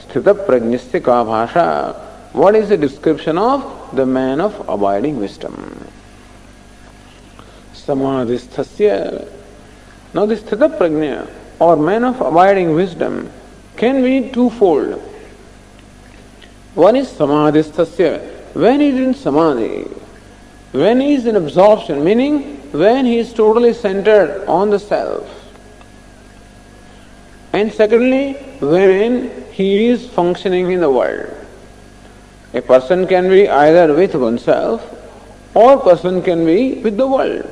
Sthita 0.00 0.34
prajnasya 0.46 1.02
ka 1.02 1.24
bhasha. 1.24 2.11
What 2.32 2.54
is 2.54 2.70
the 2.70 2.78
description 2.78 3.36
of 3.36 3.94
the 3.94 4.06
man 4.06 4.40
of 4.40 4.68
abiding 4.68 5.18
wisdom? 5.18 5.86
Samadhisthasya. 7.74 9.28
Now, 10.14 10.26
this 10.26 10.40
sthita 10.40 10.78
prajna 10.78 11.30
or 11.58 11.76
man 11.76 12.04
of 12.04 12.20
abiding 12.20 12.74
wisdom 12.74 13.30
can 13.76 14.02
be 14.02 14.30
twofold. 14.30 15.00
One 16.74 16.96
is 16.96 17.08
samadhisthasya 17.08 18.54
when 18.54 18.80
he 18.80 18.88
is 18.88 18.98
in 18.98 19.14
samadhi, 19.14 19.82
when 20.72 21.00
he 21.00 21.14
is 21.14 21.26
in 21.26 21.36
absorption, 21.36 22.02
meaning 22.02 22.56
when 22.72 23.04
he 23.04 23.18
is 23.18 23.32
totally 23.32 23.74
centered 23.74 24.46
on 24.46 24.70
the 24.70 24.78
self. 24.78 25.28
And 27.52 27.70
secondly, 27.72 28.34
when 28.60 29.44
he 29.52 29.88
is 29.88 30.08
functioning 30.08 30.70
in 30.70 30.80
the 30.80 30.90
world. 30.90 31.41
A 32.54 32.60
person 32.60 33.06
can 33.06 33.28
be 33.28 33.48
either 33.48 33.94
with 33.94 34.14
oneself 34.14 34.84
or 35.54 35.78
person 35.78 36.22
can 36.22 36.44
be 36.44 36.74
with 36.74 36.96
the 36.96 37.06
world. 37.06 37.48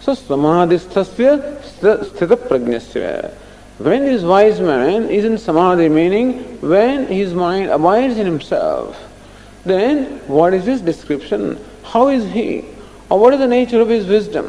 So 0.00 0.14
samadhisthasya 0.14 1.62
sthita 1.80 2.36
prajnasya. 2.36 3.32
When 3.78 4.04
this 4.04 4.22
wise 4.22 4.60
man 4.60 5.10
is 5.10 5.24
in 5.24 5.36
samadhi, 5.36 5.88
meaning 5.88 6.60
when 6.60 7.06
his 7.08 7.34
mind 7.34 7.70
abides 7.70 8.16
in 8.16 8.26
himself, 8.26 8.96
then 9.64 10.20
what 10.28 10.54
is 10.54 10.64
his 10.64 10.80
description? 10.80 11.58
How 11.82 12.08
is 12.08 12.24
he? 12.32 12.64
Or 13.10 13.18
what 13.18 13.34
is 13.34 13.40
the 13.40 13.48
nature 13.48 13.80
of 13.80 13.88
his 13.88 14.06
wisdom? 14.06 14.46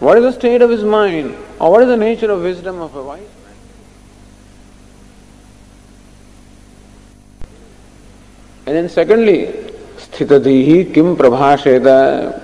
What 0.00 0.18
is 0.18 0.24
the 0.24 0.32
state 0.32 0.62
of 0.62 0.70
his 0.70 0.82
mind? 0.82 1.36
Or 1.60 1.70
what 1.70 1.82
is 1.82 1.88
the 1.88 1.96
nature 1.96 2.30
of 2.30 2.42
wisdom 2.42 2.80
of 2.80 2.94
a 2.96 3.02
wise 3.02 3.20
man? 3.20 3.41
And 8.72 8.84
then 8.84 8.88
secondly, 8.88 9.48
sthitadihi 9.98 10.94
kim 10.94 11.14
prabhasheda. 11.14 12.40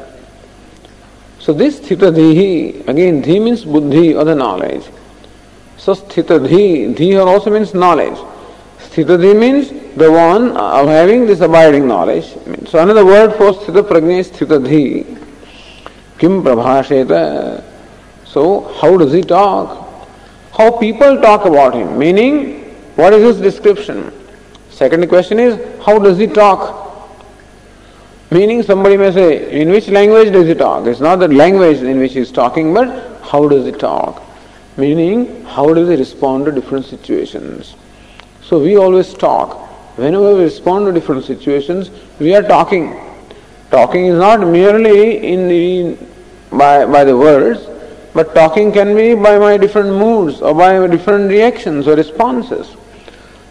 So 1.39 1.55
this 1.55 1.81
sthitadihi, 1.81 2.87
again, 2.87 3.23
dhi 3.23 3.43
means 3.43 3.65
buddhi 3.65 4.13
or 4.13 4.25
the 4.25 4.35
knowledge. 4.35 4.85
So 5.79 5.95
sthitadhi, 5.95 6.95
dhi 6.95 7.17
also 7.27 7.49
means 7.49 7.73
knowledge. 7.73 8.19
Sthitadhi 8.79 9.41
means 9.41 9.71
the 9.97 10.13
one 10.13 10.55
of 10.55 10.87
having 10.89 11.25
this 11.27 11.41
abiding 11.41 11.89
knowledge. 11.89 12.27
So 12.69 12.79
another 12.79 13.07
word 13.07 13.33
for 13.39 13.53
sthita 13.55 13.83
prajna 13.89 14.19
is 14.19 14.31
sthitadhi. 14.31 15.07
Kim 16.19 16.43
prabhasheta. 16.43 17.65
So 18.27 18.71
how 18.83 18.99
does 18.99 19.15
he 19.15 19.23
talk? 19.23 20.07
How 20.53 20.73
people 20.73 21.23
talk 21.23 21.47
about 21.47 21.73
him? 21.73 21.99
Meaning, 21.99 22.65
what 22.97 23.15
is 23.15 23.23
his 23.23 23.41
description? 23.41 24.13
Second 24.79 25.09
question 25.09 25.41
is, 25.41 25.59
how 25.85 25.99
does 25.99 26.19
he 26.19 26.29
talk? 26.29 27.11
Meaning 28.31 28.63
somebody 28.63 28.97
may 28.97 29.11
say, 29.11 29.61
in 29.61 29.71
which 29.71 29.89
language 29.89 30.33
does 30.33 30.47
he 30.47 30.55
talk? 30.55 30.87
It's 30.87 31.01
not 31.01 31.17
the 31.17 31.27
language 31.27 31.79
in 31.79 31.99
which 31.99 32.13
he 32.13 32.21
is 32.21 32.31
talking, 32.31 32.73
but 32.73 32.87
how 33.23 33.49
does 33.49 33.67
he 33.67 33.73
talk? 33.73 34.23
Meaning, 34.77 35.45
how 35.47 35.75
does 35.75 35.89
he 35.89 35.97
respond 35.97 36.45
to 36.45 36.53
different 36.53 36.85
situations? 36.85 37.75
So 38.41 38.61
we 38.61 38.77
always 38.77 39.15
talk. 39.15 39.57
Whenever 39.99 40.37
we 40.37 40.45
respond 40.45 40.87
to 40.87 40.93
different 40.93 41.25
situations, 41.25 41.91
we 42.21 42.37
are 42.37 42.43
talking. 42.45 42.95
Talking 43.73 44.07
is 44.07 44.19
not 44.21 44.39
merely 44.47 45.27
in 45.27 45.49
the, 45.49 45.99
by, 46.57 46.87
by 46.87 47.03
the 47.03 47.17
words, 47.17 47.67
but 48.15 48.33
talking 48.33 48.71
can 48.71 48.95
be 48.95 49.17
by 49.17 49.41
my 49.41 49.57
different 49.57 49.89
moods 49.89 50.41
or 50.41 50.55
by 50.55 50.87
different 50.87 51.31
reactions 51.31 51.89
or 51.89 51.97
responses. 51.97 52.78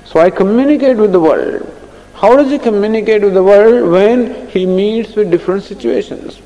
So 0.08 0.22
I 0.22 0.30
communicate 0.30 0.96
with 0.96 1.12
the 1.12 1.20
world. 1.20 1.74
How 2.14 2.38
does 2.38 2.50
he 2.50 2.58
communicate 2.58 3.24
with 3.24 3.34
the 3.34 3.44
world 3.44 3.92
when 3.92 4.48
he 4.48 4.66
meets 4.66 5.16
with 5.16 5.30
different 5.30 5.64
situations? 5.64 6.38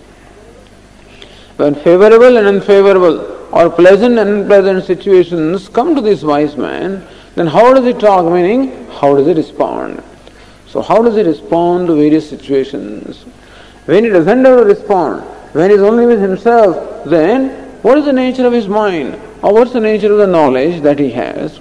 When 1.58 1.76
favorable 1.76 2.38
and 2.38 2.48
unfavorable 2.48 3.48
or 3.52 3.70
pleasant 3.70 4.18
and 4.18 4.30
unpleasant 4.30 4.86
situations 4.86 5.70
come 5.70 5.94
to 5.94 6.02
this 6.02 6.24
wise 6.24 6.58
man, 6.58 7.08
then 7.36 7.46
how 7.46 7.72
does 7.72 7.86
he 7.86 7.94
talk? 7.94 8.26
Meaning, 8.34 8.88
how 8.88 9.16
does 9.16 9.28
he 9.28 9.34
respond? 9.34 10.04
So 10.68 10.82
how 10.82 11.04
does 11.04 11.16
he 11.16 11.22
respond 11.22 11.86
to 11.88 11.96
various 11.96 12.28
situations? 12.28 13.26
When 13.86 14.06
he 14.06 14.10
doesn't 14.10 14.44
have 14.44 14.58
to 14.58 14.66
respond, 14.66 15.22
when 15.54 15.70
he 15.70 15.76
is 15.76 15.84
only 15.84 16.08
with 16.08 16.20
himself, 16.20 17.06
then 17.06 17.50
what 17.84 18.00
is 18.00 18.06
the 18.06 18.14
nature 18.14 18.48
of 18.48 18.54
his 18.54 18.68
mind? 18.68 19.22
Or 19.44 19.54
what's 19.54 19.74
the 19.74 19.80
nature 19.80 20.12
of 20.12 20.18
the 20.18 20.28
knowledge 20.28 20.82
that 20.82 20.98
he 20.98 21.12
has? 21.12 21.60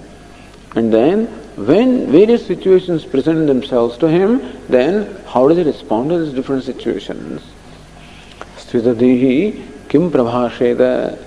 And 0.75 0.91
then 0.91 1.40
when 1.55 2.11
various 2.11 2.45
situations 2.45 3.05
present 3.05 3.47
themselves 3.47 3.97
to 3.97 4.07
him, 4.07 4.41
then 4.69 5.15
how 5.27 5.47
does 5.47 5.57
he 5.57 5.63
respond 5.63 6.09
to 6.09 6.23
these 6.23 6.33
different 6.33 6.63
situations? 6.63 7.41
Sthitadihi 8.55 9.89
kim 9.89 10.09
prabhasheta 10.09 11.19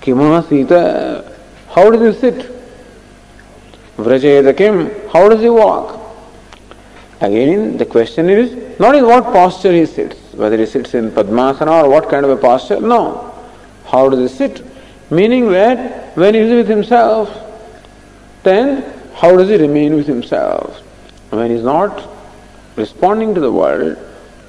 kimasita. 0.00 1.36
How 1.68 1.90
does 1.90 2.14
he 2.14 2.20
sit? 2.20 2.50
Vrajedakim, 3.96 5.10
how 5.10 5.28
does 5.28 5.40
he 5.40 5.50
walk? 5.50 6.00
Again, 7.20 7.76
the 7.76 7.84
question 7.84 8.30
is 8.30 8.78
not 8.80 8.94
in 8.94 9.04
what 9.04 9.24
posture 9.24 9.72
he 9.72 9.84
sits, 9.84 10.16
whether 10.32 10.56
he 10.56 10.64
sits 10.64 10.94
in 10.94 11.10
Padmasana 11.10 11.84
or 11.84 11.90
what 11.90 12.08
kind 12.08 12.24
of 12.24 12.30
a 12.30 12.36
posture, 12.36 12.80
no. 12.80 13.34
How 13.84 14.08
does 14.08 14.30
he 14.30 14.36
sit? 14.36 14.64
Meaning 15.10 15.50
that 15.50 16.16
when 16.16 16.34
he 16.34 16.40
is 16.40 16.50
with 16.50 16.68
himself, 16.68 17.28
then 18.42 18.99
how 19.20 19.36
does 19.36 19.50
he 19.50 19.56
remain 19.56 19.94
with 19.94 20.06
himself? 20.06 20.80
When 21.28 21.50
he's 21.50 21.62
not 21.62 22.08
responding 22.76 23.34
to 23.34 23.40
the 23.40 23.52
world, 23.52 23.98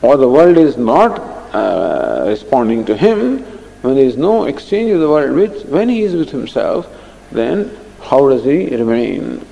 or 0.02 0.16
the 0.16 0.30
world 0.30 0.58
is 0.58 0.78
not 0.78 1.20
uh, 1.54 2.24
responding 2.28 2.86
to 2.86 2.96
him, 2.96 3.40
when 3.82 3.96
there 3.96 4.06
is 4.06 4.16
no 4.16 4.46
exchange 4.46 4.92
with 4.94 5.02
the 5.02 5.10
world, 5.10 5.36
with, 5.36 5.66
when 5.66 5.90
he 5.90 6.04
is 6.04 6.16
with 6.16 6.30
himself, 6.30 6.88
then 7.34 7.78
how 8.02 8.30
does 8.30 8.46
he 8.46 8.74
remain? 8.74 9.46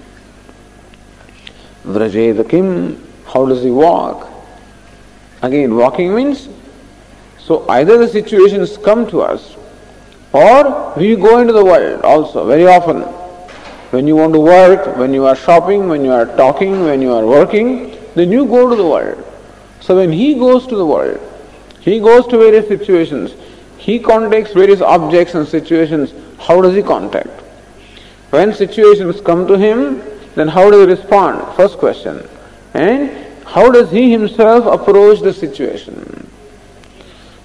Vrajedakim, 1.83 2.97
how 3.25 3.45
does 3.45 3.61
he 3.61 3.71
walk? 3.71 4.29
Again, 5.41 5.75
walking 5.75 6.15
means 6.15 6.47
so 7.39 7.67
either 7.67 7.97
the 7.97 8.07
situations 8.07 8.77
come 8.77 9.09
to 9.09 9.21
us 9.21 9.55
or 10.31 10.93
we 10.95 11.15
go 11.15 11.39
into 11.39 11.51
the 11.51 11.65
world 11.65 12.03
also 12.03 12.45
very 12.45 12.67
often. 12.67 13.18
When 13.91 14.05
you 14.05 14.15
want 14.15 14.33
to 14.33 14.39
work, 14.39 14.97
when 14.97 15.13
you 15.13 15.25
are 15.25 15.35
shopping, 15.35 15.89
when 15.89 16.03
you 16.05 16.11
are 16.11 16.25
talking, 16.25 16.83
when 16.83 17.01
you 17.01 17.11
are 17.11 17.25
working, 17.25 17.97
then 18.13 18.31
you 18.31 18.45
go 18.45 18.69
to 18.69 18.75
the 18.75 18.85
world. 18.85 19.25
So 19.79 19.95
when 19.95 20.11
he 20.11 20.35
goes 20.35 20.67
to 20.67 20.75
the 20.75 20.85
world, 20.85 21.19
he 21.81 21.99
goes 21.99 22.27
to 22.27 22.37
various 22.37 22.67
situations, 22.67 23.33
he 23.77 23.97
contacts 23.97 24.53
various 24.53 24.81
objects 24.81 25.33
and 25.33 25.47
situations. 25.47 26.13
How 26.37 26.61
does 26.61 26.75
he 26.75 26.83
contact? 26.83 27.29
When 28.29 28.53
situations 28.53 29.21
come 29.21 29.47
to 29.47 29.57
him, 29.57 30.03
then 30.35 30.47
how 30.47 30.69
does 30.69 30.85
he 30.85 30.93
respond? 30.93 31.55
First 31.55 31.79
question. 31.79 32.27
And 32.75 33.09
how 33.45 33.71
does 33.71 33.89
he 33.89 34.11
himself 34.11 34.65
approach 34.65 35.21
the 35.21 35.33
situation? 35.33 36.29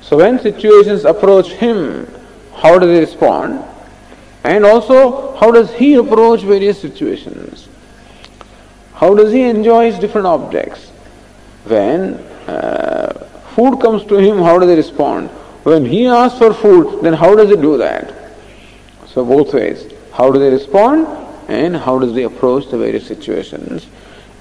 So 0.02 0.18
when 0.18 0.38
situations 0.38 1.06
approach 1.06 1.48
him, 1.52 2.06
how 2.54 2.78
does 2.78 2.90
he 2.90 3.00
respond? 3.00 3.64
And 4.44 4.66
also, 4.66 5.34
how 5.36 5.50
does 5.50 5.72
he 5.72 5.94
approach 5.94 6.42
various 6.42 6.80
situations? 6.80 7.66
How 8.92 9.14
does 9.14 9.32
he 9.32 9.42
enjoy 9.42 9.90
his 9.90 9.98
different 9.98 10.26
objects? 10.26 10.90
When 11.64 12.14
uh, 12.46 13.26
food 13.54 13.80
comes 13.80 14.04
to 14.04 14.18
him, 14.18 14.38
how 14.38 14.58
does 14.58 14.68
he 14.68 14.76
respond? 14.76 15.30
When 15.64 15.86
he 15.86 16.06
asks 16.06 16.38
for 16.38 16.52
food, 16.52 17.02
then 17.02 17.14
how 17.14 17.34
does 17.34 17.48
he 17.48 17.56
do 17.56 17.78
that? 17.78 18.14
So 19.06 19.24
both 19.24 19.54
ways. 19.54 19.90
How 20.12 20.30
do 20.30 20.38
they 20.38 20.50
respond 20.50 21.06
and 21.48 21.74
how 21.74 21.98
does 21.98 22.12
they 22.12 22.24
approach 22.24 22.68
the 22.70 22.76
various 22.76 23.06
situations? 23.06 23.86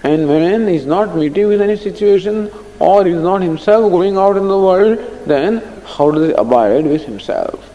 And 0.03 0.27
when 0.27 0.67
he 0.67 0.75
is 0.75 0.85
not 0.85 1.15
meeting 1.15 1.47
with 1.47 1.61
any 1.61 1.77
situation 1.77 2.51
or 2.79 3.07
is 3.07 3.21
not 3.21 3.41
himself 3.41 3.89
going 3.89 4.17
out 4.17 4.35
in 4.35 4.49
the 4.49 4.59
world, 4.59 4.99
then 5.25 5.63
how 5.85 6.11
does 6.11 6.27
he 6.27 6.33
abide 6.33 6.85
with 6.85 7.05
himself? 7.05 7.72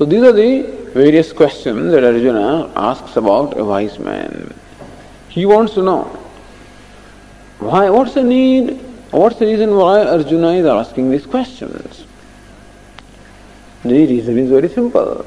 So 0.00 0.06
these 0.06 0.22
are 0.22 0.32
the 0.32 0.62
various 0.94 1.30
questions 1.30 1.92
that 1.92 2.02
Arjuna 2.02 2.72
asks 2.74 3.16
about 3.16 3.58
a 3.58 3.62
wise 3.62 3.98
man. 3.98 4.54
He 5.28 5.44
wants 5.44 5.74
to 5.74 5.82
know 5.82 6.04
why, 7.58 7.90
what's 7.90 8.14
the 8.14 8.24
need, 8.24 8.80
what's 9.10 9.38
the 9.38 9.44
reason 9.44 9.76
why 9.76 10.06
Arjuna 10.06 10.52
is 10.52 10.64
asking 10.64 11.10
these 11.10 11.26
questions? 11.26 12.06
The 13.82 13.90
reason 13.90 14.38
is 14.38 14.48
very 14.48 14.70
simple. 14.70 15.26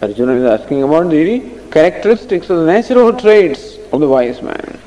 Arjuna 0.00 0.34
is 0.34 0.44
asking 0.44 0.84
about 0.84 1.10
the 1.10 1.40
characteristics 1.72 2.48
of 2.48 2.58
the 2.58 2.66
natural 2.66 3.12
traits 3.18 3.76
of 3.92 3.98
the 3.98 4.08
wise 4.08 4.40
man. 4.40 4.78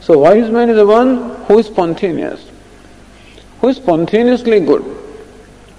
So, 0.00 0.18
wise 0.18 0.50
man 0.50 0.70
is 0.70 0.76
the 0.76 0.86
one 0.86 1.36
who 1.44 1.60
is 1.60 1.66
spontaneous, 1.66 2.50
who 3.60 3.68
is 3.68 3.76
spontaneously 3.76 4.58
good, 4.58 4.84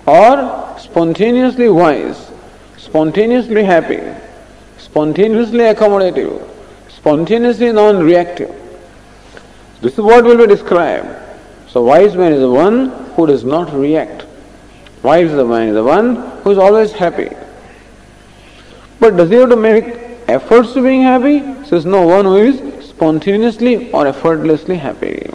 or 0.05 0.77
spontaneously 0.79 1.67
wise, 1.67 2.29
spontaneously 2.83 3.63
happy, 3.63 4.01
spontaneously 4.77 5.59
accommodative, 5.59 6.49
spontaneously 6.89 7.71
non 7.71 8.03
reactive. 8.03 8.53
This 9.81 9.93
is 9.93 9.99
what 9.99 10.25
will 10.25 10.37
be 10.37 10.47
described. 10.47 11.07
So, 11.69 11.81
wise 11.81 12.15
man 12.15 12.33
is 12.33 12.41
the 12.41 12.49
one 12.49 12.89
who 13.15 13.25
does 13.25 13.43
not 13.43 13.73
react. 13.73 14.25
Wise 15.01 15.31
man 15.31 15.69
is 15.69 15.75
the 15.75 15.83
one 15.83 16.15
who 16.43 16.51
is 16.51 16.57
always 16.57 16.91
happy. 16.91 17.29
But 18.99 19.17
does 19.17 19.29
he 19.29 19.35
have 19.35 19.49
to 19.49 19.55
make 19.55 19.85
efforts 20.27 20.73
to 20.73 20.81
being 20.81 21.01
happy? 21.01 21.39
Says 21.65 21.85
no 21.85 22.05
one 22.05 22.25
who 22.25 22.37
is 22.37 22.89
spontaneously 22.89 23.91
or 23.91 24.07
effortlessly 24.07 24.77
happy. 24.77 25.29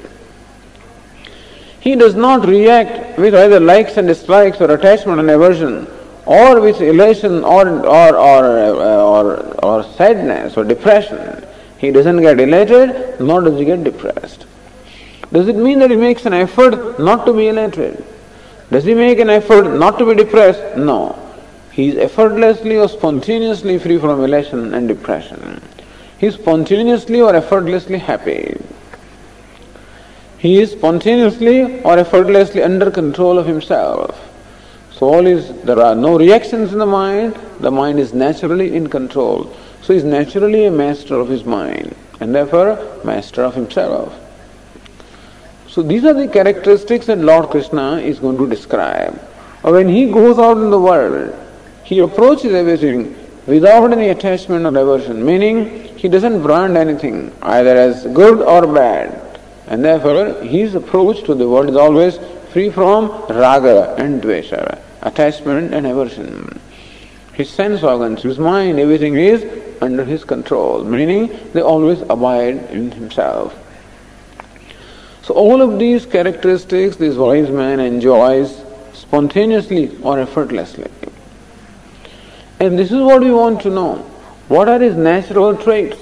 He 1.80 1.96
does 1.96 2.14
not 2.14 2.46
react 2.46 3.18
with 3.18 3.34
either 3.34 3.58
likes 3.58 3.96
and 3.96 4.06
dislikes 4.06 4.60
or 4.60 4.70
attachment 4.70 5.20
and 5.20 5.30
aversion 5.30 5.86
or 6.28 6.60
with 6.60 6.82
elation 6.82 7.42
or, 7.42 7.66
or, 7.86 8.16
or, 8.16 8.44
uh, 8.44 9.02
or, 9.02 9.36
or 9.64 9.82
sadness 9.94 10.58
or 10.58 10.64
depression. 10.64 11.42
He 11.78 11.90
doesn't 11.90 12.20
get 12.20 12.38
elated, 12.38 13.18
nor 13.18 13.40
does 13.40 13.58
he 13.58 13.64
get 13.64 13.82
depressed. 13.82 14.44
Does 15.32 15.48
it 15.48 15.56
mean 15.56 15.78
that 15.78 15.90
he 15.90 15.96
makes 15.96 16.26
an 16.26 16.34
effort 16.34 17.00
not 17.00 17.24
to 17.24 17.32
be 17.32 17.48
elated? 17.48 18.04
Does 18.70 18.84
he 18.84 18.92
make 18.92 19.18
an 19.20 19.30
effort 19.30 19.78
not 19.78 19.98
to 19.98 20.04
be 20.04 20.14
depressed? 20.14 20.76
No. 20.76 21.18
He 21.72 21.88
is 21.88 21.96
effortlessly 21.96 22.76
or 22.76 22.88
spontaneously 22.88 23.78
free 23.78 23.98
from 23.98 24.22
elation 24.22 24.74
and 24.74 24.86
depression. 24.86 25.62
He 26.18 26.26
is 26.26 26.34
spontaneously 26.34 27.22
or 27.22 27.34
effortlessly 27.34 27.98
happy. 27.98 28.60
He 30.36 30.60
is 30.60 30.72
spontaneously 30.72 31.80
or 31.82 31.98
effortlessly 31.98 32.62
under 32.62 32.90
control 32.90 33.38
of 33.38 33.46
himself. 33.46 34.27
So 34.98 35.06
all 35.06 35.26
is 35.26 35.52
there 35.62 35.78
are 35.78 35.94
no 35.94 36.18
reactions 36.18 36.72
in 36.72 36.80
the 36.80 36.86
mind, 36.86 37.38
the 37.60 37.70
mind 37.70 38.00
is 38.00 38.12
naturally 38.12 38.74
in 38.74 38.88
control. 38.88 39.44
So 39.82 39.92
he 39.92 39.98
is 39.98 40.04
naturally 40.04 40.64
a 40.64 40.72
master 40.72 41.14
of 41.14 41.28
his 41.28 41.44
mind 41.44 41.94
and 42.18 42.34
therefore 42.34 43.00
master 43.04 43.44
of 43.44 43.54
himself. 43.54 44.12
So 45.68 45.82
these 45.82 46.04
are 46.04 46.14
the 46.14 46.26
characteristics 46.26 47.06
that 47.06 47.18
Lord 47.18 47.50
Krishna 47.50 47.98
is 47.98 48.18
going 48.18 48.38
to 48.38 48.48
describe. 48.48 49.16
When 49.62 49.88
he 49.88 50.10
goes 50.10 50.38
out 50.38 50.56
in 50.56 50.70
the 50.70 50.80
world, 50.80 51.32
he 51.84 52.00
approaches 52.00 52.52
everything 52.52 53.14
without 53.46 53.92
any 53.92 54.08
attachment 54.08 54.66
or 54.66 54.68
aversion, 54.68 55.24
meaning 55.24 55.96
he 55.96 56.08
doesn't 56.08 56.42
brand 56.42 56.76
anything 56.76 57.32
either 57.42 57.76
as 57.76 58.04
good 58.06 58.40
or 58.40 58.66
bad. 58.66 59.40
And 59.68 59.84
therefore 59.84 60.42
his 60.42 60.74
approach 60.74 61.22
to 61.24 61.34
the 61.34 61.48
world 61.48 61.70
is 61.70 61.76
always 61.76 62.18
free 62.52 62.70
from 62.70 63.10
raga 63.28 63.94
and 63.96 64.22
dvesha, 64.22 64.80
attachment 65.02 65.74
and 65.74 65.86
aversion. 65.86 66.60
His 67.32 67.50
sense 67.50 67.82
organs, 67.82 68.22
his 68.22 68.38
mind, 68.38 68.80
everything 68.80 69.16
is 69.16 69.46
under 69.80 70.04
his 70.04 70.24
control, 70.24 70.84
meaning 70.84 71.38
they 71.52 71.60
always 71.60 72.00
abide 72.02 72.56
in 72.70 72.90
himself. 72.90 73.56
So 75.22 75.34
all 75.34 75.62
of 75.62 75.78
these 75.78 76.06
characteristics 76.06 76.96
this 76.96 77.16
wise 77.16 77.50
man 77.50 77.80
enjoys 77.80 78.64
spontaneously 78.94 79.96
or 80.02 80.18
effortlessly. 80.18 80.90
And 82.60 82.78
this 82.78 82.90
is 82.90 83.00
what 83.00 83.20
we 83.20 83.30
want 83.30 83.60
to 83.62 83.70
know. 83.70 83.96
What 84.48 84.68
are 84.68 84.80
his 84.80 84.96
natural 84.96 85.56
traits? 85.56 85.98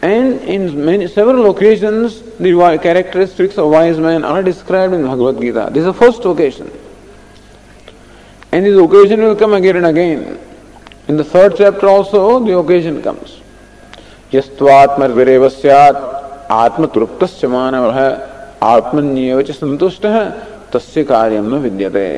And 0.00 0.40
in 0.42 0.84
many, 0.84 1.08
several 1.08 1.50
occasions, 1.50 2.22
the 2.38 2.78
characteristics 2.80 3.58
of 3.58 3.70
wise 3.70 3.98
man 3.98 4.24
are 4.24 4.42
described 4.44 4.94
in 4.94 5.02
Bhagavad 5.02 5.40
Gita. 5.40 5.70
This 5.72 5.80
is 5.80 5.86
the 5.86 5.94
first 5.94 6.24
occasion. 6.24 6.70
And 8.52 8.64
this 8.64 8.78
occasion 8.78 9.20
will 9.20 9.36
come 9.36 9.52
again 9.52 9.76
and 9.76 9.86
again. 9.86 10.38
In 11.08 11.16
the 11.16 11.24
third 11.24 11.54
chapter 11.56 11.86
also, 11.88 12.40
the 12.40 12.56
occasion 12.58 13.02
comes. 13.02 13.40
यस्त्वात्मर्विरेव 14.32 15.48
स्यात् 15.48 16.00
आत्मतृप्तश्च 16.52 17.44
मानवः 17.52 17.98
आत्मन्येव 18.70 19.40
च 19.42 19.50
सन्तुष्टः 19.60 20.16
तस्य 20.72 21.04
कार्यं 21.10 21.48
न 21.48 21.60
विद्यते 21.62 22.08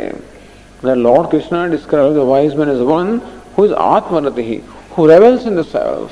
The 0.82 0.96
Lord 0.96 1.28
Krishna 1.30 1.68
describes 1.68 2.14
the 2.14 2.24
wise 2.24 2.54
man 2.56 2.68
as 2.68 2.80
one 2.80 3.20
who 3.54 3.64
is 3.64 3.70
Atmaratihi, 3.70 4.62
who 4.94 5.06
revels 5.06 5.44
in 5.46 5.54
the 5.54 5.62
self. 5.62 6.10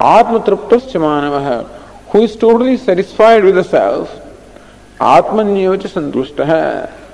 Atmatraptascha 0.00 1.00
manavaha, 1.00 1.66
who 2.10 2.22
is 2.24 2.34
totally 2.34 2.76
satisfied 2.76 3.44
with 3.44 3.54
the 3.54 3.62
self. 3.62 4.10
Atmanyevacha 4.98 5.88
santushtaha. 5.88 7.05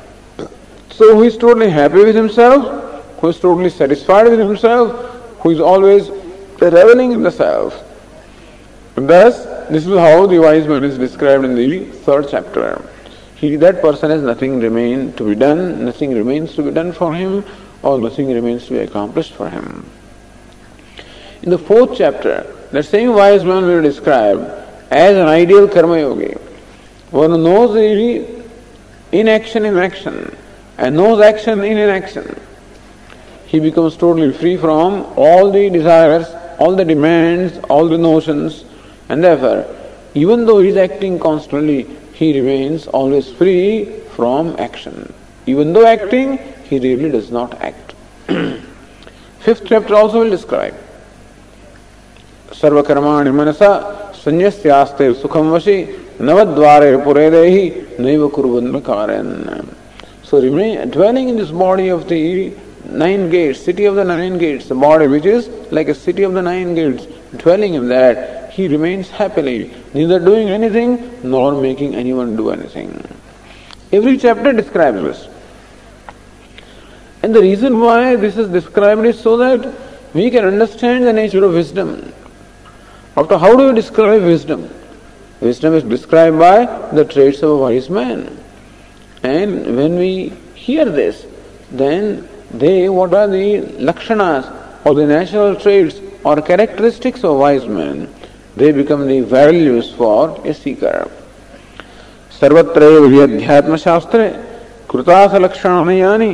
So 0.92 1.16
who 1.16 1.22
is 1.22 1.38
totally 1.38 1.70
happy 1.70 2.04
with 2.04 2.14
himself, 2.14 3.18
who 3.20 3.28
is 3.28 3.40
totally 3.40 3.70
satisfied 3.70 4.28
with 4.28 4.38
himself, 4.38 4.92
who 5.40 5.50
is 5.50 5.60
always 5.60 6.10
reveling 6.60 7.12
in 7.12 7.22
the 7.22 7.30
self. 7.30 7.82
Thus, 8.94 9.44
this 9.70 9.86
is 9.86 9.96
how 9.96 10.26
the 10.26 10.38
wise 10.38 10.68
man 10.68 10.84
is 10.84 10.98
described 10.98 11.44
in 11.46 11.54
the 11.54 11.86
third 12.04 12.28
chapter. 12.30 12.86
He, 13.36 13.56
that 13.56 13.80
person 13.80 14.10
has 14.10 14.22
nothing 14.22 14.60
remain 14.60 15.14
to 15.14 15.28
be 15.28 15.34
done, 15.34 15.86
nothing 15.86 16.14
remains 16.14 16.54
to 16.56 16.62
be 16.62 16.70
done 16.70 16.92
for 16.92 17.14
him, 17.14 17.42
or 17.82 17.98
nothing 17.98 18.28
remains 18.32 18.66
to 18.66 18.72
be 18.72 18.78
accomplished 18.80 19.32
for 19.32 19.48
him. 19.48 19.88
In 21.42 21.48
the 21.50 21.58
fourth 21.58 21.96
chapter, 21.96 22.54
that 22.70 22.84
same 22.84 23.14
wise 23.14 23.44
man 23.44 23.64
will 23.64 23.82
describe 23.82 24.40
as 24.90 25.16
an 25.16 25.26
ideal 25.26 25.66
karma 25.68 25.98
yogi, 25.98 26.34
one 27.10 27.42
knows 27.42 27.72
the 27.74 28.42
inaction 29.10 29.64
in 29.64 29.78
action 29.78 30.36
and 30.77 30.95
knows 30.95 31.21
action 31.21 31.63
in 31.63 31.77
inaction. 31.77 32.39
He 33.45 33.59
becomes 33.59 33.95
totally 33.95 34.31
free 34.33 34.57
from 34.57 35.05
all 35.15 35.51
the 35.51 35.69
desires, 35.69 36.27
all 36.59 36.75
the 36.75 36.85
demands, 36.85 37.57
all 37.69 37.87
the 37.87 37.97
notions, 37.97 38.65
and 39.09 39.23
therefore, 39.23 39.65
even 40.13 40.45
though 40.45 40.59
he 40.59 40.69
is 40.69 40.77
acting 40.77 41.19
constantly, 41.19 41.83
he 42.13 42.39
remains 42.39 42.87
always 42.87 43.29
free 43.31 43.85
from 44.15 44.55
action. 44.59 45.13
Even 45.45 45.73
though 45.73 45.85
acting, 45.85 46.39
he 46.69 46.79
really 46.79 47.09
does 47.09 47.31
not 47.31 47.53
act. 47.61 47.93
Fifth 49.39 49.63
chapter 49.65 49.95
also 49.95 50.19
will 50.19 50.29
describe 50.29 50.75
सर्वकर्माणि 52.57 53.31
मनसा 53.37 53.69
संयस्यास्ते 54.23 55.13
सुखम 55.21 55.49
वशी 55.53 55.77
नवद्वारे 56.27 56.91
पुरेदेहि 57.05 57.63
नैव 58.03 58.27
कुर्वन् 58.35 58.81
कारयन् 58.87 59.33
so 60.32 60.40
remain 60.40 60.88
dwelling 60.88 61.28
in 61.28 61.36
this 61.36 61.50
body 61.50 61.88
of 61.88 62.08
the 62.08 62.56
nine 62.86 63.28
gates, 63.28 63.60
city 63.60 63.84
of 63.84 63.96
the 63.96 64.04
nine 64.04 64.38
gates, 64.38 64.66
the 64.66 64.74
body 64.74 65.06
which 65.06 65.26
is 65.26 65.46
like 65.70 65.88
a 65.88 65.94
city 65.94 66.22
of 66.22 66.32
the 66.32 66.40
nine 66.40 66.74
gates, 66.74 67.06
dwelling 67.36 67.74
in 67.74 67.88
that, 67.88 68.50
he 68.50 68.66
remains 68.66 69.10
happily, 69.10 69.74
neither 69.92 70.18
doing 70.18 70.48
anything 70.48 71.20
nor 71.22 71.60
making 71.60 71.94
anyone 71.94 72.34
do 72.34 72.48
anything. 72.48 73.06
Every 73.92 74.16
chapter 74.16 74.54
describes 74.54 75.02
this. 75.02 75.28
And 77.22 77.34
the 77.34 77.42
reason 77.42 77.78
why 77.78 78.16
this 78.16 78.38
is 78.38 78.48
described 78.48 79.04
is 79.04 79.20
so 79.20 79.36
that 79.36 79.70
we 80.14 80.30
can 80.30 80.46
understand 80.46 81.04
the 81.04 81.12
nature 81.12 81.44
of 81.44 81.52
wisdom. 81.52 82.10
After, 83.18 83.36
how 83.36 83.54
do 83.54 83.66
you 83.66 83.74
describe 83.74 84.22
wisdom? 84.22 84.70
Wisdom 85.42 85.74
is 85.74 85.82
described 85.82 86.38
by 86.38 86.64
the 86.92 87.04
traits 87.04 87.42
of 87.42 87.50
a 87.50 87.56
wise 87.58 87.90
man. 87.90 88.38
And 89.23 89.75
when 89.75 89.95
we 89.97 90.29
hear 90.55 90.85
this, 90.85 91.25
then 91.71 92.27
they, 92.51 92.89
what 92.89 93.13
are 93.13 93.27
the 93.27 93.61
lakshanas 93.79 94.85
or 94.85 94.95
the 94.95 95.05
natural 95.05 95.55
traits 95.55 95.99
or 96.23 96.41
characteristics 96.41 97.23
of 97.23 97.37
wise 97.37 97.65
men? 97.67 98.13
They 98.55 98.71
become 98.71 99.07
the 99.07 99.21
values 99.21 99.93
for 99.93 100.39
a 100.45 100.53
seeker. 100.53 101.09
सर्वत्र 102.39 102.85
अध्यात्म 103.21 103.75
शास्त्रे 103.81 104.27
कृतास 104.89 105.33
लक्षणानि 105.41 105.99
यानि 105.99 106.31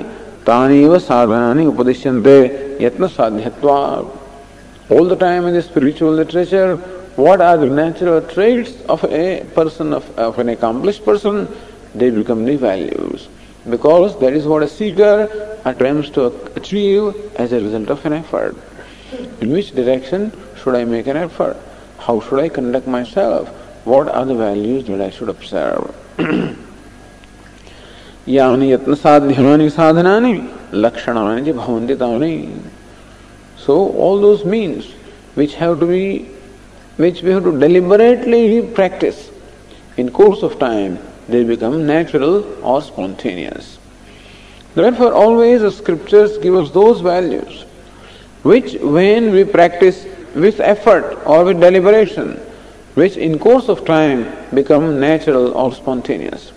तानीव 0.48 0.98
साधनानि 1.00 1.66
उपदिश्यन्ते 1.66 2.40
यत्न 2.82 3.08
साध्यत्वात् 3.08 4.22
all 4.90 5.06
the 5.06 5.16
time 5.16 5.46
in 5.46 5.54
the 5.54 5.62
spiritual 5.62 6.12
literature 6.12 6.76
what 7.16 7.40
are 7.40 7.56
the 7.58 7.68
natural 7.68 8.22
traits 8.22 8.74
of 8.90 9.04
a 9.06 9.46
person 9.56 9.94
of, 9.94 10.04
of 10.20 10.38
an 10.40 10.50
accomplished 10.50 11.06
person 11.06 11.48
they 11.98 12.10
become 12.10 12.46
the 12.46 12.56
values 12.56 13.28
because 13.70 14.20
that 14.20 14.34
is 14.34 14.46
what 14.46 14.64
a 14.64 14.68
seeker 14.68 15.60
attempts 15.66 16.10
to 16.12 16.26
achieve 16.56 17.16
as 17.36 17.54
a 17.54 17.60
result 17.60 17.90
of 17.90 18.06
an 18.06 18.14
effort. 18.14 18.56
In 19.42 19.52
which 19.52 19.74
direction 19.74 20.32
should 20.62 20.76
I 20.76 20.84
make 20.84 21.08
an 21.08 21.18
effort? 21.18 21.58
How 22.00 22.20
should 22.20 22.40
I 22.40 22.50
conduct 22.50 22.88
myself? 22.88 23.48
What 23.86 24.08
are 24.10 24.26
the 24.26 24.36
values 24.36 24.86
that 24.88 25.02
I 25.02 25.10
should 25.10 25.30
observe? 25.30 25.94
यानि 28.28 28.72
यत्न 28.72 28.94
साध्यमानि 28.96 29.70
साधनानि 29.70 30.34
लक्षणानि 30.74 31.52
भवन्ति 31.54 31.96
तानि 32.00 32.60
So 33.58 33.90
all 33.98 34.20
those 34.22 34.46
means 34.46 34.86
which 35.36 35.56
have 35.56 35.80
to 35.80 35.86
be 35.86 36.30
which 36.98 37.22
we 37.22 37.32
have 37.32 37.44
to 37.44 37.58
deliberately 37.60 38.62
practice 38.62 39.30
in 39.98 40.10
course 40.12 40.44
of 40.44 40.60
time 40.60 41.00
they 41.29 41.45
become 41.45 41.87
natural 41.87 42.45
or 42.65 42.83
spontaneous. 42.83 43.79
Therefore, 44.75 45.13
always 45.13 45.61
the 45.61 45.71
scriptures 45.71 46.39
give 46.39 46.55
us 46.55 46.71
those 46.71 47.01
values 47.01 47.65
which, 48.43 48.75
when 48.75 49.33
we 49.33 49.45
practice 49.45 50.07
with 50.35 50.61
effort 50.61 51.19
or 51.27 51.45
with 51.45 51.61
deliberation, 51.61 52.35
which 52.95 53.17
in 53.17 53.39
course 53.39 53.69
of 53.69 53.85
time 53.85 54.33
become 54.55 55.01
natural 55.01 55.53
or 55.53 55.73
spontaneous. 55.73 56.53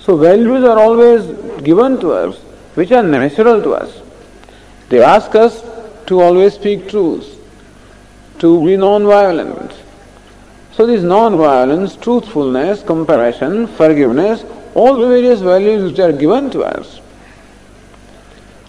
So, 0.00 0.16
values 0.16 0.64
are 0.64 0.78
always 0.78 1.26
given 1.62 1.98
to 2.00 2.12
us 2.12 2.36
which 2.74 2.92
are 2.92 3.02
natural 3.02 3.62
to 3.62 3.72
us. 3.72 4.00
They 4.88 5.02
ask 5.02 5.34
us 5.34 5.64
to 6.06 6.20
always 6.20 6.54
speak 6.54 6.88
truth, 6.88 7.26
to 8.38 8.64
be 8.64 8.76
non-violent, 8.76 9.65
so 10.76 10.86
this 10.86 11.02
non-violence, 11.02 11.96
truthfulness, 11.96 12.82
compassion, 12.82 13.66
forgiveness, 13.66 14.44
all 14.74 14.94
the 14.96 15.08
various 15.08 15.40
values 15.40 15.90
which 15.90 15.98
are 15.98 16.12
given 16.12 16.50
to 16.50 16.62
us. 16.64 17.00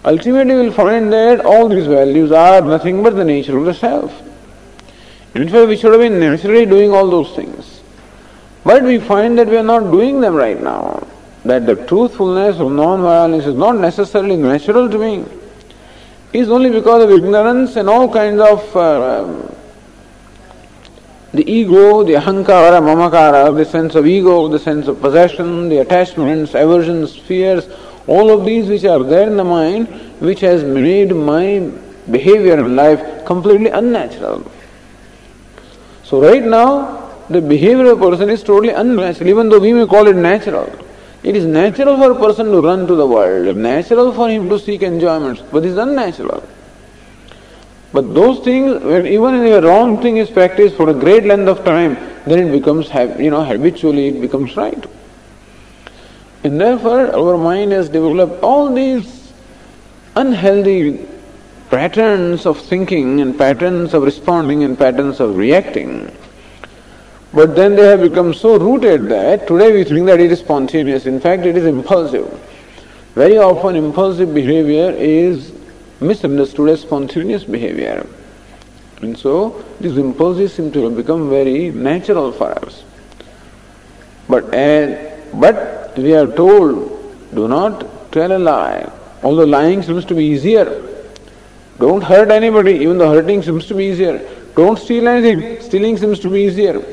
Ultimately 0.05 0.55
we 0.55 0.61
will 0.61 0.71
find 0.71 1.11
that 1.11 1.41
all 1.41 1.67
these 1.67 1.85
values 1.85 2.31
are 2.31 2.61
nothing 2.61 3.03
but 3.03 3.17
the 3.17 3.25
nature 3.25 3.57
of 3.57 3.65
the 3.65 3.73
self. 3.73 4.23
In 5.35 5.49
fact, 5.49 5.67
we 5.67 5.75
should 5.75 5.91
have 5.91 5.99
been 5.99 6.17
naturally 6.17 6.65
doing 6.65 6.91
all 6.91 7.09
those 7.09 7.35
things. 7.35 7.81
But 8.63 8.83
we 8.83 8.99
find 8.99 9.37
that 9.37 9.47
we 9.47 9.57
are 9.57 9.63
not 9.63 9.91
doing 9.91 10.21
them 10.21 10.33
right 10.33 10.61
now. 10.63 11.05
That 11.43 11.65
the 11.65 11.75
truthfulness 11.75 12.57
of 12.61 12.71
non-violence 12.71 13.45
is 13.45 13.55
not 13.55 13.75
necessarily 13.75 14.37
natural 14.37 14.89
to 14.89 14.97
me. 14.97 15.25
It 16.31 16.39
is 16.39 16.49
only 16.49 16.69
because 16.69 17.03
of 17.03 17.11
ignorance 17.11 17.75
and 17.75 17.89
all 17.89 18.11
kinds 18.11 18.39
of 18.39 18.75
uh, 18.77 19.51
the 21.33 21.49
ego, 21.51 22.03
the 22.03 22.13
ahankara, 22.13 22.81
mamakara, 22.81 23.55
the 23.55 23.65
sense 23.65 23.95
of 23.95 24.07
ego, 24.07 24.47
the 24.47 24.59
sense 24.59 24.87
of 24.87 25.01
possession, 25.01 25.69
the 25.69 25.79
attachments, 25.79 26.53
aversions, 26.53 27.15
fears, 27.15 27.67
all 28.07 28.29
of 28.29 28.45
these 28.45 28.67
which 28.67 28.85
are 28.85 29.03
there 29.03 29.27
in 29.27 29.35
the 29.35 29.43
mind, 29.43 29.87
which 30.19 30.39
has 30.39 30.63
made 30.63 31.13
my 31.13 31.69
behavior 32.09 32.57
in 32.57 32.75
life 32.75 33.25
completely 33.25 33.69
unnatural. 33.69 34.49
So 36.03 36.21
right 36.21 36.43
now, 36.43 37.11
the 37.29 37.41
behavior 37.41 37.91
of 37.91 38.01
a 38.01 38.09
person 38.09 38.29
is 38.29 38.41
totally 38.41 38.73
unnatural, 38.73 39.29
even 39.29 39.49
though 39.49 39.59
we 39.59 39.73
may 39.73 39.85
call 39.85 40.07
it 40.07 40.15
natural. 40.15 40.71
It 41.23 41.35
is 41.35 41.45
natural 41.45 41.97
for 41.97 42.11
a 42.11 42.15
person 42.15 42.45
to 42.51 42.61
run 42.61 42.87
to 42.87 42.95
the 42.95 43.05
world, 43.05 43.57
natural 43.57 44.13
for 44.13 44.29
him 44.29 44.47
to 44.47 44.57
seek 44.57 44.81
enjoyments, 44.81 45.41
but 45.51 45.65
it 45.65 45.69
is 45.69 45.77
unnatural. 45.77 46.47
But 47.93 48.13
those 48.13 48.39
things, 48.43 48.83
even 48.83 49.35
if 49.35 49.63
a 49.63 49.65
wrong 49.65 50.01
thing 50.01 50.17
is 50.17 50.29
practiced 50.29 50.75
for 50.75 50.89
a 50.89 50.93
great 50.93 51.23
length 51.23 51.47
of 51.47 51.63
time, 51.63 51.95
then 52.25 52.47
it 52.47 52.51
becomes, 52.51 52.93
you 53.19 53.29
know, 53.29 53.43
habitually 53.43 54.07
it 54.09 54.21
becomes 54.21 54.55
right. 54.57 54.85
And 56.43 56.59
therefore, 56.59 57.15
our 57.15 57.37
mind 57.37 57.71
has 57.71 57.89
developed 57.89 58.43
all 58.43 58.73
these 58.73 59.33
unhealthy 60.15 61.07
patterns 61.69 62.45
of 62.45 62.59
thinking 62.59 63.21
and 63.21 63.37
patterns 63.37 63.93
of 63.93 64.03
responding 64.03 64.63
and 64.63 64.77
patterns 64.77 65.19
of 65.19 65.35
reacting. 65.35 66.11
But 67.33 67.55
then 67.55 67.75
they 67.75 67.87
have 67.87 68.01
become 68.01 68.33
so 68.33 68.57
rooted 68.57 69.09
that 69.09 69.47
today 69.47 69.73
we 69.73 69.83
think 69.83 70.05
that 70.05 70.19
it 70.19 70.31
is 70.31 70.39
spontaneous. 70.39 71.05
In 71.05 71.19
fact, 71.19 71.45
it 71.45 71.57
is 71.57 71.65
impulsive. 71.65 72.27
Very 73.15 73.37
often, 73.37 73.75
impulsive 73.75 74.33
behavior 74.33 74.91
is 74.91 75.51
misunderstood 75.99 76.69
as 76.69 76.81
spontaneous 76.81 77.43
behavior. 77.43 78.05
And 79.01 79.17
so 79.17 79.63
these 79.79 79.97
impulses 79.97 80.53
seem 80.53 80.71
to 80.71 80.83
have 80.85 80.95
become 80.95 81.29
very 81.29 81.69
natural 81.71 82.31
for 82.31 82.51
us. 82.65 82.83
But, 84.27 84.53
uh, 84.53 85.11
but 85.33 85.97
we 85.97 86.13
are 86.13 86.27
told, 86.27 87.31
do 87.33 87.47
not 87.47 88.11
tell 88.11 88.31
a 88.31 88.39
lie. 88.39 88.91
Although 89.23 89.45
lying 89.45 89.81
seems 89.83 90.05
to 90.05 90.15
be 90.15 90.25
easier. 90.25 90.83
Don't 91.79 92.01
hurt 92.01 92.31
anybody, 92.31 92.73
even 92.73 92.97
though 92.97 93.11
hurting 93.11 93.43
seems 93.43 93.67
to 93.67 93.75
be 93.75 93.85
easier. 93.85 94.19
Don't 94.55 94.79
steal 94.79 95.07
anything, 95.07 95.61
stealing 95.61 95.97
seems 95.97 96.19
to 96.19 96.29
be 96.29 96.41
easier. 96.41 96.83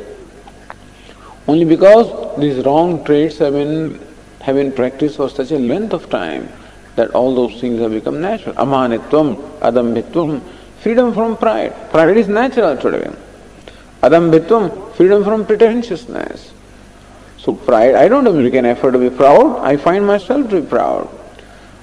Only 1.49 1.65
because 1.65 2.39
these 2.39 2.65
wrong 2.65 3.05
traits 3.05 3.39
have 3.39 3.55
been, 3.55 3.99
have 4.43 4.57
been 4.57 4.73
practiced 4.73 5.17
for 5.17 5.31
such 5.31 5.51
a 5.51 5.59
length 5.59 5.95
of 5.95 6.11
time 6.11 6.49
that 6.97 7.11
all 7.11 7.35
those 7.35 7.61
things 7.61 7.81
have 7.81 7.91
become 7.91 8.21
natural. 8.21 8.55
Amanitvam, 8.55 9.37
adambhitvam, 9.61 10.41
freedom 10.81 11.13
from 11.13 11.37
pride. 11.37 11.75
Pride 11.91 12.17
is 12.17 12.29
natural 12.29 12.77
today. 12.77 13.11
Adambhitvam, 14.03 14.95
freedom 14.95 15.25
from 15.25 15.45
pretentiousness. 15.45 16.53
So 17.39 17.53
pride, 17.55 17.95
I 17.95 18.09
don't 18.09 18.25
have 18.25 18.35
to 18.35 18.41
make 18.41 18.55
an 18.55 18.65
effort 18.65 18.93
to 18.93 18.99
be 18.99 19.11
proud. 19.11 19.59
I 19.61 19.77
find 19.77 20.07
myself 20.07 20.49
to 20.51 20.61
be 20.61 20.67
proud. 20.67 21.09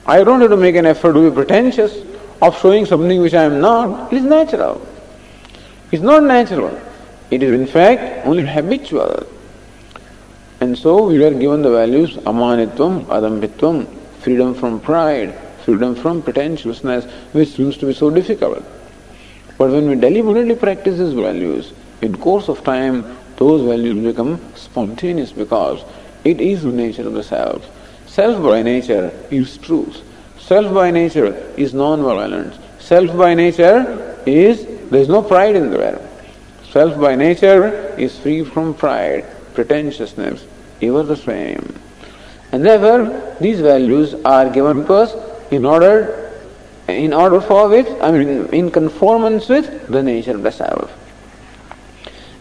I 0.05 0.24
don't 0.24 0.41
have 0.41 0.49
to 0.49 0.57
make 0.57 0.76
an 0.76 0.86
effort 0.86 1.14
to 1.14 1.30
be 1.30 1.36
pretentious 1.36 1.95
of 2.41 2.59
showing 2.59 2.86
something 2.86 3.22
which 3.22 3.34
I 3.34 3.43
am 3.43 3.62
not. 3.62 4.12
It 4.12 4.18
is 4.18 4.24
natural. 4.24 4.82
It's 5.91 6.01
not 6.01 6.24
natural. 6.24 6.80
It 7.30 7.43
is 7.43 7.59
in 7.59 7.68
fact 7.68 8.26
only 8.26 8.45
habitual. 8.45 9.28
And 10.59 10.78
so 10.78 11.07
we 11.07 11.24
are 11.24 11.34
given 11.34 11.62
the 11.62 11.72
values 11.72 12.18
amanitvam, 12.18 13.05
adambhitvam, 13.05 13.88
freedom 14.22 14.53
from 14.53 14.80
pride, 14.80 15.34
freedom 15.65 15.95
from 15.95 16.22
pretentiousness, 16.22 17.05
which 17.34 17.49
seems 17.49 17.78
to 17.78 17.86
be 17.88 17.93
so 17.93 18.09
difficult. 18.09 18.63
But 19.57 19.72
when 19.72 19.89
we 19.89 19.95
deliberately 19.95 20.55
practice 20.55 20.97
these 20.97 21.13
values, 21.13 21.74
in 22.01 22.17
course 22.17 22.49
of 22.49 22.63
time, 22.63 23.17
those 23.38 23.61
values 23.61 24.03
become 24.03 24.39
spontaneous 24.55 25.32
because 25.32 25.84
it 26.24 26.39
is 26.39 26.63
the 26.63 26.72
nature 26.72 27.07
of 27.07 27.13
the 27.13 27.24
self. 27.24 27.65
Self 28.07 28.43
by 28.43 28.61
nature 28.61 29.11
is 29.32 29.57
truth. 29.57 30.01
Self 30.39 30.74
by 30.74 30.91
nature 30.91 31.34
is 31.57 31.74
non-violence. 31.74 32.57
Self 32.80 33.15
by 33.17 33.34
nature 33.34 34.17
is, 34.26 34.65
there 34.89 35.01
is 35.01 35.09
no 35.09 35.22
pride 35.22 35.55
in 35.55 35.72
there. 35.72 35.99
Self 36.72 36.99
by 36.99 37.15
nature 37.15 37.95
is 37.97 38.17
free 38.19 38.43
from 38.43 38.74
pride, 38.74 39.26
pretentiousness, 39.53 40.45
ever 40.82 41.03
the 41.03 41.15
same. 41.15 41.74
And 42.52 42.66
therefore, 42.66 43.36
these 43.39 43.62
values 43.62 44.14
are 44.26 44.49
given 44.49 44.82
because 44.82 45.16
in 45.52 45.66
order, 45.66 46.34
in 46.88 47.14
order 47.14 47.39
for 47.39 47.70
which, 47.70 47.88
I 48.02 48.12
mean, 48.12 48.47
in 48.47 48.72
conformance 48.72 49.47
with 49.47 49.88
the 49.88 50.04
nature 50.04 50.32
of 50.32 50.43
the 50.43 50.52
self. 50.52 50.91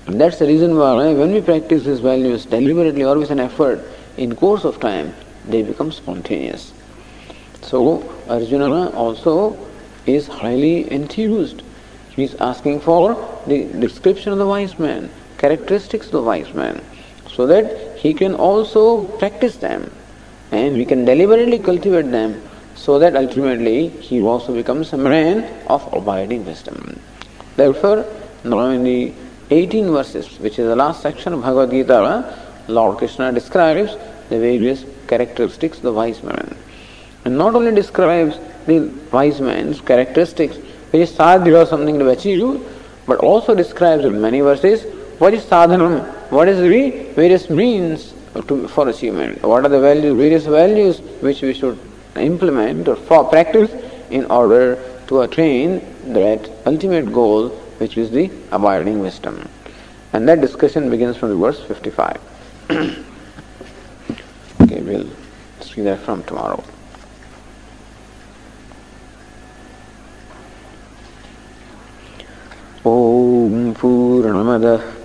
And 0.07 0.21
that's 0.21 0.39
the 0.39 0.47
reason 0.47 0.77
why 0.77 1.13
when 1.13 1.33
we 1.33 1.41
practice 1.41 1.85
these 1.85 2.01
values 2.01 2.45
deliberately 2.45 3.05
or 3.05 3.17
with 3.19 3.31
an 3.31 3.39
effort, 3.39 3.81
in 4.17 4.35
course 4.35 4.65
of 4.65 4.81
time, 4.81 5.15
they 5.47 5.63
become 5.63 5.93
spontaneous. 5.93 6.73
So 7.63 8.03
Arjuna 8.29 8.91
also 8.91 9.57
is 10.07 10.27
highly 10.27 10.91
enthused. 10.91 11.63
He 12.17 12.25
is 12.25 12.35
asking 12.37 12.81
for 12.81 13.15
the 13.47 13.65
description 13.65 14.33
of 14.33 14.39
the 14.39 14.47
wise 14.47 14.77
man, 14.79 15.11
characteristics 15.39 16.07
of 16.07 16.13
the 16.13 16.23
wise 16.23 16.53
man, 16.53 16.83
so 17.29 17.47
that 17.47 17.97
he 17.99 18.13
can 18.13 18.35
also 18.35 19.05
practice 19.05 19.57
them 19.57 19.93
and 20.53 20.76
we 20.76 20.84
can 20.84 21.05
deliberately 21.05 21.59
cultivate 21.59 22.11
them 22.11 22.40
so 22.74 22.98
that 22.98 23.16
ultimately 23.16 23.88
he 23.88 24.20
also 24.20 24.55
becomes 24.55 24.92
a 24.92 24.96
man 24.96 25.44
of 25.68 25.92
abiding 25.92 26.44
wisdom. 26.44 26.98
Therefore, 27.57 28.07
now 28.44 28.70
in 28.70 28.84
the 28.84 29.12
18 29.51 29.90
verses, 29.90 30.38
which 30.40 30.59
is 30.59 30.66
the 30.66 30.76
last 30.76 31.03
section 31.03 31.32
of 31.32 31.42
Bhagavad 31.42 31.70
Gita, 31.70 32.38
Lord 32.68 32.98
Krishna 32.98 33.32
describes 33.32 33.96
the 34.28 34.38
various 34.38 34.84
characteristics 35.09 35.78
of 35.78 35.82
the 35.82 35.92
wise 35.92 36.22
man. 36.22 36.57
And 37.24 37.36
not 37.36 37.55
only 37.55 37.74
describes 37.74 38.38
the 38.66 38.90
wise 39.12 39.40
man's 39.40 39.80
characteristics, 39.80 40.57
which 40.90 41.03
is 41.03 41.12
sadhya 41.12 41.62
or 41.62 41.66
something 41.66 41.98
to 41.98 42.09
achieve, 42.09 42.66
but 43.07 43.18
also 43.18 43.55
describes 43.55 44.05
in 44.05 44.20
many 44.20 44.40
verses 44.40 44.84
what 45.18 45.34
is 45.34 45.44
sadhanam, 45.44 46.07
what 46.30 46.48
is 46.48 46.59
the 46.59 47.12
various 47.14 47.51
means 47.51 48.14
to, 48.47 48.68
for 48.68 48.88
achievement, 48.89 49.41
what 49.43 49.66
are 49.66 49.70
the 49.70 49.80
values, 49.80 50.16
various 50.18 50.45
values 50.45 50.99
which 51.22 51.41
we 51.41 51.53
should 51.53 51.80
implement 52.16 52.88
or 52.88 52.95
for 52.95 53.24
practice 53.26 53.72
in 54.10 54.26
order 54.26 54.78
to 55.08 55.22
attain 55.22 55.82
that 56.14 56.49
ultimate 56.66 57.12
goal 57.12 57.49
which 57.80 57.97
is 57.97 58.12
the 58.12 58.32
abiding 58.51 58.99
wisdom. 58.99 59.49
And 60.14 60.28
that 60.30 60.41
discussion 60.41 60.89
begins 60.89 61.18
from 61.18 61.30
the 61.30 61.36
verse 61.36 61.60
55. 61.62 62.20
okay, 64.62 64.82
we'll 64.82 65.10
see 65.62 65.82
that 65.82 65.99
from 65.99 66.24
tomorrow. 66.24 66.64
ॐ 72.86 73.72
पूर्णमदः 73.82 74.82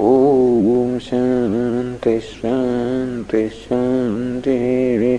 ॐ 0.00 0.98
शान्ति 0.98 2.20
शान्ति 2.20 3.48
शान्तिः। 3.48 5.18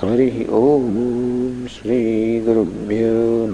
हरिः 0.00 0.52
ॐ 0.52 1.66
श्रीगुरुभ्यो 1.66 3.46